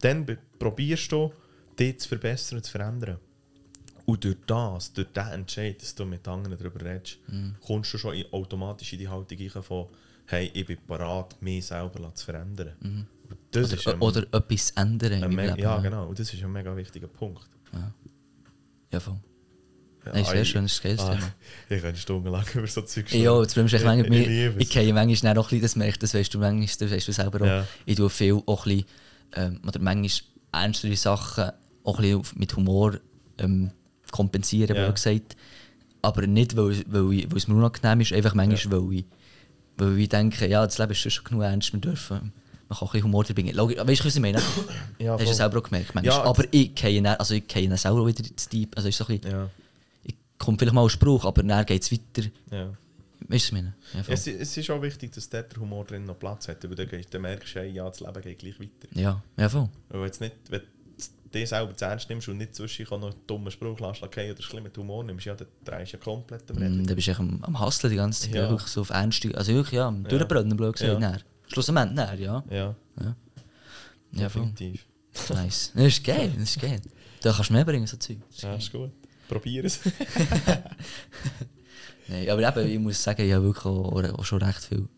Dann 0.00 0.26
be- 0.26 0.38
probierst 0.58 1.12
du, 1.12 1.32
dich 1.78 2.00
zu 2.00 2.08
verbessern 2.08 2.62
zu 2.62 2.70
verändern. 2.72 3.18
Und 4.04 4.24
durch 4.24 4.36
das, 4.46 4.92
durch 4.92 5.08
diesen 5.08 5.30
Entscheid, 5.30 5.80
dass 5.80 5.94
du 5.94 6.04
mit 6.04 6.26
anderen 6.26 6.58
darüber 6.58 6.84
redest, 6.84 7.18
kommst 7.64 7.94
du 7.94 7.98
schon 7.98 8.14
in, 8.14 8.24
automatisch 8.32 8.92
in 8.92 8.98
die 8.98 9.08
Haltung 9.08 9.38
rein 9.38 9.62
von 9.62 9.86
hey, 10.26 10.50
ich 10.54 10.66
bin 10.66 10.78
bereit, 10.86 11.36
mich 11.40 11.66
selber 11.66 12.14
zu 12.14 12.24
verändern. 12.24 12.72
Und 12.80 13.06
das 13.50 13.72
Oder, 13.72 13.94
ein- 13.94 14.00
oder 14.00 14.22
etwas 14.32 14.70
ändern 14.70 15.12
in 15.12 15.24
ein 15.24 15.34
meinem 15.34 15.58
ja, 15.58 15.78
genau. 15.78 16.08
Und 16.08 16.18
das 16.18 16.32
ist 16.32 16.42
ein 16.42 16.52
mega 16.52 16.74
wichtiger 16.76 17.08
Punkt. 17.08 17.48
Ja, 18.92 19.00
voll. 19.00 19.18
Ja, 20.04 20.12
Nein, 20.12 20.24
sehr 20.24 20.42
ich- 20.42 20.48
schön, 20.48 20.64
das 20.64 20.72
ist 20.72 20.84
ein 20.84 20.96
geiles 20.96 21.00
ah. 21.00 21.32
Ich 21.68 21.80
könnte 21.80 22.00
stundenlang 22.00 22.44
über 22.54 22.66
so 22.66 22.82
Zeug 22.82 23.12
Ja, 23.12 23.38
das 23.40 23.54
Problem 23.54 23.66
ist 23.66 24.10
ich, 24.10 24.28
ich, 24.28 24.56
ich, 24.56 24.70
gehe 24.70 24.92
manchmal 24.92 25.38
auch 25.38 25.44
ein 25.44 25.48
bisschen, 25.48 25.62
das 25.62 25.76
merkst 25.76 26.02
das 26.02 26.14
weißt 26.14 26.34
du 26.34 26.38
manchmal, 26.40 26.66
das 26.66 26.90
weißt 26.96 27.08
du 27.08 27.12
selber 27.12 27.40
auch. 27.42 27.46
Ja. 27.46 27.66
Ich 27.86 27.96
tue 27.96 28.10
viel 28.10 28.42
auch 28.46 28.66
ein 28.66 28.78
bisschen, 28.78 28.86
ähm, 29.34 29.60
oder 29.66 29.78
manchmal 29.78 30.10
ernstere 30.52 30.96
Sachen 30.96 31.52
auch 31.84 31.98
ein 31.98 32.02
bisschen 32.02 32.38
mit 32.38 32.56
Humor 32.56 32.98
ähm, 33.38 33.70
kompensieren, 34.12 34.76
Ja. 34.76 34.82
ja. 34.84 34.90
gesagt. 34.92 35.36
Aber 36.02 36.26
nicht, 36.26 36.56
weil, 36.56 36.82
weil, 36.86 37.12
ich, 37.12 37.30
weil 37.30 37.36
es 37.38 37.48
mir 37.48 37.54
unangenehm 37.56 38.00
ist, 38.00 38.12
einfach 38.12 38.34
manchmal, 38.34 38.80
weil, 38.88 38.98
ich, 38.98 39.04
weil 39.76 39.98
ich 39.98 40.08
denke, 40.08 40.46
ja, 40.48 40.64
das 40.64 40.78
Leben 40.78 40.92
ist 40.92 41.12
schon 41.12 41.24
genug 41.24 41.42
ernst, 41.42 41.72
wir 41.72 41.80
dürfen 41.80 42.32
man 42.72 42.78
kann 42.78 42.88
auch 42.88 42.94
ein 42.94 43.04
Humor 43.04 43.24
drin 43.24 43.54
Logisch, 43.54 43.76
weißt 43.78 44.00
du, 44.00 44.04
was 44.06 44.14
ich 44.16 44.20
meine? 44.22 44.40
Ja, 44.98 45.12
Hast 45.12 45.20
du 45.20 45.26
voll. 45.26 45.34
selber 45.34 45.58
auch 45.58 45.62
gemerkt, 45.62 45.94
manchmal. 45.94 46.16
Ja, 46.16 46.22
aber 46.24 46.44
ich 46.50 46.74
gehe 46.74 47.02
dann, 47.02 47.16
also 47.16 47.34
ich 47.34 47.46
dann 47.46 47.76
selber 47.76 48.06
wieder 48.06 48.24
ins 48.26 48.48
Deep. 48.48 48.74
Also 48.76 48.88
ist 48.88 48.96
so 48.96 49.04
ein 49.06 49.18
bisschen, 49.18 49.30
Ja, 49.30 49.50
ich 50.04 50.14
kommt 50.38 50.58
vielleicht 50.58 50.74
mal 50.74 50.82
ein 50.82 50.88
Spruch, 50.88 51.24
aber 51.26 51.42
dann 51.42 51.66
geht 51.66 51.82
es 51.82 51.92
weiter. 51.92 52.28
ja. 52.50 52.70
Weißt 53.28 53.28
du, 53.28 53.34
was 53.34 53.44
ich 53.44 53.52
meine? 53.52 53.74
Ja. 53.94 54.00
Es, 54.08 54.26
es 54.26 54.56
ist 54.56 54.70
auch 54.70 54.82
wichtig, 54.82 55.12
dass 55.12 55.28
der 55.28 55.46
Humor 55.60 55.84
drin 55.84 56.04
noch 56.06 56.18
Platz 56.18 56.48
hat. 56.48 56.64
Weil 56.68 56.74
dann, 56.74 56.88
dann 57.10 57.22
merkst 57.22 57.54
du, 57.54 57.60
hey, 57.60 57.70
ja, 57.70 57.88
das 57.88 58.00
Leben 58.00 58.20
geht 58.22 58.38
gleich 58.40 58.58
weiter. 58.60 58.88
ja, 58.94 59.22
ja, 59.36 59.48
voll. 59.48 59.68
Weil 59.90 60.06
jetzt 60.06 60.20
nicht, 60.20 60.34
wenn 60.48 60.62
dich 61.34 61.48
selber 61.48 61.74
zu 61.76 61.84
ernst 61.84 62.08
nimmst 62.08 62.28
und 62.28 62.36
nicht 62.38 62.54
zwischen 62.54 62.84
noch 62.90 63.02
einen 63.02 63.14
dummen 63.26 63.50
Spruch 63.50 63.78
lässt, 63.80 64.02
okay, 64.02 64.30
oder 64.30 64.42
schlimm 64.42 64.64
mit 64.64 64.76
Humor 64.78 65.02
nimmst, 65.04 65.26
ja, 65.26 65.34
dann 65.34 65.48
drehst 65.64 65.92
du 65.92 65.96
ja 65.96 66.02
komplett 66.02 66.50
am 66.50 66.58
Reden. 66.58 66.82
Mm, 66.82 66.86
Da 66.86 66.94
bist 66.94 67.08
du 67.08 67.12
am, 67.18 67.42
am 67.42 67.60
Hustlen 67.60 67.90
die 67.90 67.96
ganze 67.96 68.22
Zeit. 68.26 68.34
Ja. 68.34 68.42
Ja. 68.44 68.50
Wirklich 68.50 68.68
so 68.70 68.80
auf 68.82 68.90
Ernst. 68.90 69.24
Also 69.34 69.52
wirklich, 69.54 69.74
ja, 69.74 69.88
am 69.88 70.02
Ja. 70.04 70.08
Durchbrennen, 70.08 70.56
blöd 70.56 70.74
gesagt. 70.74 71.00
Ja. 71.00 71.10
Ja. 71.12 71.16
Schlussendlich, 71.48 71.90
näher, 71.92 72.14
ja. 72.18 72.44
Ja, 72.50 72.74
Ja, 74.12 74.28
voll. 74.28 74.42
definitiv. 74.42 74.86
Nice. 75.30 75.72
Das 75.74 75.84
ist 75.84 76.04
geil, 76.04 76.32
das 76.38 76.42
ist 76.56 76.60
geil. 76.60 76.80
Da 77.22 77.32
kannst 77.32 77.50
du 77.50 77.54
mehr 77.54 77.64
bringen, 77.64 77.86
so 77.86 77.96
Zeug. 77.96 78.18
Ist 78.30 78.42
Ja, 78.42 78.50
geil. 78.50 78.58
ist 78.58 78.72
gut. 78.72 78.90
Probier 79.28 79.64
es. 79.64 79.80
Nein, 82.08 82.28
aber 82.30 82.56
eben, 82.62 82.70
ich 82.72 82.78
muss 82.78 83.02
sagen, 83.02 83.22
ich 83.22 83.32
habe 83.32 83.44
wirklich 83.44 83.64
auch, 83.64 83.92
auch 84.18 84.24
schon 84.24 84.42
recht 84.42 84.64
viel 84.64 84.88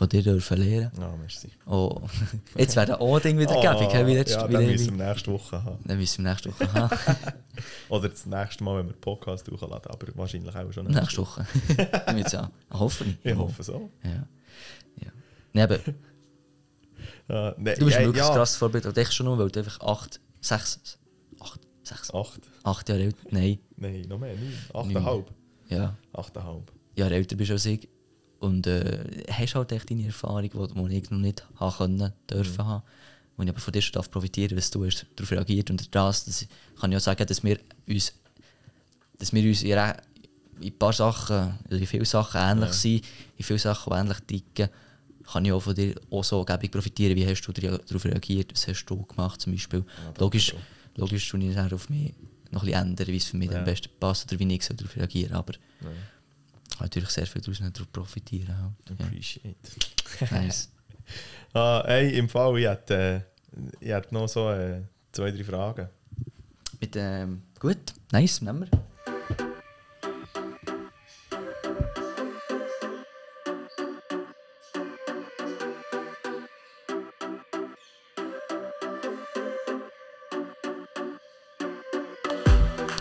von 0.00 0.08
dir 0.08 0.22
dürfen 0.22 0.56
lernen. 0.56 0.90
Ja, 0.98 1.14
merci. 1.14 1.50
Oh, 1.66 2.00
jetzt 2.56 2.74
wäre 2.74 2.86
der 2.86 3.02
O-Ding 3.02 3.38
wieder 3.38 3.54
Ah, 3.54 3.74
gäbig, 3.74 4.06
wie 4.06 4.14
letztes 4.14 4.36
ja, 4.36 4.48
dann 4.48 4.64
müssen 4.64 4.98
wir 4.98 5.06
nächste 5.06 5.30
Woche 5.30 5.62
haben. 5.62 5.78
Dann 5.84 5.98
müssen 5.98 6.24
wir 6.24 6.30
nächste 6.30 6.48
Woche 6.50 6.72
haben. 6.72 6.96
Oder 7.90 8.08
das 8.08 8.24
nächste 8.24 8.64
Mal, 8.64 8.78
wenn 8.78 8.86
wir 8.86 8.94
Podcast 8.94 9.46
hochladen, 9.50 9.90
aber 9.90 10.06
wahrscheinlich 10.14 10.56
auch 10.56 10.72
schon 10.72 10.86
nächste 10.86 11.18
Woche. 11.18 11.46
Ich 11.68 12.16
jetzt 12.16 12.34
auch. 12.34 12.48
Hoffe 12.70 13.04
ich. 13.04 13.30
Ich 13.30 13.36
hoffe 13.36 13.62
so. 13.62 13.90
Ja. 14.02 14.26
ja. 15.02 15.12
Nee, 15.52 15.62
aber 15.64 15.78
Ja, 17.28 17.54
nee, 17.58 17.74
du 17.74 17.84
bist 17.84 17.98
ja, 17.98 18.04
wirklich 18.06 18.24
ja. 18.24 18.34
krass 18.34 18.56
vorbereitet. 18.56 18.96
Echt 18.96 19.12
schon 19.12 19.26
nur, 19.26 19.38
weil 19.38 19.50
du 19.50 19.60
einfach 19.60 19.80
acht, 19.80 20.18
sechs, 20.40 20.98
acht, 21.40 21.60
sechs, 21.82 22.10
Acht? 22.14 22.40
acht 22.62 22.88
Jahre 22.88 23.02
älter, 23.02 23.18
nein, 23.30 23.58
Nein, 23.76 24.06
noch 24.08 24.18
mehr, 24.18 24.34
neun. 24.34 24.54
Achteinhalb. 24.72 25.30
ja, 25.68 25.94
Achteinhalb. 26.14 26.72
Jahre 26.96 27.14
älter 27.16 27.36
bist 27.36 27.50
als 27.50 27.66
ich. 27.66 27.86
Und 28.40 28.66
äh, 28.66 29.22
hast 29.30 29.54
halt 29.54 29.70
echt 29.70 29.90
deine 29.90 30.06
Erfahrung, 30.06 30.42
die, 30.88 30.96
ich 30.96 31.10
noch 31.10 31.18
nicht 31.18 31.44
haben 31.56 31.76
können, 31.76 32.12
dürfen 32.28 32.64
haben. 32.64 32.82
wo 33.36 33.42
ich 33.42 33.48
aber 33.50 33.60
von 33.60 33.72
dir 33.72 33.82
schon 33.82 33.92
darf 33.92 34.10
profitieren 34.10 34.56
was 34.56 34.70
du 34.70 34.84
hast 34.84 35.06
darauf 35.14 35.30
reagiert. 35.30 35.70
Und 35.70 35.94
das, 35.94 36.24
das 36.24 36.46
kann 36.80 36.90
ich 36.90 36.96
auch 36.96 37.02
sagen, 37.02 37.26
dass 37.26 37.44
wir 37.44 37.58
uns, 37.86 38.14
dass 39.18 39.32
wir 39.32 39.44
uns 39.46 39.62
in, 39.62 39.76
ein 39.76 40.78
paar 40.78 40.92
Sachen, 40.94 41.58
also 41.64 41.76
in 41.76 41.86
vielen 41.86 42.04
Sachen 42.06 42.40
ähnlich 42.40 42.72
sind, 42.72 43.04
in 43.36 43.44
vielen 43.44 43.58
Sachen, 43.58 43.92
ähnlich 43.92 44.18
ticken, 44.26 44.68
kann 45.30 45.44
ich 45.44 45.52
auch 45.52 45.60
von 45.60 45.74
dir 45.74 45.94
auch 46.10 46.24
so 46.24 46.42
gebig 46.44 46.70
profitieren. 46.72 47.16
Wie 47.16 47.26
hast 47.26 47.42
du 47.42 47.52
darauf 47.52 48.04
reagiert? 48.04 48.52
Was 48.52 48.66
hast 48.66 48.84
du 48.86 49.02
gemacht 49.04 49.40
zum 49.40 49.52
Beispiel? 49.52 49.84
logisch, 50.18 50.54
logisch 50.96 51.28
tue 51.28 51.40
ich 51.44 51.54
dann 51.54 51.72
auf 51.72 51.88
mich 51.90 52.14
noch 52.50 52.62
ein 52.62 52.66
bisschen 52.66 52.82
ändern, 52.88 53.06
wie 53.06 53.16
es 53.16 53.26
für 53.26 53.36
mich 53.36 53.50
Ja. 53.50 53.58
am 53.58 53.64
besten 53.64 53.90
passt 54.00 54.32
oder 54.32 54.40
wie 54.40 54.54
ich 54.54 54.66
darauf 54.66 54.96
reagiere. 54.96 55.34
Aber 55.34 55.52
kann 55.52 55.92
natürlich 56.80 57.10
sehr 57.10 57.26
viel 57.26 57.42
daraus 57.42 57.58
darauf 57.60 57.92
profitieren. 57.92 58.56
Halt. 58.56 58.98
Ja. 58.98 59.06
Appreciate. 59.06 59.56
Nice. 60.30 60.68
Ah, 61.52 61.82
ey, 61.88 62.16
im 62.16 62.28
Fall, 62.28 62.56
ich 62.60 62.66
hätte, 62.66 62.94
äh, 62.94 63.60
ich 63.80 63.88
hätte 63.88 64.14
noch 64.14 64.28
so 64.28 64.48
äh, 64.50 64.82
zwei, 65.10 65.32
drei 65.32 65.42
Fragen. 65.42 65.88
Mit, 66.80 66.94
ähm, 66.94 67.42
gut, 67.58 67.76
nice, 68.12 68.40
nehmen 68.40 68.60
wir. 68.70 68.80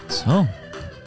So, 0.08 0.48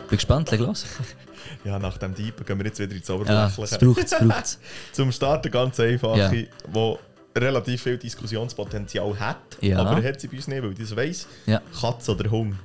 bin 0.09 0.17
gespannt, 0.17 0.51
leg 0.53 0.61
los. 0.61 0.87
Ja, 1.65 1.79
nach 1.79 1.97
dem 1.99 2.15
Deepen 2.15 2.45
gehen 2.45 2.59
wir 2.59 2.67
jetzt 2.67 2.79
wieder 2.81 2.95
ins 2.95 3.07
Ja, 3.09 3.15
Oberflächliche. 3.15 3.75
es 3.77 3.79
braucht 3.79 4.05
es, 4.05 4.11
braucht 4.19 4.59
Zum 4.93 5.13
Starten 5.13 5.51
ganz 5.51 5.79
einfache, 5.81 6.19
Ja. 6.19 6.33
wo 6.73 6.99
relativ 7.37 7.83
viel 7.83 7.97
Diskussionspotenzial 7.99 9.19
hat, 9.19 9.37
Ja. 9.61 9.79
aber 9.79 10.03
er 10.03 10.11
hat 10.11 10.21
sie 10.21 10.29
bei 10.29 10.37
uns 10.37 10.49
nicht, 10.49 10.63
weil 10.63 10.75
das 10.75 10.95
weiss. 10.97 11.27
Ja. 11.47 11.61
Katze 11.81 12.11
oder 12.13 12.31
Hund? 12.31 12.57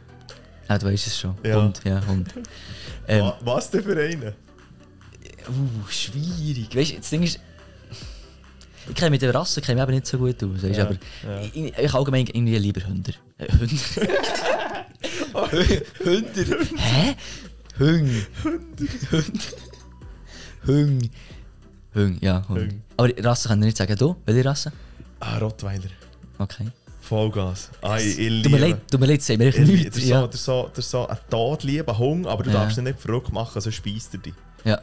Ja, 0.67 0.77
du 0.77 0.87
weißt 0.87 1.07
es 1.07 1.19
schon. 1.19 1.35
Ja. 1.43 1.55
Hund, 1.61 1.81
ja, 1.83 2.05
Hund. 2.07 2.33
Ähm, 3.09 3.21
Wa- 3.21 3.37
Was 3.41 3.69
denn 3.71 3.83
für 3.83 3.97
einen? 3.97 4.33
uh, 5.47 5.87
schwierig. 5.89 6.75
Weißt 6.75 6.97
das 6.97 7.09
Ding 7.09 7.23
ist, 7.23 7.39
ich 8.89 8.95
kenne 8.95 9.11
mit 9.11 9.21
der 9.21 9.33
Rasse 9.33 9.61
kenne 9.61 9.81
eben 9.81 9.91
nicht 9.93 10.07
so 10.07 10.17
gut 10.17 10.43
aus. 10.43 10.61
Weißt, 10.63 10.77
Ja, 10.77 10.85
aber 10.87 10.95
ja. 11.25 11.41
ich, 11.53 11.77
ich 11.77 11.93
allgemein 11.93 12.27
irgendwie 12.27 12.57
lieber 12.57 12.81
Hünder. 12.85 13.13
Hünder. 13.39 13.77
Hünder. 16.03 16.57
Hä? 16.77 17.15
Hüng. 17.77 18.09
Hüng. 20.65 21.09
Hüng, 21.93 22.17
ja. 22.21 22.43
Hüng. 22.49 22.81
Aber 22.97 23.09
Rasse 23.23 23.47
kann 23.49 23.59
ich 23.61 23.65
nicht 23.67 23.77
sagen. 23.77 23.95
Du, 23.95 24.15
welche 24.25 24.45
Rasse? 24.45 24.71
Ah, 25.19 25.37
Rottweiler. 25.37 25.89
Okay. 26.39 26.67
Vollgas. 27.01 27.69
Ah, 27.81 27.97
ich, 27.97 28.19
ich 28.19 28.43
Tut 28.43 28.51
mir 28.51 28.57
liebe- 28.57 28.71
leid, 28.71 28.91
tut 28.91 28.99
mir 28.99 29.05
leid, 29.07 29.27
liebe- 29.27 29.43
nichts. 29.45 29.95
Das 29.95 29.97
ist 30.03 30.07
so, 30.07 30.13
Ja. 30.13 30.29
so, 30.31 30.69
das 30.73 30.85
ist 30.85 30.91
so 30.91 31.07
ein 31.07 31.17
todlieber 31.29 31.97
Hund, 31.97 32.27
aber 32.27 32.43
du 32.43 32.49
Ja. 32.49 32.61
darfst 32.63 32.77
ihn 32.77 32.83
nicht 32.83 32.99
verrückt 32.99 33.31
machen, 33.31 33.61
sonst 33.61 33.75
speist 33.75 34.13
er 34.13 34.19
dich. 34.19 34.33
ja. 34.65 34.81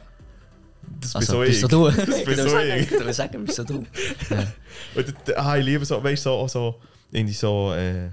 Das 1.01 1.15
Also, 1.15 1.33
so 1.33 1.39
bist 1.39 1.61
so 1.61 1.67
du. 1.67 1.89
Das 1.89 2.07
Ich 2.07 2.25
so 2.25 2.59
ich. 2.59 2.81
ich 2.83 2.91
würde 2.91 3.13
sagen, 3.13 3.43
bist 3.43 3.57
so 3.57 3.63
du. 3.63 3.85
Ja. 4.29 4.43
Und 4.95 5.07
d- 5.27 5.35
ah, 5.35 5.57
ich 5.57 5.65
liebe 5.65 5.83
so, 5.85 6.03
weißt 6.03 6.25
du, 6.25 6.29
so, 6.29 6.47
so, 6.47 6.79
irgendwie 7.11 7.33
so 7.33 7.73
äh, 7.73 8.09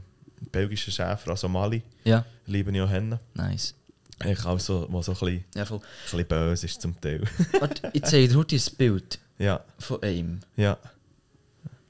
belgische 0.50 0.90
Schäfer, 0.90 1.30
also 1.30 1.48
Mali, 1.48 1.82
ja, 2.04 2.24
liebe 2.46 2.70
ich 2.70 2.80
auch 2.80 2.88
Hennen. 2.88 3.18
nice. 3.34 3.74
Ich 4.24 4.44
auch 4.44 4.60
so, 4.60 4.86
wo 4.90 5.02
so 5.02 5.12
ein 5.12 5.18
bisschen, 5.18 5.44
Ja, 5.54 5.64
voll. 5.64 5.78
ein 5.78 5.82
bisschen 6.02 6.26
böse 6.26 6.66
ist 6.66 6.80
zum 6.80 7.00
Teil. 7.00 7.22
Warte, 7.58 7.90
ich 7.92 8.02
ein 8.52 8.76
Bild 8.76 9.18
ja, 9.38 9.64
von 9.78 10.02
einem. 10.02 10.40
ja. 10.56 10.78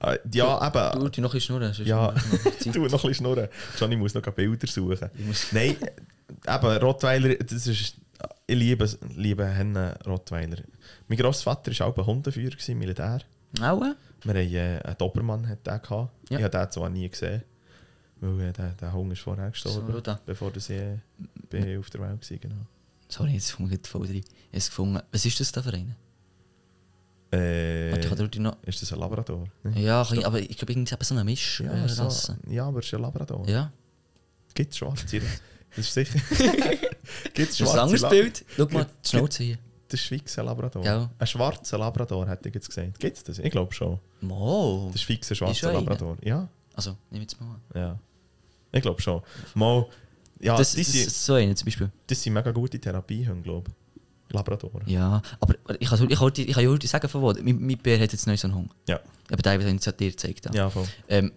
Ah, 0.01 0.17
Ja, 0.33 0.59
Du 0.71 0.79
eben. 0.99 1.03
musst 1.05 1.19
noch 1.19 1.35
ein 1.35 1.41
schnurren. 1.41 1.73
Ja, 1.85 2.13
du 2.13 2.69
noch 2.71 2.77
ein 2.77 2.91
bisschen 2.91 3.15
schnurren. 3.15 3.49
Johnny 3.79 3.97
muss 3.97 4.15
noch 4.15 4.23
Bilder 4.23 4.67
suchen. 4.67 5.11
Nein, 5.53 5.77
eben, 6.49 6.77
Rottweiler, 6.79 7.35
das 7.37 7.67
ist, 7.69 7.97
ich 8.47 8.57
liebe, 8.57 8.89
liebe 9.15 9.47
Hennen 9.47 9.93
Rottweiler. 10.07 10.57
Mein 11.07 11.19
Grossvater 11.19 11.71
war 11.79 11.87
auch 11.87 11.97
ein 11.97 12.07
Hundeführer, 12.07 12.51
gewesen, 12.51 12.79
Militär. 12.79 13.21
Auch? 13.61 13.81
Wir 14.25 14.35
haben 14.35 14.37
äh, 14.37 14.81
einen 14.83 14.97
Dobermann 14.99 15.49
hat 15.49 15.67
den 15.67 15.81
gehabt. 15.83 16.11
Ja. 16.31 16.39
Ich 16.39 16.45
habe 16.45 16.59
den 16.59 16.71
zwar 16.71 16.89
nie 16.89 17.09
gesehen, 17.09 17.43
weil 18.23 18.41
äh, 18.49 18.53
der, 18.53 18.71
der 18.71 18.93
Hund 18.93 19.13
ist 19.13 19.21
vorher 19.21 19.51
gestorben, 19.51 19.93
So, 20.05 20.17
bevor 20.25 20.51
der 20.51 20.63
sie 20.63 20.75
äh, 20.75 21.77
auf 21.79 21.91
der 21.91 22.01
Welt 22.01 22.31
war. 22.31 22.39
Genau. 22.39 22.55
Sorry, 23.09 23.33
jetzt 23.33 23.57
komme 23.57 23.73
ich 23.73 23.87
voll 23.87 24.07
rein. 24.07 24.17
Ich 24.17 24.25
es 24.53 24.69
gefunden. 24.69 25.01
Was 25.11 25.25
ist 25.25 25.39
das 25.41 25.51
da 25.53 25.63
für 25.63 25.73
einen? 25.75 25.95
Äh, 27.33 27.99
ist 27.99 28.83
das 28.83 28.93
ein 28.93 28.99
Labrador? 29.01 29.49
Ja, 29.75 30.07
ich, 30.13 30.27
aber 30.27 30.39
ich 30.39 30.57
glaube, 30.57 30.73
irgendwie 30.73 30.95
so 31.01 31.15
eine 31.15 31.25
Misch. 31.25 31.61
Ja, 31.61 31.85
äh, 31.85 31.89
so, 31.89 32.35
ja, 32.49 32.67
aber 32.67 32.81
es 32.81 32.87
ist 32.87 32.95
ein 32.95 33.01
Labrador. 33.03 33.49
Ja. 33.49 33.73
Gibt 34.55 34.73
es 34.73 34.79
schwarze? 34.79 35.21
Das 35.75 35.87
ist 35.87 35.95
sicher. 35.95 36.19
Gibt 37.33 37.49
es 37.49 37.59
ist 37.59 37.61
ein 37.63 37.67
schwarze 37.67 37.81
anderes 37.81 38.09
Bild. 38.11 38.45
Schau 38.55 38.67
mal, 38.69 38.85
die 39.03 39.09
Schnauze 39.09 39.43
hier. 39.43 39.59
Das 39.89 40.01
ist 40.01 40.07
fix 40.07 40.39
ein 40.39 40.45
Labrador. 40.45 40.85
Ja. 40.85 41.11
Ein 41.19 41.27
schwarzer 41.27 41.79
Labrador, 41.79 42.29
hätte 42.29 42.51
ich 42.51 42.55
jetzt 42.55 42.69
gesagt. 42.69 42.99
Gibt 43.01 43.17
es 43.17 43.25
das? 43.25 43.39
Ich 43.39 43.51
glaube 43.51 43.73
schon. 43.73 43.99
Mo. 44.21 44.91
Das 44.93 45.01
ist 45.01 45.07
fix 45.07 45.31
ein 45.31 45.37
schwarzer? 45.37 45.73
Labrador. 45.73 46.19
Ja, 46.23 46.47
Also, 46.75 46.91
nehmen 47.11 47.13
wir 47.13 47.21
jetzt 47.23 47.41
mal 47.41 47.47
an. 47.55 47.61
ja. 47.75 47.99
Ich 48.73 48.83
glaube 48.83 49.01
schon. 49.03 49.23
Mal, 49.55 49.87
ja, 50.41 50.57
das, 50.57 50.73
die, 50.75 50.83
das, 50.83 50.93
sind, 50.93 51.07
ist 51.07 51.25
so 51.25 51.35
einer 51.35 51.55
zum 51.55 51.67
Beispiel. 51.67 51.91
das 52.07 52.23
sind 52.23 52.33
mega 52.33 52.51
gute 52.51 52.79
Therapiehunde, 52.81 53.43
glaube 53.43 53.71
ich. 53.71 54.35
Labrador. 54.35 54.81
Ja, 54.87 55.21
aber 55.41 55.55
ich 55.79 55.89
kann, 55.89 56.11
ich 56.11 56.19
kann, 56.19 56.33
ich 56.35 56.53
kann 56.55 56.65
ja 56.65 56.71
heute 56.71 56.87
sagen, 56.87 57.07
von 57.09 57.21
wo. 57.21 57.33
Mein, 57.43 57.61
mein 57.61 57.77
Bär 57.79 58.01
hat 58.01 58.13
jetzt 58.13 58.27
neu 58.27 58.37
so 58.37 58.49
einen 58.49 58.55
Hund. 58.57 58.71
Ja, 58.89 58.99
Aber 59.31 59.43
der, 59.43 59.59
den 59.59 59.77
ich 59.77 59.83
dir 59.83 60.11
gezeigt 60.11 60.49
ja 60.55 60.71
voll. 60.71 60.87
Ähm, 61.09 61.33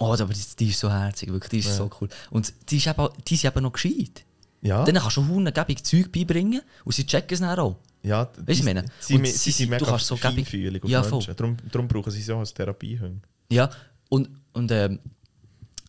oh, 0.00 0.06
aber 0.12 0.32
die, 0.32 0.40
die 0.58 0.68
ist 0.68 0.80
so 0.80 0.90
herzig, 0.90 1.30
wirklich, 1.30 1.50
die 1.50 1.58
ist 1.58 1.66
Ja. 1.66 1.74
so 1.74 1.90
cool. 2.00 2.08
Und 2.30 2.52
die 2.70 2.78
ist 2.78 2.86
eben, 2.86 3.08
die 3.28 3.34
ist 3.34 3.44
eben 3.44 3.62
noch 3.62 3.72
gescheit. 3.72 4.24
Ja, 4.62 4.82
Dann 4.84 4.94
kannst 4.94 5.16
du 5.18 5.26
Hunden 5.26 5.52
gäbig 5.52 5.84
Zeug 5.84 6.10
beibringen 6.10 6.62
und 6.84 6.92
sie 6.94 7.04
checken 7.04 7.34
es 7.34 7.40
dann 7.40 7.58
auch. 7.58 7.76
ja 8.02 8.22
Weißt 8.24 8.38
du, 8.46 8.52
ich 8.52 8.62
meine? 8.62 8.86
Sie, 9.00 9.16
Und 9.16 9.26
sie, 9.26 9.50
sie- 9.50 9.66
mega 9.66 9.84
kannst 9.84 10.06
so 10.06 10.16
feinfühlig 10.16 10.82
auf 10.84 10.88
Ja. 10.88 11.02
Menschen. 11.02 11.36
Darum, 11.36 11.56
darum 11.70 11.86
brauchen 11.88 12.10
sie 12.12 12.22
so 12.22 12.38
als 12.38 12.54
Therapiehunde. 12.54 13.20
Ja, 13.50 13.68
und, 14.08 14.30
und 14.54 14.70
ähm, 14.70 15.00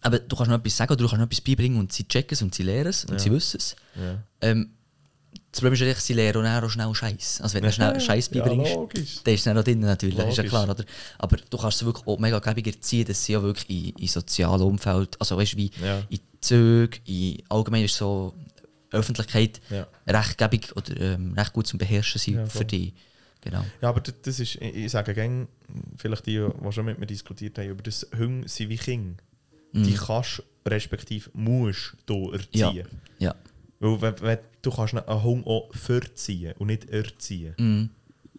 aber 0.03 0.19
du 0.19 0.35
kannst 0.35 0.49
noch 0.51 0.57
etwas 0.59 0.77
sagen 0.77 0.91
oder 0.93 1.03
du 1.03 1.09
kannst 1.09 1.19
noch 1.19 1.25
etwas 1.27 1.41
beibringen 1.41 1.79
und 1.79 1.91
sie 1.93 2.07
checken 2.07 2.33
es 2.35 2.41
und 2.41 2.53
sie 2.53 2.63
lernen 2.63 2.87
es 2.89 3.05
und 3.05 3.13
Ja. 3.13 3.19
sie 3.19 3.31
wissen 3.31 3.57
es. 3.57 3.75
Ja. 3.95 4.23
Ähm, 4.41 4.69
das 5.51 5.59
Problem 5.61 5.73
ist 5.73 5.81
eigentlich, 5.83 5.97
sie 5.99 6.13
lernen 6.13 6.45
auch 6.63 6.69
schnell 6.69 6.93
Scheiß. 6.95 7.41
Also 7.41 7.55
wenn 7.55 7.63
du 7.63 7.71
schnell 7.71 7.99
Scheiß 7.99 8.29
Ja, 8.33 8.43
beibringst, 8.43 8.73
logisch. 8.73 9.19
dann 9.23 9.33
ist 9.35 9.45
es 9.47 9.55
auch 9.55 9.63
drin 9.63 9.79
natürlich, 9.81 10.17
ist 10.17 10.21
ja 10.37 10.43
Logisch. 10.43 10.49
klar, 10.49 10.69
oder? 10.69 10.83
Aber 11.19 11.37
du 11.37 11.57
kannst 11.57 11.77
sie 11.79 11.85
wirklich 11.85 12.07
auch 12.07 12.17
mega 12.19 12.39
gäbig 12.39 12.67
erziehen, 12.67 13.05
dass 13.05 13.23
sie 13.23 13.37
auch 13.37 13.43
wirklich 13.43 13.69
in, 13.69 13.95
in 14.01 14.07
sozialen 14.07 14.61
Umfeld, 14.63 15.15
also 15.19 15.37
weißt 15.37 15.53
du, 15.53 15.57
wie 15.57 15.71
Ja. 15.83 16.01
in 16.09 16.19
Zügen, 16.41 16.99
in 17.05 17.43
allgemein 17.49 17.83
ist 17.85 17.95
so 17.95 18.33
Öffentlichkeit 18.91 19.61
Ja. 19.69 19.87
recht 20.07 20.37
gäbig 20.37 20.75
oder 20.75 20.99
ähm, 20.99 21.33
recht 21.33 21.53
gut 21.53 21.67
zum 21.67 21.77
Beherrschen 21.79 22.19
sind 22.19 22.35
Ja, 22.35 22.45
für 22.47 22.65
die. 22.65 22.93
Genau. 23.41 23.63
Ja, 23.81 23.89
aber 23.89 23.99
das, 24.01 24.13
das 24.21 24.39
ist, 24.39 24.55
ich, 24.55 24.61
ich 24.75 24.91
sage 24.91 25.13
gerne, 25.13 25.47
vielleicht 25.97 26.25
die, 26.25 26.39
die 26.63 26.71
schon 26.71 26.85
mit 26.85 26.97
mir 26.99 27.05
diskutiert 27.07 27.57
haben, 27.57 27.69
über 27.69 27.83
das 27.83 28.07
Hunde 28.17 28.47
sind 28.47 28.69
wie 28.69 28.77
Kinder. 28.77 29.21
Mhm. 29.73 29.83
Die 29.83 29.93
kannst, 29.95 30.41
respektive 30.67 31.29
musst 31.33 31.95
du 32.05 32.33
Ja. 32.51 32.67
erziehen. 32.69 32.87
Ja. 33.19 33.35
Weil 33.79 34.01
wenn, 34.01 34.21
wenn, 34.21 34.37
du 34.61 34.71
kannst 34.71 34.95
einen 34.95 35.23
Hund 35.23 35.45
auch 35.45 35.73
verziehen 35.73 36.53
und 36.59 36.67
nicht 36.67 36.89
erziehen. 36.89 37.53
Mhm. 37.57 37.89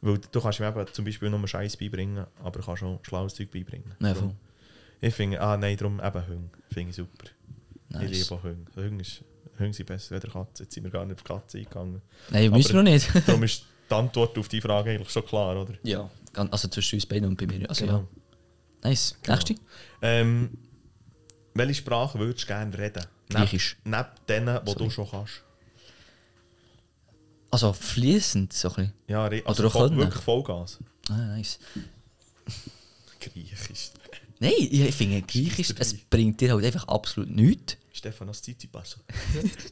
Weil 0.00 0.18
du 0.18 0.40
kannst 0.40 0.60
ihm 0.60 0.66
eben 0.66 0.86
zum 0.92 1.04
Beispiel 1.04 1.30
nur 1.30 1.46
Scheiß 1.46 1.76
beibringen, 1.76 2.24
aber 2.42 2.60
kannst 2.60 2.82
auch 2.82 2.98
schlaues 3.02 3.34
Zeug 3.34 3.50
beibringen. 3.50 3.94
Ja, 4.00 4.14
Darum- 4.14 4.36
ich 5.00 5.14
finde, 5.14 5.40
ah 5.40 5.56
nein, 5.56 5.76
darum 5.76 6.00
eben 6.02 6.26
Hunde. 6.28 6.50
Finde 6.72 6.90
ich 6.90 6.96
super. 6.96 7.26
Nice. 7.90 8.02
Ich 8.10 8.10
liebe 8.22 8.34
auch 8.34 8.42
Hunde. 8.42 8.72
Hunde, 8.76 9.02
ist, 9.02 9.22
Hunde 9.58 9.72
sind 9.74 9.86
besser 9.86 10.14
als 10.14 10.24
Katzen. 10.24 10.64
Jetzt 10.64 10.72
sind 10.74 10.84
wir 10.84 10.90
gar 10.90 11.04
nicht 11.04 11.16
auf 11.16 11.24
Katzen 11.24 11.60
eingegangen. 11.60 12.00
Nein, 12.30 12.46
Aber- 12.48 12.56
müssen 12.56 12.72
wir 12.74 12.82
noch 12.82 12.90
nicht. 12.90 13.08
darum 13.28 13.42
ist 13.42 13.64
die 13.90 13.94
Antwort 13.94 14.38
auf 14.38 14.48
die 14.48 14.60
Frage 14.60 14.90
eigentlich 14.92 15.10
schon 15.10 15.26
klar, 15.26 15.60
oder? 15.60 15.74
ja. 15.82 16.08
Also 16.36 16.66
zwischen 16.68 16.96
uns 16.96 17.06
beiden 17.06 17.28
und 17.28 17.36
bei 17.38 17.46
mir. 17.46 17.68
Also 17.68 17.84
Genau. 17.86 17.98
ja. 17.98 18.88
Nice. 18.90 19.16
Genau. 19.22 19.36
Nächste? 19.36 19.54
Ähm, 20.02 20.50
welche 21.54 21.74
Sprache 21.74 22.18
würdest 22.18 22.42
du 22.44 22.46
gerne 22.48 22.76
reden? 22.76 23.04
Griechisch. 23.30 23.76
Neben 23.84 24.04
denen, 24.28 24.60
die 24.66 24.74
du 24.74 24.90
schon 24.90 25.08
kannst. 25.10 25.42
Also 27.50 27.72
fließend 27.72 28.52
so 28.52 28.68
ein 28.70 28.74
bisschen. 28.74 28.92
Ja, 29.08 29.26
re- 29.26 29.40
Oder 29.42 29.48
also 29.48 29.66
auch 29.68 29.72
voll, 29.72 29.88
können. 29.88 30.00
wirklich 30.00 30.22
Vollgas. 30.24 30.78
Ah, 31.08 31.16
nice. 31.16 31.58
Griechisch. 33.20 33.90
Nein, 34.40 34.52
ich 34.58 34.94
finde 34.94 35.22
Griechisch, 35.22 35.72
es 35.78 35.94
bringt 35.94 36.40
dir 36.40 36.52
halt 36.52 36.64
einfach 36.64 36.86
absolut 36.88 37.30
nichts. 37.30 37.76
Stefanos 37.92 38.42
Tsitsipas. 38.42 38.98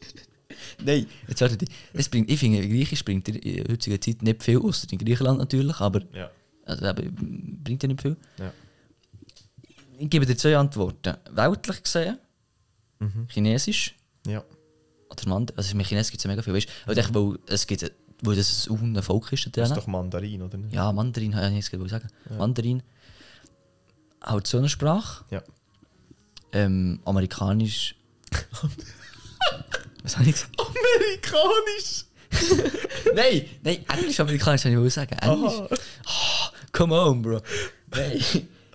Nein, 0.84 1.06
jetzt 1.26 1.40
warte. 1.40 1.64
Es 1.92 2.08
bringt, 2.08 2.30
ich 2.30 2.38
finde 2.38 2.66
Griechisch 2.66 3.04
bringt 3.04 3.26
dir 3.26 3.42
in 3.44 3.68
heutiger 3.68 4.00
Zeit 4.00 4.22
nicht 4.22 4.42
viel, 4.42 4.58
außer 4.58 4.86
in 4.92 4.98
Griechenland 4.98 5.38
natürlich, 5.40 5.80
aber 5.80 6.00
Ja. 6.14 6.30
also, 6.64 6.86
eben, 6.86 7.58
bringt 7.64 7.82
dir 7.82 7.88
nicht 7.88 8.00
viel. 8.00 8.16
ja. 8.38 8.52
Ich 9.98 10.10
gebe 10.10 10.26
dir 10.26 10.36
zwei 10.36 10.56
Antworten. 10.56 11.16
Weltlich 11.30 11.82
gesehen, 11.82 12.18
Mhm. 12.98 13.26
Chinesisch 13.28 13.96
Ja. 14.26 14.44
oder 15.10 15.28
Mandarin. 15.28 15.58
Also 15.58 15.76
mit 15.76 15.86
Chinesisch 15.86 16.12
gibt 16.12 16.20
es 16.20 16.24
ja 16.24 16.30
mega 16.30 16.42
viel, 16.42 16.54
weißt 16.54 16.68
du? 16.86 16.96
Weil, 16.96 17.14
weil, 17.14 17.38
es 17.46 17.66
gibt, 17.66 17.92
weil 18.22 18.36
das 18.36 18.68
ein 18.70 19.02
Volk 19.02 19.32
ist. 19.32 19.48
Das 19.56 19.70
ist 19.70 19.76
doch 19.76 19.86
Mandarin, 19.88 20.40
oder 20.42 20.56
nicht? 20.56 20.72
Ja, 20.72 20.92
Mandarin, 20.92 21.34
habe 21.34 21.48
ich 21.48 21.54
jetzt 21.56 21.70
gerade 21.72 21.88
sagen. 21.88 22.08
Mandarin, 22.38 22.82
halt 24.22 24.46
so 24.46 24.58
eine 24.58 24.68
Sprache. 24.68 25.24
Ja. 25.30 25.42
ähm, 26.52 27.00
amerikanisch. 27.04 27.96
Was 30.04 30.16
habe 30.18 30.28
ich 30.28 30.34
gesagt? 30.34 30.54
Amerikanisch! 30.58 32.04
nein, 33.14 33.48
nein, 33.62 33.84
englisch-amerikanisch 33.88 34.64
habe 34.64 34.74
ich 34.74 34.80
wohl 34.80 34.90
sagen. 34.90 35.16
Englisch. 35.18 35.54
Oh, 35.60 36.48
come 36.72 36.94
on, 36.94 37.20
Bro. 37.22 37.40
Nein. 37.90 38.20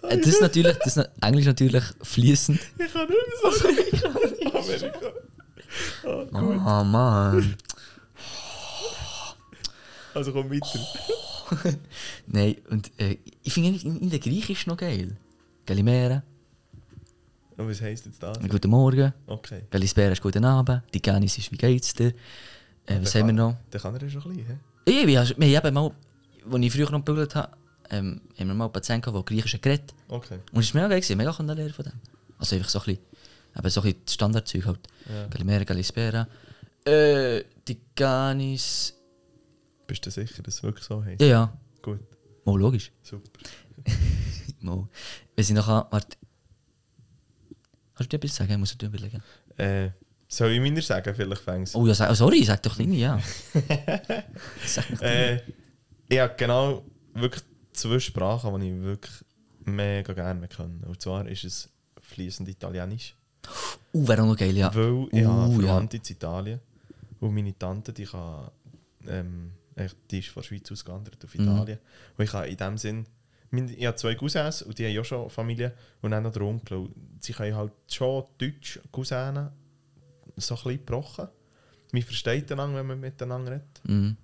Äh, 0.10 0.18
Das 0.18 0.28
ist 0.28 0.42
natürlich, 0.42 0.78
das 0.78 0.98
ist 0.98 1.10
Englisch 1.22 1.46
natürlich 1.46 1.84
fließend. 2.02 2.60
Ich 2.80 2.94
kann 2.94 3.08
nicht 3.08 3.20
mehr 3.44 3.52
so 3.52 4.50
Amerika. 4.58 5.12
Oh 6.34 6.84
Mann. 6.84 7.56
Also 10.14 10.32
komm 10.34 10.50
weiter. 10.50 10.80
Nein, 12.28 12.56
und 12.70 12.92
äh, 13.00 13.18
ich 13.44 13.54
finde 13.54 13.80
in, 13.80 14.02
in 14.02 14.10
der 14.10 14.20
Griechisch 14.20 14.66
noch 14.68 14.78
geil. 14.78 15.16
Galimera, 15.66 16.24
Und 17.58 17.70
was 17.70 17.82
heisst 17.82 18.06
jetzt 18.06 18.22
das? 18.24 18.38
guten 18.50 18.70
Morgen. 18.70 19.14
Okay. 19.28 19.62
Galispera 19.70 20.12
ist 20.12 20.22
guten 20.22 20.44
Abend. 20.46 20.82
Die 20.94 21.02
Ganis 21.02 21.38
ist 21.38 21.52
wie 21.52 21.58
geht's 21.58 21.94
dir? 21.94 22.14
Äh, 22.86 23.00
was 23.02 23.14
haben 23.16 23.28
wir 23.28 23.34
noch? 23.34 23.56
Dann 23.70 23.82
kann 23.82 23.96
er 23.96 24.02
ja 24.04 24.10
schon 24.10 24.24
ein 24.24 24.38
bisschen, 24.38 24.60
hä? 24.86 24.92
Ja, 25.02 25.08
wir, 25.08 25.20
haben- 25.20 25.34
wir 25.38 25.58
haben 25.58 25.74
mal, 25.74 25.92
als 26.52 26.64
ich 26.66 26.72
früher 26.74 26.90
noch 26.90 27.04
gebügelt 27.04 27.36
habe, 27.36 27.52
ähm, 27.90 28.22
haben 28.40 28.48
wir 28.48 28.54
mal 28.54 28.66
einen 28.66 28.74
Patienten 28.74 29.14
der 29.14 29.24
Griechisch 29.24 29.60
geredet 29.62 29.94
Okay. 30.08 30.40
Und 30.52 30.60
es 30.62 30.74
war 30.74 30.82
mega 30.82 30.90
geil, 30.90 31.02
gewesen, 31.02 31.18
mega 31.18 31.32
konnte 31.32 31.54
lernen 31.54 31.74
von 31.74 31.86
dem. 31.86 31.94
Also 32.38 32.56
einfach 32.56 32.70
so 32.70 32.80
ein 32.80 32.86
bisschen, 32.86 33.02
eben 33.58 33.70
so 33.70 33.82
ein 33.82 33.84
bisschen 33.94 34.08
Standardzeug 34.08 34.66
halt. 34.66 34.80
Ja. 35.10 35.28
Galimera, 35.28 35.64
Galispera. 35.64 36.28
Äh, 36.86 37.44
die 37.68 37.80
Ganis... 37.96 38.94
Bist 39.88 40.06
du 40.06 40.12
sicher, 40.12 40.44
dass 40.44 40.56
es 40.56 40.64
wirklich 40.64 40.86
so 40.86 41.04
heisst? 41.04 41.22
Ja, 41.22 41.28
ja. 41.28 41.58
Gut, 41.82 42.00
Mal 42.46 42.58
logisch. 42.60 42.92
super. 43.02 43.30
Mal. 44.62 44.88
Wenn 45.36 45.44
ich 45.46 45.50
noch... 45.52 45.68
an- 45.68 45.86
Warte. 45.92 46.18
Kannst 47.96 48.12
du 48.14 48.18
dir 48.18 48.24
etwas 48.26 48.36
sagen? 48.36 48.52
Ich 48.52 48.58
muss 48.58 48.78
dir 48.78 48.86
überlegen. 48.88 49.24
Äh, 49.58 49.90
soll 50.28 50.52
ich 50.52 50.60
meiner 50.60 50.82
sagen, 50.82 51.16
vielleicht 51.16 51.42
fängst 51.42 51.76
Oh 51.76 51.88
ja, 51.88 51.94
sag, 51.94 52.12
oh, 52.12 52.14
sorry, 52.14 52.44
sag 52.44 52.62
doch 52.64 52.78
nicht, 52.78 53.00
ja. 53.00 53.20
sag 54.66 54.88
doch 54.92 55.02
Äh, 55.02 55.42
ich 56.10 56.20
habe 56.20 56.34
genau 56.38 56.84
wirklich 57.14 57.44
zwei 57.78 58.00
Sprachen, 58.00 58.60
die 58.60 58.72
ich 58.72 58.82
wirklich 58.82 59.26
mega 59.66 60.14
gerne 60.14 60.48
können. 60.48 60.84
Und 60.86 61.02
zwar 61.02 61.28
ist 61.28 61.44
es 61.44 61.70
fließend 62.02 62.48
Italienisch. 62.50 63.16
Uh, 63.94 64.08
wäre 64.08 64.22
auch 64.24 64.28
noch 64.28 64.38
geil, 64.38 64.56
ja. 64.56 64.74
Weil 64.74 65.08
ich 65.12 65.26
Uh, 65.26 65.28
habe 65.30 65.54
ja. 65.54 65.60
Verwandte 65.60 65.98
in 65.98 66.04
Italien. 66.10 66.60
Und 67.20 67.34
meine 67.34 67.58
Tante, 67.58 67.94
die 67.94 68.06
kann, 68.06 68.50
ähm, 69.08 69.52
die 70.12 70.20
ist 70.20 70.30
von 70.30 70.42
der 70.42 70.48
Schweiz 70.48 70.72
ausgewandert 70.72 71.24
auf 71.24 71.34
Mhm. 71.36 71.44
Italien. 71.44 71.80
Und 72.18 72.24
ich 72.26 72.32
kann 72.32 72.46
in 72.46 72.58
dem 72.58 72.78
Sinn, 72.78 73.06
mein, 73.50 73.70
ich 73.70 73.86
habe 73.86 73.96
zwei 73.96 74.16
Cousins 74.16 74.62
und 74.62 74.78
die 74.78 74.86
haben 74.86 74.94
ja 74.94 75.04
schon 75.04 75.30
Familie 75.30 75.74
und 76.02 76.12
dann 76.12 76.24
noch 76.24 76.34
der 76.34 76.42
Onkel. 76.42 76.90
Sie 77.22 77.34
können 77.34 77.56
halt 77.56 77.72
schon 77.90 78.26
Deutsch, 78.38 78.80
Cousinen, 78.92 79.50
so 80.36 80.56
ein 80.56 80.58
bisschen 80.64 80.78
gebrochen. 80.86 81.28
Man 81.94 82.02
versteht 82.02 82.52
einander, 82.52 82.78
wenn 82.80 82.88
man 82.88 83.00
miteinander 83.00 83.52
redet. 83.54 83.82
Mhm. 83.84 84.18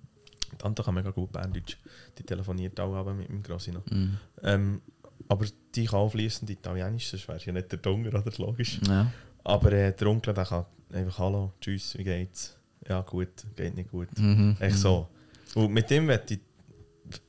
Die 0.54 0.58
Tante 0.62 0.82
kann 0.82 0.94
mega 0.94 1.10
gut 1.10 1.32
Berndeutsch. 1.32 1.76
Die 2.18 2.22
telefoniert 2.22 2.78
auch 2.80 2.94
aber 2.94 3.12
mit 3.14 3.28
meinem 3.28 3.42
Grossino. 3.42 3.82
Mhm. 3.90 4.18
Ähm, 4.42 4.82
aber 5.28 5.46
die 5.74 5.86
kann 5.86 6.08
fließend 6.10 6.50
Italienisch, 6.50 7.08
sonst 7.08 7.28
wäre 7.28 7.40
ja 7.40 7.52
nicht 7.52 7.72
der 7.72 7.78
Dunger, 7.78 8.08
oder? 8.08 8.32
Logisch. 8.38 8.80
Ja. 8.86 9.10
Aber 9.44 9.72
äh, 9.72 9.92
der 9.94 10.06
Onkel 10.06 10.34
der 10.34 10.44
kann 10.44 10.64
einfach 10.92 11.18
Hallo, 11.18 11.52
Tschüss, 11.60 11.96
wie 11.98 12.04
geht's? 12.04 12.56
Ja, 12.88 13.00
gut, 13.00 13.28
geht 13.56 13.74
nicht 13.74 13.90
gut. 13.90 14.08
Mhm. 14.18 14.56
Echt 14.60 14.78
so. 14.78 15.08
Und 15.54 15.72
mit 15.72 15.88
dem 15.90 16.08
werde 16.08 16.34
ich 16.34 16.40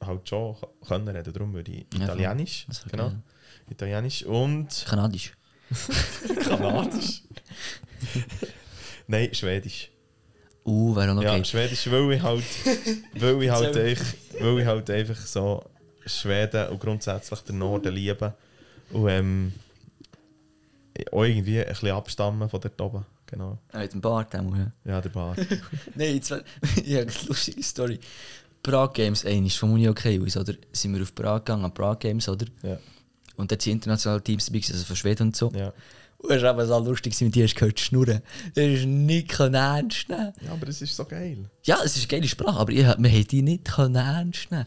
halt 0.02 0.28
schon 0.28 0.56
können 0.88 1.08
reden. 1.08 1.34
Darum 1.34 1.54
würde 1.54 1.72
ich 1.72 1.86
Ja, 1.98 2.04
Italienisch. 2.06 2.66
Das 2.68 2.86
wäre 2.86 2.92
genau. 2.92 3.10
geil. 3.10 3.22
Italienisch 3.70 4.24
und 4.26 4.86
Kanadisch. 4.88 5.34
Kanadisch. 6.44 7.24
Nein, 9.08 9.34
Schwedisch. 9.34 9.92
Uh, 10.66 10.96
wäre 10.96 11.12
auch 11.12 11.16
noch 11.16 11.24
Ja, 11.24 11.34
geil. 11.34 11.46
Schwedisch, 11.46 11.90
weil 11.92 12.12
ich 12.14 12.22
halt, 12.24 12.44
weil 13.14 13.44
ich 13.44 13.50
halt, 13.52 13.76
echt, 13.76 14.04
weil 14.40 14.60
ich 14.60 14.66
halt 14.66 14.90
einfach 14.90 15.18
so 15.18 15.64
Schweden 16.06 16.70
und 16.70 16.80
grundsätzlich 16.80 17.40
den 17.42 17.60
Norden 17.60 17.94
liebe. 17.94 18.34
Und 18.92 19.10
ähm, 19.10 19.54
auch 21.12 21.24
irgendwie 21.24 21.60
ein 21.60 21.68
bisschen 21.68 21.92
abstammen 21.92 22.50
von 22.50 22.62
dort 22.62 22.82
oben. 22.82 23.06
Genau. 23.28 23.58
Ah, 23.72 23.80
mit 23.80 23.94
dem 23.94 24.02
Bart 24.02 24.34
ja. 24.34 24.72
Ja, 24.86 25.02
der 25.02 25.10
Bar. 25.10 25.36
Nein, 25.96 26.16
jetzt 26.16 26.32
war 26.32 26.42
ja, 26.84 27.02
eine 27.02 27.12
lustige 27.28 27.64
Story. 27.64 28.00
Prag 28.62 28.94
Games, 28.94 29.26
einmal 29.26 29.50
vom 29.50 29.74
Uni 29.74 29.88
okay 29.90 30.20
aus, 30.24 30.38
oder? 30.38 30.54
Sind 30.72 30.96
wir 30.96 31.02
auf 31.02 31.14
Prag 31.14 31.40
gegangen, 31.40 31.66
an 31.66 31.74
Prag 31.74 32.00
Games, 32.00 32.28
oder? 32.30 32.46
ja, 32.64 32.78
Und 33.36 33.52
dort 33.52 33.62
sind 33.62 33.74
internationale 33.74 34.24
Teams 34.24 34.46
dabei, 34.46 34.60
also 34.60 34.84
von 34.86 34.96
Schweden 34.96 35.28
und 35.28 35.36
so. 35.36 35.52
ja. 35.52 35.74
Es 36.28 36.42
war 36.42 36.58
eben 36.58 36.68
so 36.68 36.80
lustig, 36.80 37.20
mit 37.22 37.36
dir 37.36 37.44
hast 37.44 37.54
du 37.54 37.60
gehört 37.60 37.80
schnurren. 37.80 38.22
Das 38.56 38.66
ist 38.66 38.86
nicht 38.86 39.30
können 39.30 39.56
ernst 39.56 40.10
nehmen. 40.10 40.34
ja, 40.42 40.52
aber 40.52 40.68
es 40.68 40.82
ist 40.82 40.96
so 40.96 41.06
geil. 41.06 41.50
Ja, 41.64 41.80
es 41.84 41.96
ist 41.96 42.04
eine 42.04 42.20
geile 42.20 42.28
Sprache, 42.28 42.60
aber 42.60 42.72
ich, 42.72 42.80
wir 42.80 42.88
haben 42.88 43.28
die 43.28 43.42
nicht 43.42 43.66
können 43.66 43.96
ernst 43.96 44.52
nehmen. 44.52 44.66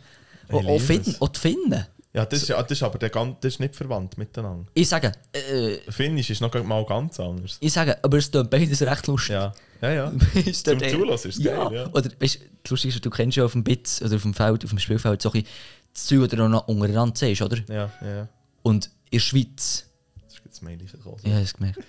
Und 0.48 0.66
auch, 0.66 0.80
es. 0.80 1.20
auch 1.20 1.28
die 1.28 1.40
Finnen. 1.40 1.86
Ja, 2.14 2.24
das 2.24 2.42
ist, 2.42 2.48
ja, 2.48 2.62
das 2.62 2.72
ist 2.72 2.82
aber 2.82 2.98
der, 2.98 3.10
das 3.10 3.52
ist 3.52 3.60
nicht 3.60 3.76
verwandt 3.76 4.16
miteinander. 4.16 4.66
Ich 4.74 4.88
sage, 4.88 5.12
äh, 5.32 5.76
Finnisch 5.90 6.30
ist 6.30 6.40
noch 6.40 6.52
mal 6.64 6.84
ganz 6.86 7.20
anders. 7.20 7.58
ich 7.60 7.72
sage, 7.72 8.02
aber 8.02 8.16
es 8.16 8.30
tut 8.30 8.48
beides 8.48 8.80
recht 8.80 9.06
lustig. 9.06 9.34
Ja, 9.34 9.52
ja, 9.82 9.92
ja. 9.92 10.12
Zum 10.52 10.80
Zulassen 10.80 11.28
ist 11.28 11.38
es 11.38 11.44
ja. 11.44 11.68
geil, 11.68 11.76
ja. 11.76 11.86
Oder 11.92 12.10
weißt 12.18 12.36
du, 12.36 12.44
das 12.62 12.70
Lustige 12.70 12.94
ist, 12.94 13.04
du 13.04 13.10
kennst 13.10 13.36
ja 13.36 13.44
auf 13.44 13.52
dem 13.52 13.62
Bitz 13.62 14.00
oder 14.00 14.16
auf 14.16 14.22
dem 14.22 14.34
Feld, 14.34 14.64
auf 14.64 14.70
dem 14.70 14.78
Spielfeld 14.78 15.20
so 15.20 15.28
ein 15.28 15.42
bisschen 15.42 15.48
das 15.92 16.06
Zeug, 16.06 16.30
das 16.30 16.30
du 16.30 16.48
noch 16.48 16.66
untereinander 16.66 17.14
siehst, 17.14 17.42
oder? 17.42 17.58
Ja, 17.68 17.92
ja. 18.02 18.28
Und 18.62 18.86
in 19.10 19.18
der 19.18 19.20
Schweiz, 19.20 19.87
Das 20.66 20.92
jetzt 20.92 21.00
Mail 21.02 21.02
gekommen. 21.02 21.16
ja, 21.24 21.40
du 21.40 21.52
gemerkt, 21.52 21.78
in 21.78 21.84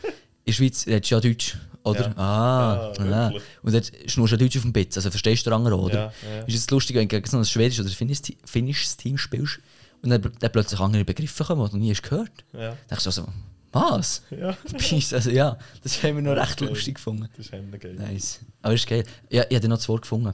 der 0.47 0.53
Schweiz 0.53 0.87
redest 0.87 1.11
du 1.11 1.15
ja 1.15 1.21
Deutsch, 1.21 1.57
oder? 1.83 2.07
Ja. 2.07 2.13
Ah, 2.17 2.93
Ja, 2.97 3.31
ja. 3.31 3.39
Und 3.61 3.73
dort 3.73 3.91
schnurst 4.07 4.31
du 4.31 4.35
ja 4.35 4.39
Deutsch 4.39 4.57
auf 4.57 4.63
dem 4.63 4.73
Bitz, 4.73 4.97
also 4.97 5.09
verstehst 5.11 5.45
du 5.45 5.49
den 5.51 5.55
anderen, 5.57 5.79
oder? 5.79 5.93
Ja, 5.93 6.13
ja. 6.37 6.43
Ist 6.45 6.55
es 6.55 6.69
lustig, 6.69 6.95
wenn 6.95 7.07
du 7.07 7.15
gegen 7.15 7.29
so 7.29 7.37
ein 7.37 7.45
schwedisches 7.45 7.85
oder 7.85 7.93
finnisches 7.93 8.33
finnisches 8.45 8.97
Team 8.97 9.17
spielst 9.17 9.59
und 10.01 10.09
dann, 10.09 10.21
dann 10.39 10.51
plötzlich 10.51 10.79
andere 10.79 11.05
Begriffe 11.05 11.43
kommen, 11.43 11.65
die 11.65 11.71
du 11.71 11.77
nie 11.77 11.91
hast 11.91 12.01
gehört 12.03 12.31
Ja, 12.53 12.69
Dann 12.69 12.77
denkst 12.89 13.03
du 13.03 13.11
so, 13.11 13.27
was? 13.71 14.23
ja. 14.31 14.57
Also 15.13 15.29
ja, 15.29 15.57
das 15.83 16.01
haben 16.01 16.15
wir 16.15 16.21
noch 16.23 16.35
recht 16.41 16.57
geil. 16.59 16.69
lustig 16.69 16.95
gefunden. 16.95 17.29
Das 17.37 17.45
ist 17.45 17.53
echt 17.53 17.79
geil. 17.81 17.93
Nice. 17.93 18.39
Aber 18.63 18.73
ist 18.73 18.87
geil. 18.87 19.03
Ja, 19.29 19.43
ich 19.47 19.55
habe 19.55 19.67
noch 19.67 19.77
das 19.77 19.87
Wort 19.89 20.01
gefunden. 20.03 20.33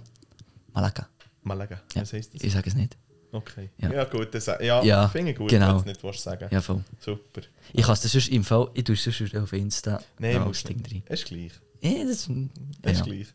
Malaga. 0.72 1.08
Malaga, 1.44 1.82
Ja. 1.94 2.02
was 2.04 2.14
heisst 2.14 2.34
das? 2.34 2.42
Ich 2.44 2.54
sage 2.54 2.70
es 2.70 2.76
nicht. 2.76 2.96
Okay. 3.36 3.70
Ja. 3.80 3.92
Ja, 3.92 4.04
gut, 4.06 4.34
das, 4.34 4.46
ja, 4.46 4.82
Ja, 4.84 5.10
finde 5.10 5.32
ich 5.32 5.38
gut, 5.38 5.50
genau. 5.50 5.68
wenn 5.68 5.74
du 5.84 5.92
es 5.92 6.04
nicht 6.04 6.20
sagen 6.22 6.48
Ja, 6.52 6.62
voll. 6.62 6.84
Super. 7.00 7.42
Ich 7.74 7.84
kann 7.84 7.94
es 7.94 8.02
sonst 8.04 8.30
im 8.30 8.44
Fall, 8.44 8.70
ich 8.74 8.84
tue 8.86 8.96
es 8.96 9.04
sonst 9.04 9.36
auf 9.36 9.52
Insta 9.54 10.02
Nein, 10.20 10.42
muss 10.44 10.64
Ding 10.64 10.82
drin. 10.82 11.04
Es 11.08 11.22
ist 11.22 11.28
gleich. 11.28 11.52
Ja, 11.82 12.04
das, 12.06 12.30
Es 12.84 12.92
ist 12.92 13.00
ja. 13.00 13.04
gleich. 13.04 13.28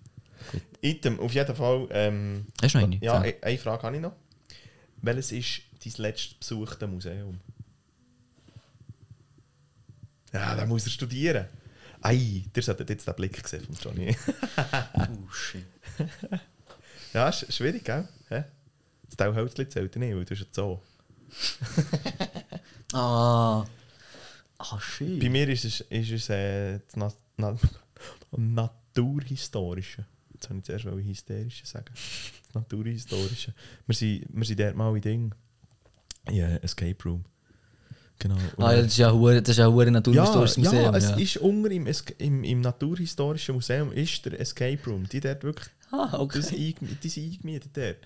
Gut. 0.52 0.62
Item, 0.80 1.20
auf 1.20 1.32
jeden 1.34 1.54
Fall. 1.54 1.86
Ähm, 1.90 2.46
Hast 2.62 2.74
du 2.74 2.78
noch 2.78 2.86
eine? 2.86 2.96
Ja, 2.96 3.18
Sag. 3.20 3.26
e- 3.26 3.36
eine 3.42 3.58
Frage 3.58 3.82
habe 3.82 3.96
ich 3.96 4.02
noch. 4.02 4.12
Welches 5.02 5.32
ist 5.32 5.60
dein 5.84 5.92
letztes 6.04 6.34
besuchte 6.34 6.86
Museum? 6.86 7.38
Ja, 10.32 10.54
da 10.54 10.64
muss 10.66 10.84
er 10.86 10.90
studieren. 10.90 11.46
Ei, 12.02 12.44
ihr 12.56 12.62
solltet 12.62 12.88
jetzt 12.88 13.06
den 13.06 13.14
Blick 13.14 13.42
gesehen 13.42 13.64
von 13.64 13.74
Johnny. 13.76 14.16
Oh, 14.94 15.30
shit. 15.32 15.66
ja, 17.12 17.28
ist 17.28 17.52
schwierig, 17.52 17.84
gell? 17.84 18.08
Hä? 18.28 18.44
Das 19.10 19.16
Tauhölzli 19.16 19.68
zählt 19.68 19.94
nicht, 19.96 20.14
weil 20.14 20.24
du 20.24 20.34
bist 20.34 20.40
ja 20.40 20.46
Zoo. 20.50 20.78
Ah. 22.92 23.64
Ah, 24.58 24.80
shit. 24.80 25.20
Bei 25.20 25.28
mir 25.28 25.48
ist 25.48 25.64
es, 25.64 25.80
ist 25.80 26.10
es 26.10 26.28
äh, 26.28 26.80
das 26.92 27.16
Na 27.36 27.56
Na 28.32 28.70
Naturhistorische. 28.90 30.04
Jetzt 30.34 30.48
habe 30.48 30.58
ich 30.58 30.64
zuerst 30.64 30.84
wollte 30.86 31.06
Hysterische 31.06 31.66
sagen. 31.66 31.92
Das 31.94 32.54
Naturhistorische. 32.54 33.54
Wir 33.86 33.94
sind, 33.94 34.26
wir 34.28 34.44
sind 34.44 34.60
dort 34.60 34.74
mal 34.74 34.94
in 34.96 35.02
Ding. 35.02 35.34
Ja, 36.30 36.48
Escape 36.56 36.96
Room. 37.04 37.24
Genau. 38.18 38.36
Ah, 38.58 38.72
ja, 38.72 38.82
das 38.82 38.92
ist 38.92 38.98
ja 38.98 39.12
das 39.12 39.48
ist 39.48 39.56
ja 39.56 39.66
ein 39.66 39.72
hure 39.72 39.90
naturhistorisches 39.90 40.56
ja, 40.56 40.62
Museum. 40.64 40.92
ja, 40.92 40.96
es 40.98 41.10
ja. 41.10 41.16
ist 41.16 41.36
unter 41.38 41.70
im, 41.70 41.86
im, 42.18 42.44
im 42.44 42.60
Naturhistorischen 42.60 43.54
Museum 43.54 43.92
ist 43.92 44.26
der 44.26 44.38
Escape 44.38 44.78
Room. 44.86 45.08
Die 45.08 45.20
dort 45.20 45.42
wirklich, 45.42 45.68
ah, 45.92 46.18
okay. 46.18 46.38
das 46.38 46.48
die 46.50 47.08
sind 47.08 47.32
eingemietet 47.32 47.70
dort. 47.76 47.96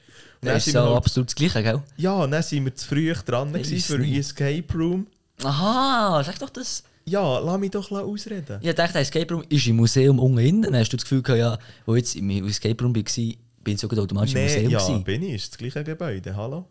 Und 0.40 0.48
Das 0.48 0.66
ist 0.66 0.72
so 0.72 0.80
halt, 0.80 0.96
absolut 0.96 1.28
das 1.28 1.34
Gleiche, 1.34 1.62
gell? 1.62 1.82
ja, 1.96 2.26
dann 2.26 2.42
sind 2.42 2.64
wir 2.64 2.74
zu 2.74 2.86
früh 2.88 3.12
dran 3.12 3.50
für 3.50 3.58
nicht. 3.98 4.18
Escape 4.18 4.64
Room. 4.74 5.06
Aha, 5.42 6.22
sag 6.24 6.38
doch 6.38 6.50
das. 6.50 6.84
Ja, 7.06 7.38
lass 7.38 7.58
mich 7.60 7.70
doch 7.70 7.90
ausreden. 7.90 8.58
Ich 8.62 8.74
dachte, 8.74 8.92
der 8.94 9.02
Escape 9.02 9.34
Room 9.34 9.44
ist 9.48 9.66
im 9.66 9.76
Museum 9.76 10.18
unten 10.18 10.38
innen. 10.38 10.62
Dann 10.62 10.76
hast 10.76 10.90
du 10.90 10.96
das 10.96 11.04
Gefühl 11.04 11.22
gehabt, 11.22 11.38
ja, 11.38 11.58
wo 11.84 11.94
ich 11.94 12.00
jetzt 12.02 12.16
im 12.16 12.30
Escape 12.46 12.82
Room 12.82 12.94
war, 12.96 13.02
bin 13.02 13.74
ich 13.74 13.80
sogar 13.80 14.02
automatisch 14.02 14.34
im 14.34 14.40
Nee, 14.40 14.46
Museum. 14.46 14.70
ja, 14.70 14.78
gewesen. 14.78 15.04
bin 15.04 15.22
ich. 15.22 15.34
Ist 15.34 15.50
das 15.52 15.58
gleiche 15.58 15.84
Gebäude. 15.84 16.34
Hallo? 16.36 16.66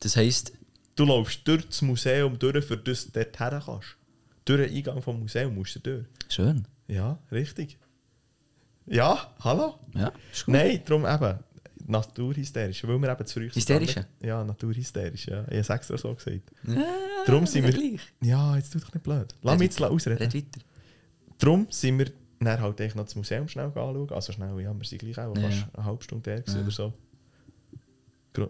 Das 0.00 0.16
heisst, 0.16 0.52
Du 0.96 1.04
läufst 1.04 1.40
durch 1.46 1.66
das 1.66 1.80
Museum 1.82 2.38
durch, 2.38 2.64
für 2.64 2.76
das 2.76 3.06
du 3.06 3.10
dort 3.12 3.38
her 3.40 3.62
kannst. 3.64 3.96
Durch 4.44 4.66
den 4.68 4.76
Eingang 4.76 5.00
vom 5.02 5.20
Museum 5.20 5.54
musst 5.54 5.76
du 5.76 5.80
durch. 5.80 6.04
schön. 6.28 6.66
Ja, 6.88 7.18
richtig. 7.30 7.78
Ja, 8.92 9.32
hallo? 9.44 9.78
Ja, 9.94 10.10
ist 10.32 10.44
gut. 10.46 10.54
Nein, 10.54 10.82
darum 10.84 11.06
eben. 11.06 11.38
Naturhysterisch, 11.86 12.84
weil 12.86 12.98
wir 13.00 13.10
eben 13.10 13.26
zu 13.26 13.34
früh 13.34 13.44
sind. 13.46 13.54
Hysterische? 13.56 14.06
Ja, 14.20 14.44
naturhysterisch, 14.44 15.26
ja. 15.26 15.42
Ich 15.42 15.46
habe 15.48 15.56
es 15.58 15.68
extra 15.70 15.96
so 15.96 16.14
gesagt. 16.14 16.52
Ja, 16.66 16.84
Darum 17.26 17.46
sind 17.46 17.64
wir... 17.64 17.72
gleich. 17.72 18.00
Ja, 18.20 18.56
jetzt 18.56 18.72
tu 18.72 18.78
doch 18.80 18.92
nicht 18.92 19.02
blöd. 19.02 19.32
Lass 19.42 19.58
mich 19.58 19.68
jetzt 19.70 19.80
ausreden. 19.82 20.18
Red 20.18 20.34
weiter. 20.34 20.60
Darum 21.38 21.66
sind 21.70 21.98
wir 21.98 22.12
dann 22.40 22.60
halt 22.60 22.80
eigentlich 22.80 22.94
noch 22.96 23.04
das 23.04 23.14
Museum 23.16 23.48
schnell 23.48 23.66
anschauen. 23.66 24.10
Also 24.10 24.32
schnell, 24.32 24.60
ja, 24.60 24.72
wir 24.76 24.84
sind 24.84 24.98
gleich 24.98 25.18
auch 25.18 25.36
Ja. 25.36 25.42
fast 25.50 25.66
eine 25.74 25.84
halbe 25.84 26.04
Stunde 26.04 26.34
gewesen 26.34 26.56
Ja. 26.56 26.62
oder 26.62 26.70
so. 26.70 26.92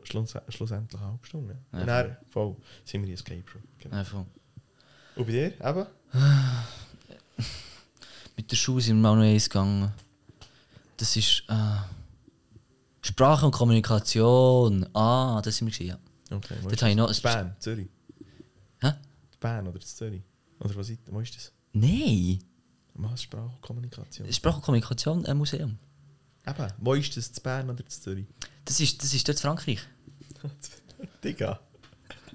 Schluss, 0.05 0.35
schlussendlich 0.49 1.01
eine 1.01 1.11
halbe 1.11 1.27
Stunde. 1.27 1.59
Ja. 1.73 1.79
Ja, 1.79 1.81
Und 1.83 1.87
dann 1.87 2.17
voll 2.29 2.57
sind 2.85 3.03
wir 3.03 3.09
in 3.09 3.15
Escape 3.15 3.45
Room. 3.55 3.63
Genau. 3.79 3.97
Einfach. 3.97 4.25
Und 5.17 5.27
bei 5.27 5.33
dir 5.33 5.53
eben? 5.61 5.87
Mit 8.37 8.51
der 8.51 8.57
Schule 8.57 8.81
sind 8.83 8.97
wir 8.97 9.03
mal 9.03 9.17
noch 9.17 9.23
eins 9.25 9.49
gegangen. 9.49 9.93
Das 11.01 11.17
ist 11.17 11.45
äh, 11.49 11.55
Sprache 13.01 13.47
und 13.47 13.53
Kommunikation. 13.53 14.87
Ah, 14.95 15.41
das 15.43 15.57
sind 15.57 15.69
wir 15.69 15.73
gewesen, 15.73 15.89
ja. 16.31 16.37
Okay, 16.37 16.55
wo 16.61 16.65
Dort 16.69 16.75
ist 16.75 16.83
habe 16.83 16.91
ich 16.91 16.97
noch- 16.97 17.09
das? 17.09 17.21
Bern, 17.23 17.57
Zürich. 17.59 17.89
Hä? 18.83 18.93
Bern 19.41 19.67
oder 19.67 19.81
Zürich? 19.81 20.23
Oder 20.59 20.77
was 20.77 20.91
ist, 20.91 21.01
wo 21.11 21.21
ist 21.21 21.35
das? 21.35 21.53
Nein, 21.73 22.39
Was? 22.95 23.23
Sprache 23.23 23.47
und 23.47 23.63
Kommunikation? 23.63 24.31
Sprache 24.31 24.57
und 24.57 24.63
Kommunikation 24.63 25.25
ein 25.25 25.39
Museum. 25.39 25.79
Eben, 26.47 26.73
wo 26.79 26.93
ist 26.93 27.17
das? 27.17 27.31
Das 27.31 27.41
Bern 27.41 27.71
oder 27.71 27.83
das 27.83 27.99
Zürich? 28.03 28.27
Das 28.67 28.79
ist, 28.79 29.03
das 29.03 29.15
ist 29.15 29.27
dort 29.27 29.39
in 29.39 29.43
Frankreich. 29.43 29.81
Digga. 31.25 31.61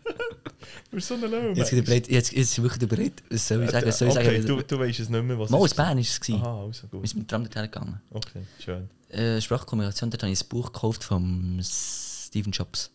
bist 0.92 1.08
so 1.08 1.16
Löwe. 1.16 1.54
Jetzt, 1.54 1.74
er 1.74 1.82
bereit, 1.82 2.08
jetzt, 2.08 2.32
jetzt 2.32 2.58
ist 2.58 2.62
wirklich 2.64 2.90
bereit. 2.90 3.24
Was 3.30 3.48
soll 3.48 3.64
ich 3.64 3.72
sagen? 3.72 3.88
Was 3.88 3.98
soll 4.00 4.08
ich 4.08 4.18
okay, 4.18 4.42
sagen? 4.42 4.46
du, 4.46 4.64
du 4.64 4.80
weißt 4.80 5.00
es 5.00 5.10
nicht 5.10 5.24
mehr, 5.24 5.38
was 5.38 5.50
Mal, 5.50 5.66
es 5.66 5.74
Bern 5.74 5.88
war 5.90 6.00
es. 6.00 6.20
gewesen. 6.20 6.42
Aha, 6.42 6.64
also 6.64 6.84
Wir 6.84 6.90
gut. 7.00 7.08
sind 7.10 7.18
mit 7.20 7.26
dem 7.26 7.28
Tram 7.28 7.44
dorthin 7.44 7.62
gegangen. 7.64 8.02
Okay, 8.12 8.42
schön. 8.64 8.90
Äh, 9.10 9.42
Sprachkommunikation, 9.42 10.10
dort 10.10 10.24
habe 10.24 10.32
ich 10.32 10.42
ein 10.42 10.48
Buch 10.50 10.72
gekauft 10.74 11.04
von 11.04 11.60
Stephen 11.64 12.52
Jobs. 12.52 12.92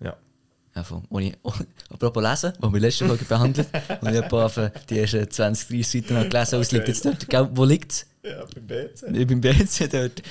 Ja. 0.00 0.16
Ja, 0.74 0.82
von, 0.82 1.04
wo 1.08 1.20
ich, 1.20 1.34
apropos 1.90 2.22
lesen, 2.22 2.52
wo 2.60 2.72
wir 2.72 2.80
letzte 2.80 3.06
Folge 3.06 3.24
behandelt 3.24 3.68
und 4.00 4.12
ich 4.12 4.22
habe 4.22 4.72
die 4.90 4.98
ersten 4.98 5.30
20, 5.30 5.68
30 5.68 5.88
Seiten 6.08 6.28
gelesen, 6.30 6.58
was 6.58 6.72
liegt 6.72 6.88
jetzt 6.88 7.04
dort, 7.04 7.28
gell, 7.28 7.48
wo 7.52 7.64
liegt 7.64 7.92
es? 7.92 8.06
Ja, 8.24 8.44
beim 8.54 8.66
BC. 8.66 9.16
Ich 9.16 9.26
bin 9.26 9.40
BC 9.40 9.88
dort, 9.92 10.22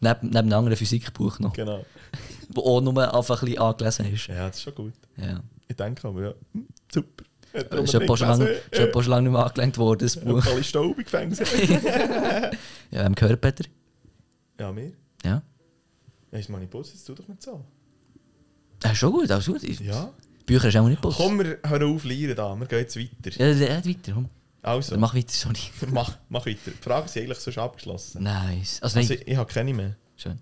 neben, 0.00 0.20
neben 0.22 0.36
einem 0.36 0.52
anderen 0.52 0.76
Physikbuch 0.76 1.38
noch, 1.38 1.52
Genau. 1.52 1.84
Wo 2.48 2.60
auch 2.62 2.80
nur 2.80 3.14
einfach 3.14 3.42
ein 3.42 3.46
bisschen 3.46 3.62
angelesen 3.62 4.12
ist. 4.12 4.26
Ja, 4.28 4.46
das 4.48 4.56
ist 4.56 4.62
schon 4.62 4.74
gut. 4.74 4.92
Ja. 5.16 5.40
Ich 5.68 5.76
denke 5.76 6.06
aber, 6.08 6.22
ja, 6.22 6.34
super. 6.92 7.24
Hat 7.54 7.72
Ist 7.72 8.06
paar 8.06 8.16
schon 8.16 8.28
lange, 8.28 8.44
ist 8.48 9.06
lange 9.06 9.22
nicht 9.22 9.32
mehr 9.32 9.46
angelenkt 9.46 9.78
worden, 9.78 10.00
das 10.00 10.16
Buch. 10.16 10.44
Alle 10.46 10.62
Staub 10.64 10.96
gefängt. 10.96 11.38
Ja, 12.90 13.00
wir 13.00 13.04
haben 13.04 13.14
gehört, 13.14 13.40
Peter. 13.40 13.64
ja, 14.60 14.72
mir? 14.72 14.92
Ja. 15.24 15.42
Ja, 16.30 16.38
ist 16.38 16.48
meine 16.48 16.66
Putz, 16.66 16.90
jetzt 16.92 17.04
tu 17.04 17.14
doch 17.14 17.26
nicht 17.26 17.42
so. 17.42 17.64
Ja, 18.84 18.94
schon 18.94 19.12
gut, 19.12 19.30
alles 19.30 19.46
gut. 19.46 19.62
Ja. 19.80 20.12
Bücher 20.44 20.68
ist 20.68 20.76
auch 20.76 20.88
nicht 20.88 21.00
Bus. 21.00 21.16
Komm, 21.16 21.38
wir 21.38 21.58
hören 21.66 21.94
auf, 21.94 22.04
lieren 22.04 22.36
da. 22.36 22.54
Wir 22.54 22.66
gehen 22.66 22.78
jetzt 22.80 22.96
weiter. 22.96 23.36
Ja, 23.38 23.46
ja, 23.48 23.74
ja, 23.74 23.84
weiter, 23.84 24.12
komm. 24.12 24.28
Also, 24.62 24.96
Mach 24.98 25.14
weiter, 25.14 25.30
sorry. 25.30 25.58
mach, 25.92 26.16
mach 26.28 26.46
weiter. 26.46 26.58
Die 26.66 26.82
Fragen 26.82 27.08
sind 27.08 27.22
eigentlich 27.24 27.54
schon 27.54 27.62
abgeschlossen. 27.62 28.22
Nice. 28.22 28.80
Also, 28.82 28.98
nein, 28.98 29.04
Also, 29.08 29.14
ich, 29.14 29.28
ich 29.28 29.36
habe 29.36 29.52
keine 29.52 29.74
mehr. 29.74 29.96
schön. 30.16 30.38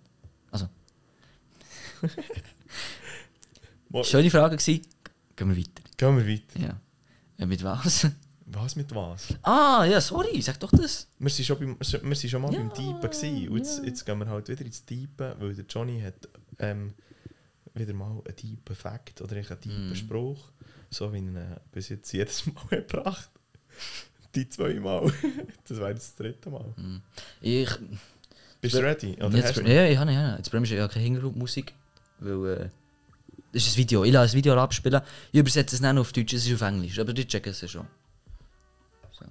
Schöne 4.02 4.30
Frage 4.30 4.56
gewesen. 4.56 4.82
Gehen 5.36 5.48
wir 5.48 5.56
weiter. 5.56 5.82
Gehen 5.96 6.16
wir 6.16 6.26
weiter. 6.26 6.60
Ja. 6.60 6.80
Äh, 7.38 7.46
mit 7.46 7.62
was? 7.62 8.08
Was 8.46 8.76
mit 8.76 8.94
was? 8.94 9.28
Ah, 9.42 9.84
ja, 9.84 10.00
sorry, 10.00 10.40
sag 10.42 10.60
doch 10.60 10.70
das. 10.70 11.08
Wir 11.18 11.30
waren 11.30 11.44
schon, 11.44 11.58
beim, 11.58 11.76
wir 11.78 12.16
sind 12.16 12.30
schon 12.30 12.42
mal 12.42 12.52
Ja, 12.52 12.58
beim 12.60 12.74
Typen. 12.74 13.00
Gewesen. 13.00 13.48
Und 13.48 13.56
jetzt, 13.58 13.84
jetzt 13.84 14.04
gehen 14.04 14.18
wir 14.18 14.28
halt 14.28 14.48
wieder 14.48 14.64
ins 14.64 14.84
Typen, 14.84 15.32
weil 15.38 15.54
der 15.54 15.64
Johnny 15.64 16.00
hat 16.00 16.28
ähm, 16.58 16.94
wieder 17.74 17.94
mal 17.94 18.10
einen 18.24 18.36
tiefen 18.36 18.76
Fakt 18.76 19.20
oder 19.22 19.34
einen 19.36 19.60
tiefen 19.60 19.90
Mm. 19.90 19.94
Spruch, 19.94 20.50
so 20.90 21.12
wie 21.12 21.18
ihn 21.18 21.34
äh, 21.36 21.56
bis 21.72 21.88
jetzt 21.88 22.12
jedes 22.12 22.46
Mal 22.46 22.64
gebracht. 22.70 23.30
Die 24.34 24.48
zwei 24.48 24.74
Mal. 24.74 25.12
das 25.68 25.78
jetzt 25.78 25.80
das 25.96 26.14
dritte 26.16 26.50
Mal. 26.50 26.74
Ich. 27.40 27.70
Bist 28.60 28.74
du 28.74 28.78
ready? 28.80 29.14
Oder 29.22 29.36
Jetzt, 29.38 29.56
ja, 29.56 29.86
ich 29.86 29.96
habe 29.98 30.12
ja. 30.12 30.36
Jetzt 30.36 30.50
brauche 30.50 30.64
ich 30.64 30.70
ja 30.70 30.86
keine 30.88 31.04
Hintergrundmusik, 31.04 31.72
weil. 32.24 32.56
Äh, 32.56 32.68
das 33.52 33.68
ist 33.68 33.76
ein 33.76 33.78
Video. 33.78 34.04
Ich 34.04 34.12
lasse 34.12 34.26
das 34.26 34.34
Video 34.34 34.58
abspielen. 34.58 35.00
Ich 35.30 35.38
übersetze 35.38 35.76
es 35.76 35.80
nicht 35.80 35.96
auf 35.96 36.12
Deutsch, 36.12 36.34
es 36.34 36.46
ist 36.46 36.54
auf 36.54 36.62
Englisch. 36.62 36.98
Aber 36.98 37.12
die 37.12 37.24
checken 37.24 37.50
es 37.50 37.60
ja 37.60 37.68
schon. 37.68 37.86
So. 39.12 39.26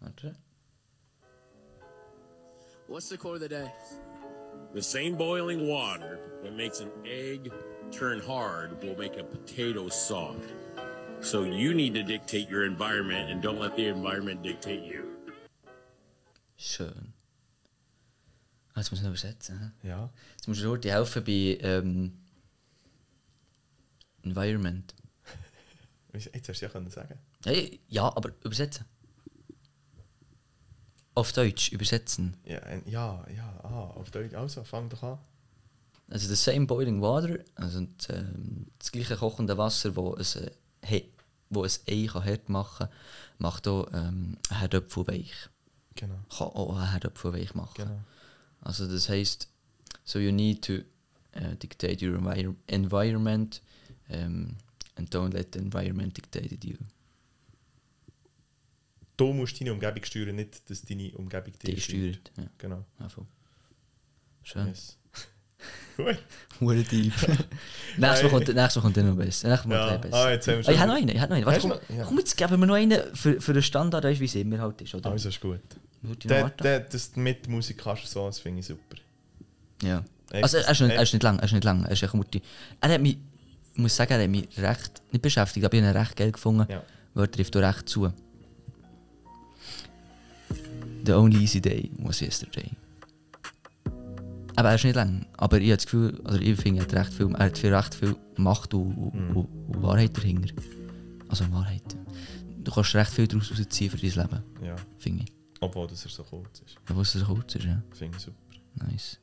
Warte. 0.00 0.34
What's 2.88 3.08
the 3.08 3.16
quote 3.16 3.36
of 3.36 3.42
the 3.42 3.48
day? 3.48 3.70
The 4.74 4.82
same 4.82 5.16
boiling 5.16 5.68
water 5.68 6.18
that 6.42 6.56
makes 6.56 6.80
an 6.80 6.90
egg 7.04 7.52
turn 7.92 8.20
hard 8.20 8.82
will 8.82 8.96
make 8.96 9.16
a 9.16 9.24
potato 9.24 9.88
soft. 9.88 10.52
So 11.20 11.44
you 11.44 11.74
need 11.74 11.94
to 11.94 12.02
dictate 12.02 12.48
your 12.48 12.64
environment 12.64 13.30
and 13.30 13.40
don't 13.40 13.60
let 13.60 13.76
the 13.76 13.86
environment 13.86 14.42
dictate 14.42 14.82
you. 14.82 15.04
Schön. 16.56 17.12
Ah, 18.78 18.80
jetzt 18.80 18.92
muss 18.92 19.00
ich 19.00 19.04
noch 19.04 19.10
übersetzen. 19.10 19.72
Ja. 19.82 20.08
Jetzt 20.36 20.46
musst 20.46 20.62
du 20.62 20.76
dir 20.76 20.92
helfen 20.92 21.24
bei 21.24 21.58
ähm, 21.62 22.12
Environment. 24.22 24.94
Jetzt 26.12 26.48
hast 26.48 26.60
du 26.60 26.66
ja 26.66 26.70
können 26.70 26.88
sagen. 26.88 27.18
Ja, 27.44 27.52
ja, 27.88 28.04
aber 28.04 28.30
übersetzen. 28.44 28.84
Auf 31.12 31.32
Deutsch 31.32 31.72
übersetzen. 31.72 32.36
Ja, 32.44 32.60
ja, 32.86 33.26
ja, 33.34 33.60
ah, 33.64 33.90
auf 33.96 34.12
Deutsch. 34.12 34.32
Also, 34.34 34.62
fang 34.62 34.88
doch 34.88 35.02
an. 35.02 35.18
Also 36.08 36.28
the 36.28 36.36
same 36.36 36.66
boiling 36.66 37.02
water, 37.02 37.40
also 37.56 37.80
das, 37.80 38.10
ähm, 38.10 38.68
das 38.78 38.92
gleiche 38.92 39.16
kochende 39.16 39.58
Wasser, 39.58 39.96
wo 39.96 40.14
es, 40.14 40.36
äh, 40.36 40.52
he, 40.84 41.12
wo 41.50 41.64
ein 41.64 41.70
Ei 41.88 42.06
kann 42.06 42.24
hart 42.24 42.48
machen 42.48 42.86
kann, 42.86 42.96
macht 43.38 43.66
auch 43.66 43.88
ähm, 43.92 44.38
einen 44.48 44.60
Herdöpfel 44.60 45.08
weich. 45.08 45.50
Genau. 45.96 46.14
Kann 46.30 46.46
auch 46.46 46.76
einen 46.76 46.92
Herdöpfel 46.92 47.32
weich 47.32 47.54
machen. 47.56 47.74
Genau. 47.76 48.00
Also 48.60 48.86
das 48.88 49.08
heisst, 49.08 49.48
so 50.04 50.18
you 50.18 50.32
need 50.32 50.62
to 50.64 50.78
uh, 51.36 51.54
dictate 51.60 52.04
your 52.04 52.16
envir 52.16 52.54
environment 52.66 53.62
um, 54.10 54.56
and 54.96 55.14
don't 55.14 55.32
let 55.32 55.52
the 55.52 55.58
environment 55.60 56.16
dictate 56.16 56.64
you. 56.64 56.76
Du 59.16 59.32
musst 59.32 59.60
deine 59.60 59.72
Umgebung 59.72 60.04
steuern, 60.04 60.36
nicht, 60.36 60.68
dass 60.70 60.82
deine 60.82 61.10
Umgebung 61.16 61.52
dich 61.58 61.74
Die 61.74 61.80
steuert. 61.80 62.30
Ja, 62.36 62.44
Genau. 62.58 62.84
ja, 63.00 63.08
voll. 63.08 63.26
Schön. 64.42 64.68
Yes. 64.68 64.96
Gut. 65.96 66.18
Hure 66.60 66.82
deep. 66.82 67.12
nächstes 67.96 68.22
Mal 68.22 68.28
kommt, 68.30 68.48
nächstes 68.48 68.76
Mal 68.76 68.82
kommt 68.82 68.96
dann 68.96 69.08
noch 69.08 69.16
besser. 69.16 69.48
Nächstes 69.48 69.66
Mal 69.68 69.74
Ja. 69.76 69.86
dann 69.86 69.96
Ah, 69.96 69.98
besser. 69.98 70.30
jetzt 70.32 70.48
haben 70.48 70.54
wir 70.54 70.58
Ah, 70.60 70.62
schon- 70.64 70.74
ich 70.74 70.80
habe 70.80 70.90
noch 70.90 70.96
einen. 70.98 71.08
Ich 71.08 71.20
habe 71.20 71.28
noch 71.30 71.36
einen. 71.36 71.46
Warte, 71.46 71.56
Hast 71.56 71.62
komm, 71.62 71.70
noch? 71.70 71.96
Ja. 71.98 72.04
komm, 72.04 72.18
jetzt 72.18 72.36
geben 72.36 72.60
wir 72.60 72.66
noch 72.66 72.74
einen 72.74 73.00
für, 73.14 73.40
für 73.40 73.52
den 73.52 73.62
Standard, 73.62 74.04
wie 74.20 74.24
es 74.24 74.34
immer 74.34 74.58
halt 74.58 74.80
ist. 74.82 74.94
Oder? 74.94 75.10
Also 75.10 75.28
ist 75.28 75.40
gut. 75.40 75.60
Der, 76.24 76.50
der, 76.50 76.80
das 76.80 77.16
mit 77.16 77.48
Musik 77.48 77.78
kannst 77.78 78.04
du 78.04 78.08
so, 78.08 78.26
das 78.26 78.38
finde 78.38 78.60
ich 78.60 78.66
super. 78.66 78.96
Ja. 79.82 80.04
Echt? 80.30 80.42
Also 80.44 80.58
er 80.58 80.70
ist, 80.70 80.80
nicht, 80.80 80.94
er 80.94 81.02
ist 81.02 81.12
nicht 81.12 81.22
lang, 81.24 81.38
er 81.38 81.44
ist 81.44 81.52
nicht 81.52 81.64
lang, 81.64 81.84
er 81.84 81.90
ist 81.90 82.02
echt 82.02 82.14
Mutti. 82.14 82.40
Er 82.80 82.90
hat 82.92 83.00
mich, 83.00 83.16
ich 83.74 83.78
muss 83.80 83.96
sagen, 83.96 84.12
er 84.12 84.22
hat 84.22 84.30
mich 84.30 84.46
recht, 84.58 85.02
nicht 85.10 85.22
beschäftigt, 85.22 85.64
aber 85.66 85.74
ich 85.76 85.82
habe 85.82 85.90
ihn 85.92 85.96
recht 85.96 86.16
geil 86.16 86.30
gefunden, 86.30 86.66
Ja. 86.70 86.82
weil 87.14 87.24
er 87.24 87.30
trifft 87.30 87.56
auch 87.56 87.62
recht 87.62 87.88
zu. 87.88 88.12
The 91.04 91.12
only 91.14 91.38
easy 91.42 91.60
day 91.60 91.90
was 91.98 92.20
yesterday. 92.20 92.70
Aber 94.58 94.70
er 94.70 94.74
ist 94.74 94.84
nicht 94.84 94.96
lang, 94.96 95.24
aber 95.36 95.58
ich 95.58 95.68
habe 95.70 95.76
das 95.76 95.84
Gefühl, 95.84 96.20
also 96.24 96.40
ich 96.40 96.60
finde, 96.60 96.80
er 96.80 96.84
hat 96.86 96.92
recht 96.94 97.12
viel, 97.14 97.32
er 97.34 97.46
hat 97.46 97.62
recht 97.64 97.94
viel 97.94 98.16
Macht 98.36 98.74
und, 98.74 98.92
und, 98.96 99.14
Mhm. 99.14 99.36
und, 99.36 99.46
und 99.68 99.82
Wahrheit 99.82 100.16
dahinter. 100.16 100.52
Also 101.28 101.50
Wahrheit. 101.52 101.96
Du 102.64 102.72
kannst 102.72 102.94
recht 102.94 103.12
viel 103.12 103.28
daraus 103.28 103.50
rausziehen 103.52 103.90
für 103.90 103.96
dein 103.98 104.10
Leben, 104.10 104.42
Ja. 104.64 104.76
finde 104.98 105.24
ich. 105.24 105.32
Obwohl 105.60 105.86
das 105.86 106.04
er 106.04 106.10
so 106.10 106.22
kurz 106.24 106.60
ist. 106.60 106.76
Obwohl 106.88 107.02
es 107.02 107.12
so 107.12 107.24
kurz 107.24 107.54
ist, 107.54 107.64
ja. 107.66 107.80
Finde 107.92 108.16
ich 108.16 108.22
super. 108.24 108.36
Nice. 108.90 109.18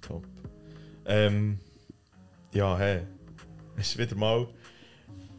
Top. 0.00 0.24
Ähm, 1.06 1.58
ja, 2.54 2.76
hey. 2.78 3.02
Es 3.76 3.88
ist 3.90 3.98
wieder 3.98 4.14
mal 4.16 4.46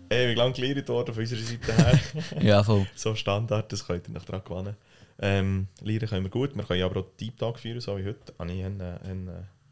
ewig 0.10 0.38
lang 0.38 0.54
gelernt 0.54 0.88
worden 0.89 1.14
von 1.14 1.22
unserer 1.24 1.39
Seite 1.41 1.74
her. 1.74 2.00
Ja, 2.41 2.64
voll. 2.64 2.86
so 2.95 3.16
Standard, 3.16 3.72
das 3.72 3.86
könnt 3.86 4.08
ihr 4.08 4.14
noch 4.14 4.26
dran 4.26 4.41
gewinnen. 4.45 4.76
Ähm, 5.22 5.67
Lieren 5.82 6.07
können 6.07 6.24
wir 6.26 6.30
gut, 6.30 6.55
wir 6.55 6.63
können 6.63 6.82
aber 6.84 7.01
auch 7.01 7.05
Deep 7.20 7.38
Talk 7.38 7.59
führen, 7.59 7.82
so 7.82 7.97
wie 7.97 8.05
heute. 8.05 8.34
Habe 8.39 8.51
ich 8.53 8.63
einen, 8.63 8.82
einen, 8.82 9.30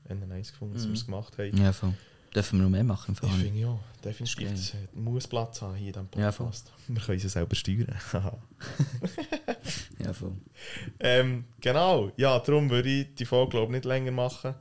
einen 0.09 0.27
nice 0.29 0.51
gefunden, 0.51 0.73
dass 0.75 0.85
wir 0.85 0.93
es 0.93 1.05
gemacht 1.05 1.37
haben. 1.37 1.57
Ja, 1.61 1.71
voll. 1.71 1.93
Dürfen 2.35 2.59
wir 2.59 2.63
noch 2.63 2.69
mehr 2.69 2.83
machen? 2.83 3.15
im 3.21 3.29
Ich 3.29 3.35
finde 3.35 3.59
ja, 3.61 3.79
definitiv, 4.03 4.51
das 4.51 4.73
muss 4.93 5.27
Platz 5.27 5.61
haben 5.61 5.75
hier 5.75 5.95
in 5.95 6.07
diesem 6.09 6.21
Ja. 6.21 6.31
Podcast. 6.31 6.71
wir 6.87 7.01
können 7.01 7.19
sie 7.19 7.29
selber 7.29 7.55
steuern. 7.55 7.95
Ja, 9.99 10.13
voll. 10.13 10.33
ähm, 10.99 11.45
genau, 11.59 12.11
ja, 12.17 12.37
darum 12.39 12.69
würde 12.69 12.87
ich 12.89 13.15
die 13.15 13.25
Folge 13.25 13.51
glaube 13.51 13.65
ich 13.67 13.71
nicht 13.71 13.85
länger 13.85 14.11
machen. 14.11 14.53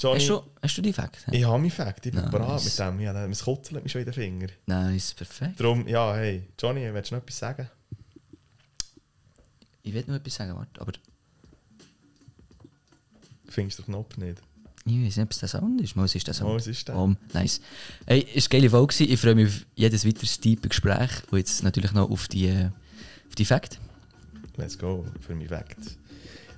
Johnny, 0.00 0.18
Hast 0.20 0.28
du, 0.30 0.42
hast 0.62 0.78
du 0.78 0.82
die 0.82 0.92
Fakt? 0.92 1.24
ich 1.30 1.44
habe 1.44 1.58
mich 1.58 1.72
Fakt, 1.74 2.06
ich 2.06 2.12
bin 2.12 2.22
Nice. 2.22 2.30
bereit 2.30 2.64
mit 2.64 2.78
dem. 2.78 3.00
Ja, 3.00 3.26
es 3.26 3.44
kutzelt 3.44 3.82
mich 3.82 3.92
schon 3.92 4.00
in 4.00 4.06
den 4.06 4.14
Finger. 4.14 4.46
Nice, 4.66 5.14
perfekt. 5.14 5.60
Darum, 5.60 5.86
ja, 5.86 6.14
hey, 6.14 6.48
Johnny, 6.60 6.92
willst 6.92 7.10
du 7.10 7.14
noch 7.16 7.22
etwas 7.22 7.38
sagen? 7.38 7.68
Ich 9.82 9.94
will 9.94 10.04
noch 10.06 10.16
etwas 10.16 10.34
sagen, 10.34 10.54
warte, 10.56 10.80
aber. 10.80 10.92
Findest 13.48 13.78
du 13.78 13.82
den 13.82 13.94
Knopf 13.94 14.16
nicht? 14.16 14.40
Ich 14.86 14.92
weiß 14.94 15.16
nicht, 15.16 15.24
ob 15.24 15.30
es 15.30 15.38
der 15.38 15.48
Sound 15.48 15.80
ist. 15.80 15.96
Mal, 15.96 16.04
ist 16.04 16.26
der 16.26 16.34
Sound. 16.34 16.60
Es 16.60 16.66
ist 16.66 16.88
der. 16.88 16.96
Oh, 16.96 17.14
nice. 17.34 17.60
Hey, 18.06 18.26
es 18.34 18.46
war 18.46 18.56
eine 18.56 18.60
geile 18.60 18.70
Folge. 18.70 19.04
Ich 19.04 19.20
freue 19.20 19.34
mich 19.34 19.48
auf 19.48 19.66
jedes 19.74 20.06
weiteres 20.06 20.40
tiefe 20.40 20.68
Gespräch 20.68 21.10
und 21.30 21.38
jetzt 21.38 21.62
natürlich 21.62 21.92
noch 21.92 22.10
auf 22.10 22.28
die, 22.28 22.46
äh, 22.46 22.70
auf 23.28 23.34
die 23.36 23.44
Facts. 23.44 23.78
Let's 24.56 24.78
go, 24.78 25.06
für 25.20 25.34
mich 25.34 25.50
weg. 25.50 25.76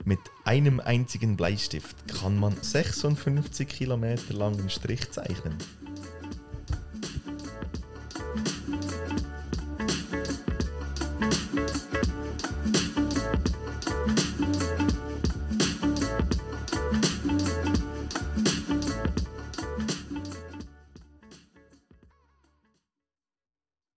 Mit 0.04 0.18
einem 0.44 0.80
einzigen 0.80 1.36
Bleistift 1.36 1.96
kann 2.08 2.36
man 2.38 2.56
56 2.60 3.68
Kilometer 3.68 4.34
langen 4.34 4.68
Strich 4.70 5.10
zeichnen. 5.10 5.56